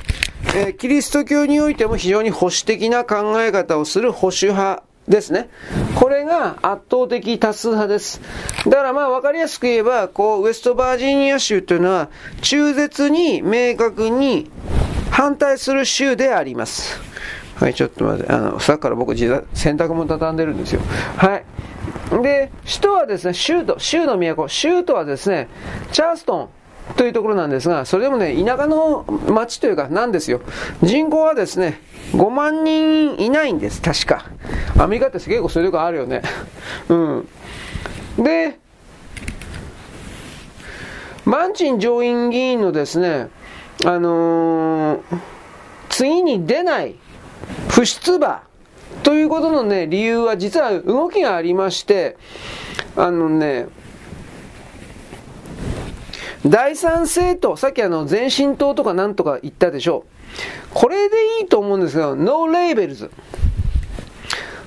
[0.57, 5.49] えー、キリスト教においても非常に保守的な考え方をする保守派ですね。
[5.95, 8.21] これが圧倒的多数派です。
[8.65, 12.09] だからまあ分かりやすく言えば、こう、ウェストバージニア州というのは、
[12.43, 14.51] 中絶に明確に
[15.11, 17.01] 反対する州であります。
[17.55, 20.81] はい、ちょっと待って、あの、さっきから僕実は洗濯物畳んでるんですよ。
[21.17, 21.45] はい。
[22.23, 25.49] で、首都はですね、州都、州の都、州都はですね、
[25.93, 26.49] チャーストン、
[26.95, 30.41] というところなんですが、それでもね、田舎の町というか、なんですよ。
[30.83, 31.81] 人口はですね、
[32.13, 34.27] 5万人いないんです、確か。
[34.79, 36.23] アメリカって結構そういうとこあるよね。
[36.89, 37.29] うん。
[38.19, 38.59] で、
[41.25, 43.29] マンチン上院議員のですね、
[43.85, 45.01] あのー、
[45.89, 46.95] 次に出ない
[47.69, 48.43] 不出馬
[49.07, 52.17] ということのね、理由は実は動きがありまして、
[52.97, 53.69] あのね、
[56.45, 60.75] 第三政党、さっきあの前進党とかなんとか言ったでしょう。
[60.75, 63.13] これでいいと思うんですけど、 No Labels。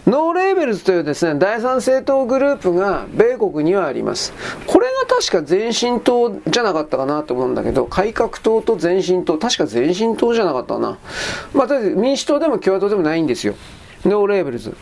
[0.08, 4.32] No Labels というですね、第三政党グループが米国にはあります。
[4.68, 10.98] これが確か前進党じゃなかったかなと思うんだけど、改革党と前進党、確か前進党じゃなかったかな。
[11.54, 13.56] まあ、とりあえず民主党でも共和党でもないんですよ。
[14.06, 14.76] ノーレーベルズ。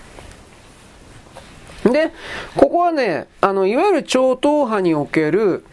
[1.84, 2.12] で、
[2.56, 5.66] ここはね、あの、いわゆる超党派における、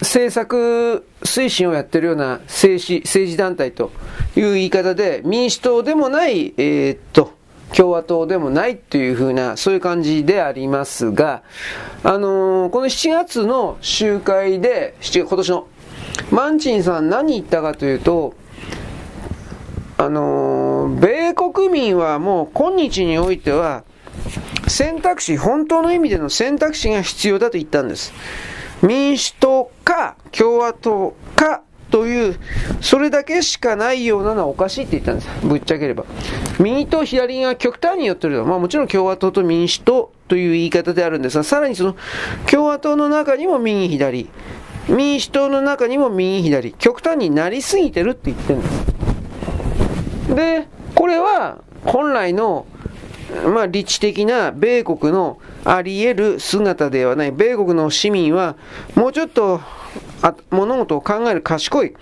[0.00, 3.92] 政策推進をやってるような政治政治団体と
[4.36, 7.32] いう言い方で、民主党でもない、えー、っと、
[7.74, 11.42] 共和党でもないっていうふうな、そういう感じでありますが、
[12.02, 15.66] あのー、この7月の集会で、今年の、
[16.30, 18.34] マンチンさん何言ったかというと、
[19.98, 23.84] あの、米国民はもう今日においては、
[24.68, 28.12] 選択肢、本当の意味での選択肢が必要だと言ったんです。
[28.82, 32.38] 民主党か共和党かという、
[32.80, 35.28] それだけしかないようなのはおかしいって言ったんです。
[35.46, 36.04] ぶっちゃければ。
[36.58, 41.96] 右と左が極端によってるのは、まあもちろん共和党と民主党という言い方であるんですが、さらにその
[42.50, 44.28] 共和党の中にも右左、
[44.88, 48.95] 民主党の中にも右左、極端になりすぎてるって言ってるんです。
[50.36, 52.66] で、これは本来の
[53.48, 57.32] まあ、理知的な米国のあり得る姿ではない。
[57.32, 58.56] 米国の市民は、
[58.94, 59.60] もうちょっと
[60.50, 61.94] 物事を考える賢い。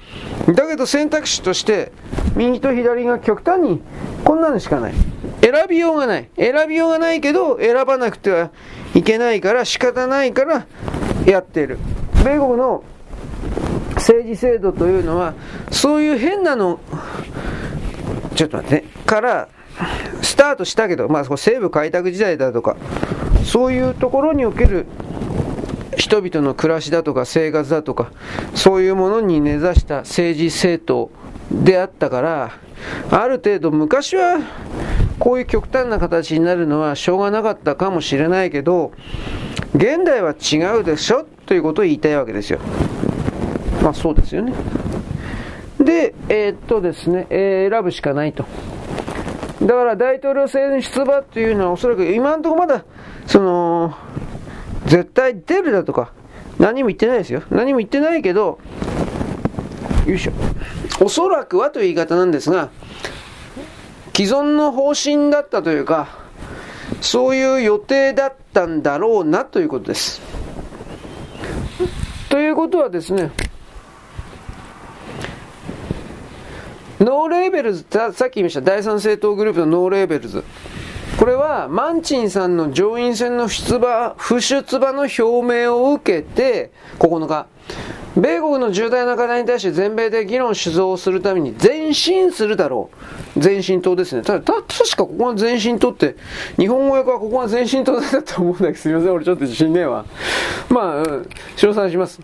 [0.55, 1.93] だけど選択肢として、
[2.37, 3.81] 右と左が極端に、
[4.25, 4.95] こんなのしかない。
[5.41, 6.29] 選びようがない。
[6.37, 8.51] 選びようがないけど、選ばなくては
[8.95, 10.67] いけないから、仕方ないから
[11.25, 11.79] やっている。
[12.23, 12.85] 米国の
[13.95, 15.33] 政治制度というのは、
[15.71, 16.81] そういう変なの、
[18.35, 19.49] ちょっと待ってね、から、
[20.23, 22.77] スタートしたけど、まあ、西部開拓時代だとか、
[23.45, 24.87] そういうところにおける
[25.97, 28.11] 人々の暮らしだとか生活だとか、
[28.55, 31.11] そういうものに根ざした政治政党
[31.51, 32.53] であったから、
[33.11, 34.39] ある程度昔は
[35.19, 38.93] こういう極端な形になるのはしょうがなかったかもしれないけど、
[39.75, 42.59] 現代は違うでしょということを言いたいわけですよ。
[43.83, 44.53] まあそうですよね。
[45.85, 48.45] で、えー、っとですね、えー、選ぶしかないと。
[49.63, 52.85] だから大統領選出馬っていうのはおそらく今のところまだ、
[53.27, 53.95] その、
[54.87, 56.13] 絶対出るだとか、
[56.59, 57.43] 何も言ってないですよ。
[57.51, 58.59] 何も言ってないけど、
[60.07, 60.33] よいしょ。
[61.01, 62.71] おそらくはという言い方なんですが、
[64.15, 66.09] 既存の方針だったというか、
[67.01, 70.21] そういう予定だったんだろうなということです。
[72.29, 73.31] ということはですね、
[77.05, 80.43] ノーレーベルズ、さっき言いました第三政党グループの No Labels。
[81.19, 87.47] これはマンチンさんの上院選の出馬不出馬の表明を受けて9日
[88.17, 92.91] 米国の重大な課題に対して全米で議論主導するために前進するだろ
[93.37, 93.41] う。
[93.41, 94.23] 前進党ですね。
[94.23, 96.15] ただ、た確かここが前進党って、
[96.57, 100.05] 日本語訳はここが前進党だったと思うんだけど、すみません、俺ちょっと自信ねえわ。
[100.69, 101.05] まあ、うん、
[101.57, 102.21] 詳細します。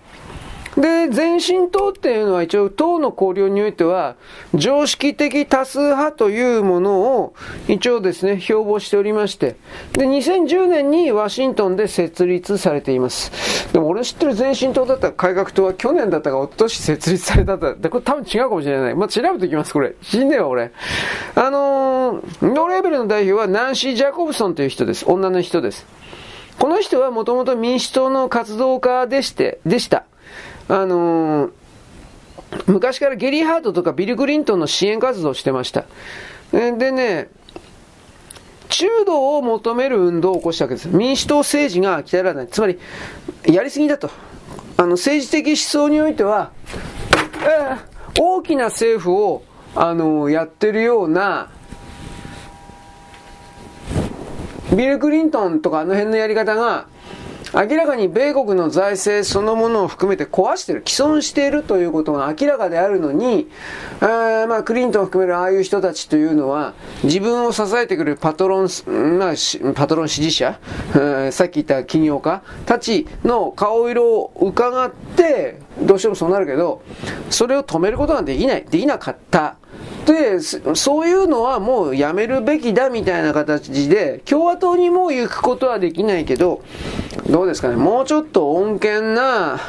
[0.80, 4.16] で、前進党っていうのは一応党の綱領においては、
[4.54, 7.34] 常識的多数派というものを
[7.68, 9.56] 一応ですね、標榜しておりまして、
[9.92, 13.70] で、2010年にワシントンで設立されています。
[13.74, 17.74] でも俺知ってる前進党だった改革党は去年だったか一昨年設立されたんだ。
[17.74, 18.94] で、これ多分違うかもしれない。
[18.94, 19.94] まあ、調べておきます、これ。
[20.00, 20.72] 死んねえわ、俺。
[21.34, 25.04] あのー、ノーレベルの代表はナンシー・ジャコブソンという人です。
[25.06, 25.86] 女の人です。
[26.58, 30.04] この人はもともと民主党の活動家でして、でした。
[30.70, 31.52] あのー、
[32.66, 35.84] 昔からゲリー・ハートとかビル・クリントンの支援活動をしてました。
[36.52, 37.28] でね、
[38.68, 40.88] 中道を求める運動を起こしたわけです。
[40.88, 42.48] 民主党政治が鍛えられない。
[42.48, 42.78] つまり、
[43.44, 44.10] やりすぎだと。
[44.76, 46.52] あの、政治的思想においては、
[47.42, 49.42] えー、大きな政府を、
[49.74, 51.50] あのー、やってるような、
[54.76, 56.86] ビル・クリントンとかあの辺のやり方が、
[57.52, 63.48] 明らかに米国の財政そのものを含めて壊してる、既存しているということが明らかであるのに、
[64.00, 68.68] あまあ、クリントンを含めるああいう人たちというのは、自分を支えてくれるパトロン、
[69.18, 69.34] まあ、
[69.74, 70.58] パトロン支持者、
[71.32, 76.82] さっき言った起業家たちの顔色を伺って、どうしてもそうなるけど、
[77.30, 79.56] それを止めることができない、できなかった。
[80.06, 86.62] で、そういうのはもうやめるべきだみたいな形で、共和党にも行くことはできないけど、
[87.28, 89.60] どうですかね、もうちょっと穏健な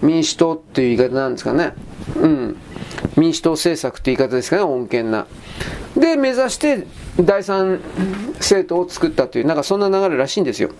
[0.00, 1.74] 民主党っていう言い方なんですかね。
[2.16, 2.56] うん。
[3.16, 5.26] 民主党政策って言い方ですかね、穏健な。
[5.96, 6.86] で、目指して
[7.20, 7.80] 第三
[8.34, 10.70] 政党を作ったという、なんかそんな流れらしいんですよ。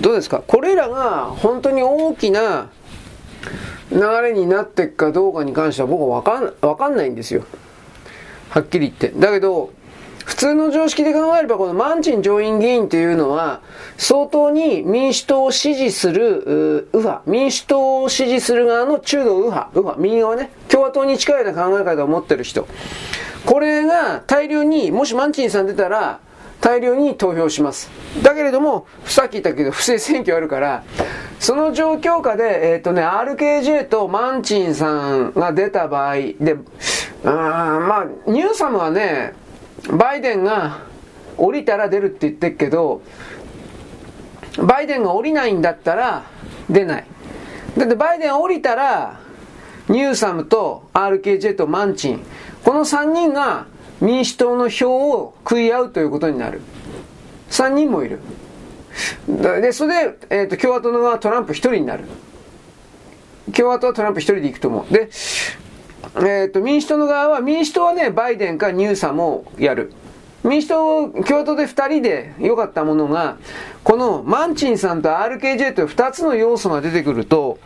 [0.00, 0.42] どうですか？
[0.46, 2.70] これらが本当に大きな
[3.94, 7.44] 流れになっていくかどうかに関しては僕はわかんわかんないんですよ。
[8.50, 9.12] はっきり言って。
[9.18, 9.72] だけど、
[10.24, 13.60] 普通の常識で考えれば、このマンチン上院議員っていうのは、
[13.96, 22.66] 相当に民主党を支持する、右派、民主党を支持する側の中道右派、右派、右側ね、共和党に近いような考え方を持ってる人。
[23.44, 26.20] これが大量に、もしマンチンさん出たら、
[26.60, 27.90] 大量に投票します。
[28.22, 30.84] だけれども、さっき言ったけど、不正選挙あるから、
[31.38, 36.56] その状況下で、えっ、ー、とね、RKJ とマンチンさんが出た場合で、
[37.24, 39.34] あまあ、ニューサムはね、
[39.90, 40.80] バイデンが
[41.36, 43.02] 降りたら出るって言ってるけど、
[44.58, 46.24] バイデンが降りないんだったら
[46.70, 47.06] 出ない。
[47.76, 49.20] だってバイデン降りたら、
[49.88, 52.24] ニューサムと RKJ とマンチン、
[52.64, 53.66] この3人が
[54.00, 56.60] 民主党の票を食い合うということになる。
[57.50, 58.20] 3人もいる。
[59.28, 62.04] で、それで、えっ、ー、と、共和党の側はトランプ1人になる。
[63.54, 64.92] 共和党はトランプ1人で行くと思う。
[64.92, 69.92] で、えっ、ー、と、民主党の側は、民主党はね、バイデンかニューサムをやる。
[70.44, 73.38] 民主党、共和党で2人で良かったものが、
[73.82, 77.58] このマンチンさんと RKJ という2つの要素が出てくると、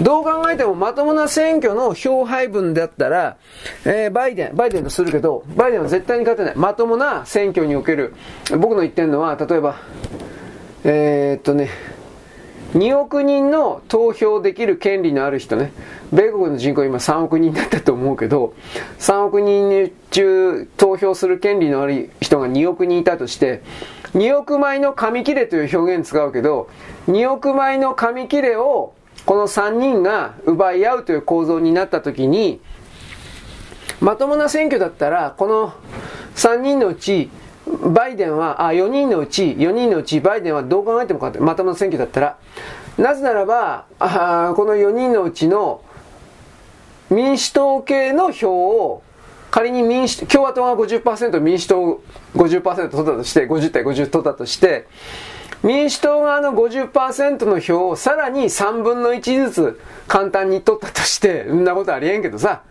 [0.00, 3.36] どう考えてもまともな選挙の票配分だったら、
[3.84, 6.56] えー、バイデン、バイデンとするけど、バイデンは絶対に勝てない。
[6.56, 8.14] まともな選挙における、
[8.58, 9.76] 僕の言ってるのは、例えば、
[10.84, 11.68] えー、っとね、
[12.74, 15.72] 2億人の投票できる権利のある人ね。
[16.12, 18.54] 米国の人口今3億人だったと思うけど、
[18.98, 23.62] 3億人中投票する権利のある人が2億人いたとして、
[24.14, 26.68] 2億枚の紙切れという表現使うけど、
[27.08, 28.94] 2億枚の紙切れを
[29.26, 32.60] この3人が奪い合うという構造になった時に、
[34.00, 35.74] まともな選挙だったら、この
[36.36, 37.30] 3人のうち
[37.70, 42.38] バイデンは、あ、4人のうち、4人のうち、バイデンはどう考えてもまともな選挙だったら、
[42.98, 45.82] なぜならば、あこの4人のうちの
[47.10, 49.02] 民主党系の票を、
[49.50, 52.02] 仮に民主、共和党が50%、民主党
[52.36, 54.86] 50%取ったとして、50対50取ったとして、
[55.62, 62.62] 民主党側の50%の票をさらに3分の1ずつ簡単に取ったとして、そんなことありえんけどさ、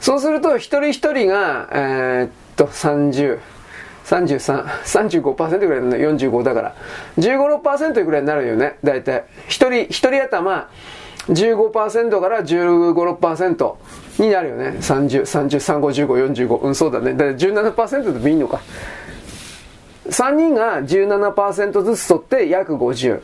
[0.00, 3.38] そうすると一人一人が、えー、っと、30、
[4.04, 6.74] 33、35%ぐらいの45だから、
[7.18, 9.24] 15、6%ぐらいになるよね、大体。
[9.48, 10.68] 一人、一人頭、
[11.28, 13.74] 15%から15、6%
[14.18, 14.76] になるよね。
[14.80, 16.56] 30、33、5、15、45。
[16.58, 17.12] うん、そうだね。
[17.12, 18.60] だから17%でもいいのか。
[20.08, 23.20] 3人が17%ずつ取って約50。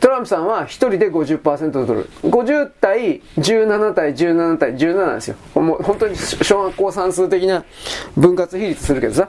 [0.00, 2.08] トランプさんは1人で50%取る。
[2.22, 5.36] 50対17対17対17なんですよ。
[5.54, 7.64] もう本当に小学校算数的な
[8.16, 9.28] 分割比率するけどさ。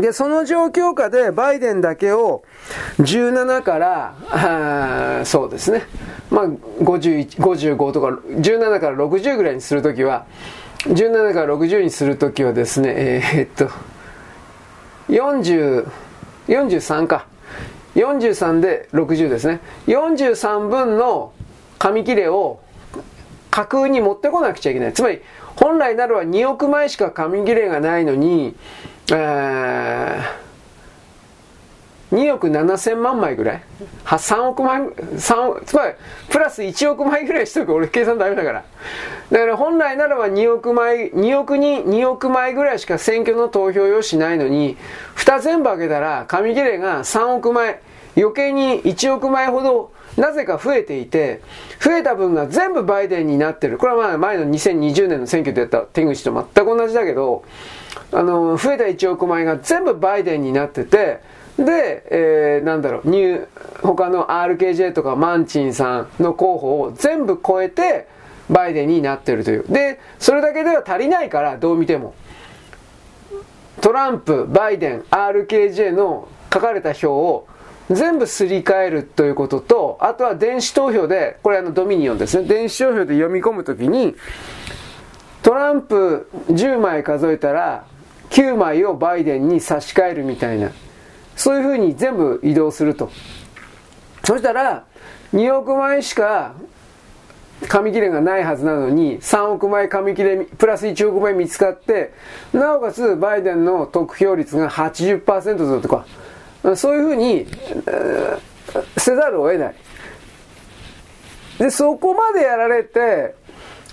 [0.00, 2.42] で、その状況下でバイデンだけを
[2.98, 5.82] 17から、そうですね、
[6.30, 10.26] まあ、55とか、17から60ぐらいにするときは、
[10.84, 13.70] 17から60にするときはですね、えー、っと、
[15.08, 15.88] 40、
[16.48, 17.26] 43か。
[17.94, 19.60] 43で60ですね。
[19.86, 21.32] 43分の
[21.78, 22.60] 紙切れを
[23.50, 24.92] 架空に持ってこなくちゃいけない。
[24.92, 25.22] つまり、
[25.56, 28.54] 本来ならば2億枚しか紙切れがないのに、
[29.10, 30.22] えー、
[32.16, 33.62] 2億7000万枚ぐらい
[34.04, 35.94] ？3億枚、3つまり、
[36.30, 37.74] プラス1億枚ぐらいしとく。
[37.74, 38.64] 俺計算ダメだから。
[39.30, 44.76] だから本来ならば2億枚、2億に2億枚ぐらいしか選挙の投票用しないのに、
[45.14, 47.80] 蓋全部開けたら紙切れが3億枚、
[48.16, 51.42] 余計に1億枚ほどなぜか増えていて、
[51.80, 53.78] 増えた分が全部バイデンになってる。
[53.78, 57.44] これはまあ前の2020年の選挙でやった手口と全く同じだけど、
[58.12, 61.20] あの、増えた1億枚が全部バイデンになってて、
[61.58, 63.46] で、えー、なんだろう、ニュー、
[63.80, 68.08] 他の RKJ とかマンチンさんの候補を全部超えて、
[68.48, 69.64] バイデンになってるという。
[69.68, 72.14] で、それだけでは足りないから、どう見ても。
[73.80, 77.48] トランプ、バイデン、RKJ の書かれた票を
[77.90, 82.48] 全部すり替えるということと、あとは電子投票で、これあのドミニオンですね。
[82.48, 84.16] 電子投票で読み込むときに、
[85.42, 87.84] トランプ10枚数えたら、
[88.30, 90.70] 9枚をバイデンに差し替えるみたいな。
[91.36, 93.10] そういうふうに全部移動すると。
[94.24, 94.84] そしたら、
[95.32, 96.54] 2億枚しか
[97.68, 102.12] 紙切れがないはずなのに、3億枚紙切れ、プラス1億枚見つかって、
[102.52, 106.04] なおかつバイデンの得票率が80%だとか、
[106.74, 107.46] そういうふうに、
[108.96, 109.74] せざるを得ない。
[111.58, 113.34] で、そこまでやられて、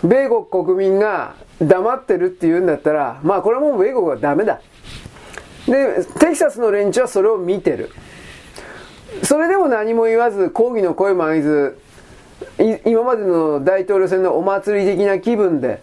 [0.03, 4.61] 米国国民が黙ってるって言うんだったら、まあこれはもう米国はダメだ。
[5.68, 7.90] で、テキサスの連中はそれを見てる。
[9.22, 11.77] それでも何も言わず、抗議の声も上げず、
[12.85, 15.82] 今までの大統領選のお祭り的な気分で、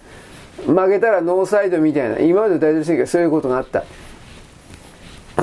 [0.67, 3.85] 負けたらノーサイドみたいな、今までの大統領選挙はそういうことがあった。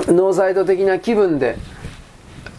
[0.06, 1.56] ノーサイド的な気分で、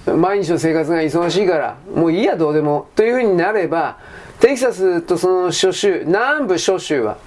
[0.06, 3.98] 毎日の生活が忙しいから、もういいやどうでも、というふうになれば、
[4.40, 7.18] テキサスとその諸州、南部諸州は、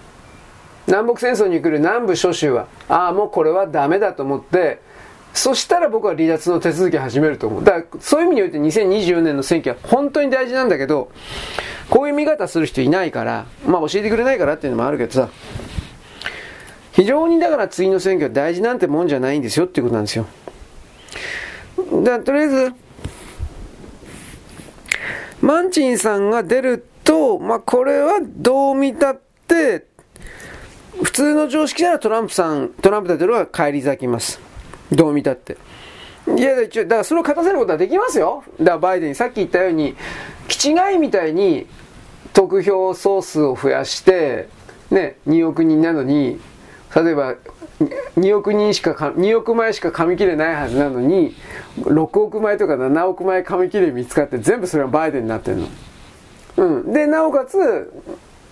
[0.87, 4.81] 南北戦争に来る南部諸州は、ああ、もうこれはダメだと思って、
[5.35, 7.65] そしたら僕は離脱の手続き始めると思う。
[7.65, 11.11] だから、そういう意味において2024年の選挙は本当に大事なんだけど、
[11.89, 15.29] こういう見方する人いないから、まあ教えてくれないからっていうのもあるけどさ、
[16.93, 20.27] 非常にだから次の選挙大事なんてもんじゃないんですよっていうことなんですよ。
[22.05, 22.73] だとりあえず、
[25.41, 29.87] マンチンさんが出ると、まあ、これはどう見たって、
[31.03, 34.41] 普通の常識ならトランプさん、トランプ大統領は返り咲きます。
[34.93, 35.57] どう見たって。
[36.37, 38.45] いや、だからそれを勝たせることはできますよ。
[38.61, 39.97] だからバイデン、さっき言ったように、
[40.47, 41.67] 気違いみたいに
[42.33, 44.49] 得票総数を増やして、
[44.91, 46.41] ね、2億人なのに、
[46.95, 47.35] 例えば
[48.17, 51.35] 2億人しか2億枚しか紙切れないはずなのに
[51.79, 55.69] 6億枚とか7億枚紙切れ見つかって全部それはバイデンになってるの。
[56.59, 57.91] うん、でなおかつ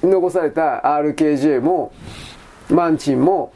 [0.03, 1.93] 残された RKJ も
[2.71, 3.53] マンチンも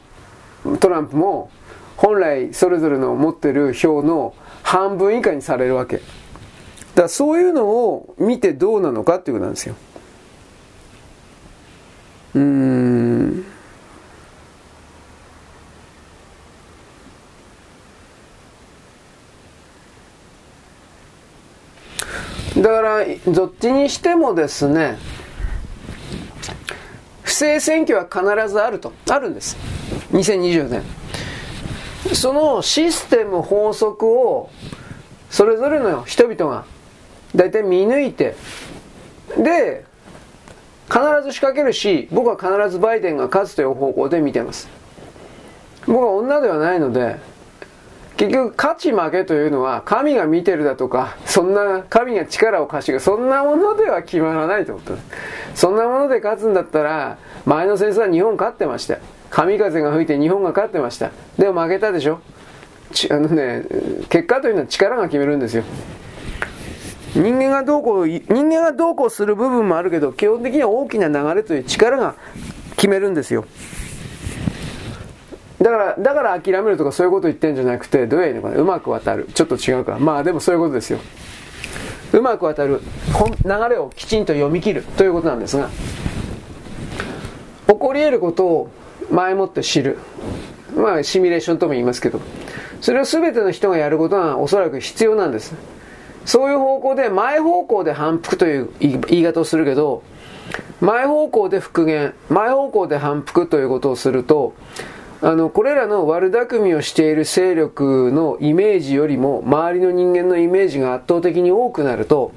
[0.80, 1.50] トランプも
[1.96, 5.96] 本来それぞれの持ってる票の半分以下にされるわけ。
[5.96, 9.74] だからそういうのを見てどうなのかっていうことなんですよ。
[12.34, 13.53] うーん。
[22.64, 24.96] だからどっちにしてもですね
[27.22, 29.58] 不正選挙は必ずあるとあるんです。
[30.12, 30.82] 2020年。
[32.14, 34.48] そのシステム法則を
[35.28, 36.64] それぞれの人々が
[37.36, 38.34] 大体見抜いて
[39.36, 39.84] で
[40.86, 44.70] 必ず仕掛けるし僕は必ずバイデンが勝つという方向で見てます。
[45.86, 47.18] 僕は女ではないので
[48.16, 54.94] 結局勝ち負けというのは神が見てるだとかそんな神が力を貸してそんなものでは決まらないと思った。
[55.54, 58.98] そんなもので勝つんだったら前の戦争は日本勝ってました。
[59.30, 61.10] 神風が吹いて日本が勝ってました。
[61.38, 62.20] でも負けたでしょ。
[63.10, 63.64] あのね
[64.08, 65.64] 結果というのは力が決めるんですよ。
[67.14, 72.14] 人間がどうこう人間がどうこうする部分もあるけど基本的には大きな流れという力が
[72.76, 73.44] 決めるんですよ。
[75.64, 79.30] だから、だから諦めるとかそういうこと言ってんじゃなくて、どうやいいのかなうまく渡る。
[79.32, 79.98] ちょっと違うから。
[79.98, 80.98] まあでもそういうことですよ。
[82.12, 82.82] うまく渡る。
[83.42, 85.70] 流れをきちんと読み切るということなんですが、
[87.66, 88.70] 起こり得ることを
[89.10, 89.96] 前もって知る。
[90.76, 92.20] まあ、シミュレーションとも言いますけど、
[92.82, 95.54] それを全ての人がやることはおそらく必要なんです。
[96.26, 100.02] そういう方向で、前方向で反復という言い方をするけど、
[100.82, 104.52] 前方向で復元、前方向で反復ということをすると、
[105.24, 112.32] あの、これらの悪巧みをしている勢力のイメージよりも、周りの人間のイメージが圧倒的に多くなると、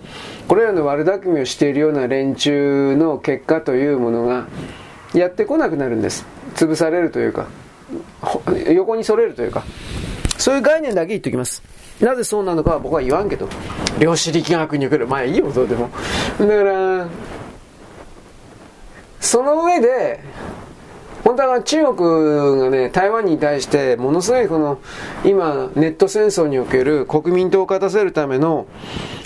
[0.48, 4.48] これらの悪巧みをしているような連中の結果というものが、
[5.14, 6.26] やってこなくなるんです。
[6.56, 7.48] 潰されるというか、
[8.70, 9.66] 横にそれるというか、
[10.38, 11.62] そういう概念だけ言っておきます。
[12.00, 13.50] なぜそうなのかは僕は言わんけど、
[14.00, 15.90] 量子力学における、まあいいよ、どうでも。
[16.40, 17.08] だから、
[19.20, 20.22] その上で、
[21.28, 24.80] 本当は中国がね、台湾に対して、ものすごいこの、
[25.26, 28.66] 今、ネット戦争における国民党を勝たせるための、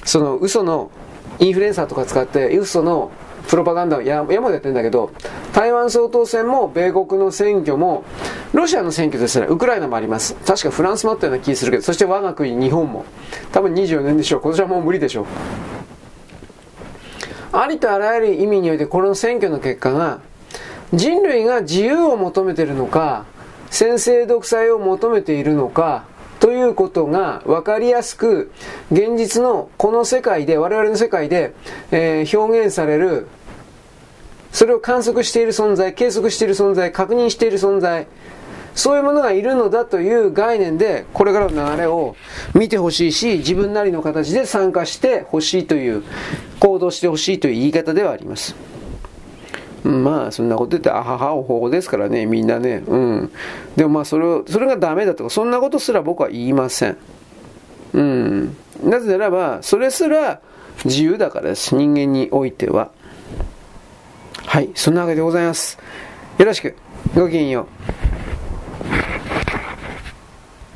[0.04, 0.90] その嘘の
[1.38, 3.12] インフルエンサーとか使って、嘘の
[3.48, 5.12] プロパガンダを山でやってるんだけど、
[5.54, 8.04] 台湾総統選も米国の選挙も、
[8.54, 10.34] ロシアの選挙ですね、ウクライナもあります。
[10.44, 13.06] 確かフランスもあったような気するけど、そして我が国、日本も。
[13.52, 14.42] 多分24年でしょう。
[14.42, 15.26] 今年はもう無理でしょう。
[17.54, 20.31] ありとあらゆる意味において、この選挙の結果が、
[20.94, 23.26] 人類が自由を求めているのか、
[23.70, 26.06] 先制独裁を求めているのか、
[26.40, 28.52] ということが分かりやすく、
[28.92, 31.54] 現実のこの世界で、我々の世界で、
[31.92, 33.28] えー、表現される
[34.52, 38.08] それを観測している存在、計測している存在、確認している存在、
[38.76, 42.16] そういうものがいるのだという概念で、これからの流れを
[42.54, 46.04] 見てほしいし、自分なりの形で参加してほしいという、
[46.60, 48.71] 行動してほしいという言い方ではあります。
[49.84, 52.84] まあ、そんなこと言って、あははおほほですからね、みんなね。
[52.86, 53.32] うん。
[53.76, 56.98] でもまあ、それを、それがダメだとか、そんなことすら僕は言いません。
[57.94, 58.56] うん。
[58.84, 60.40] なぜならば、それすら
[60.86, 61.76] 自由だからです。
[61.76, 62.92] 人間においては。
[64.46, 65.78] はい、そんなわけでございます。
[66.38, 66.76] よろしく。
[67.16, 67.68] ごきげんよ
[68.08, 68.11] う。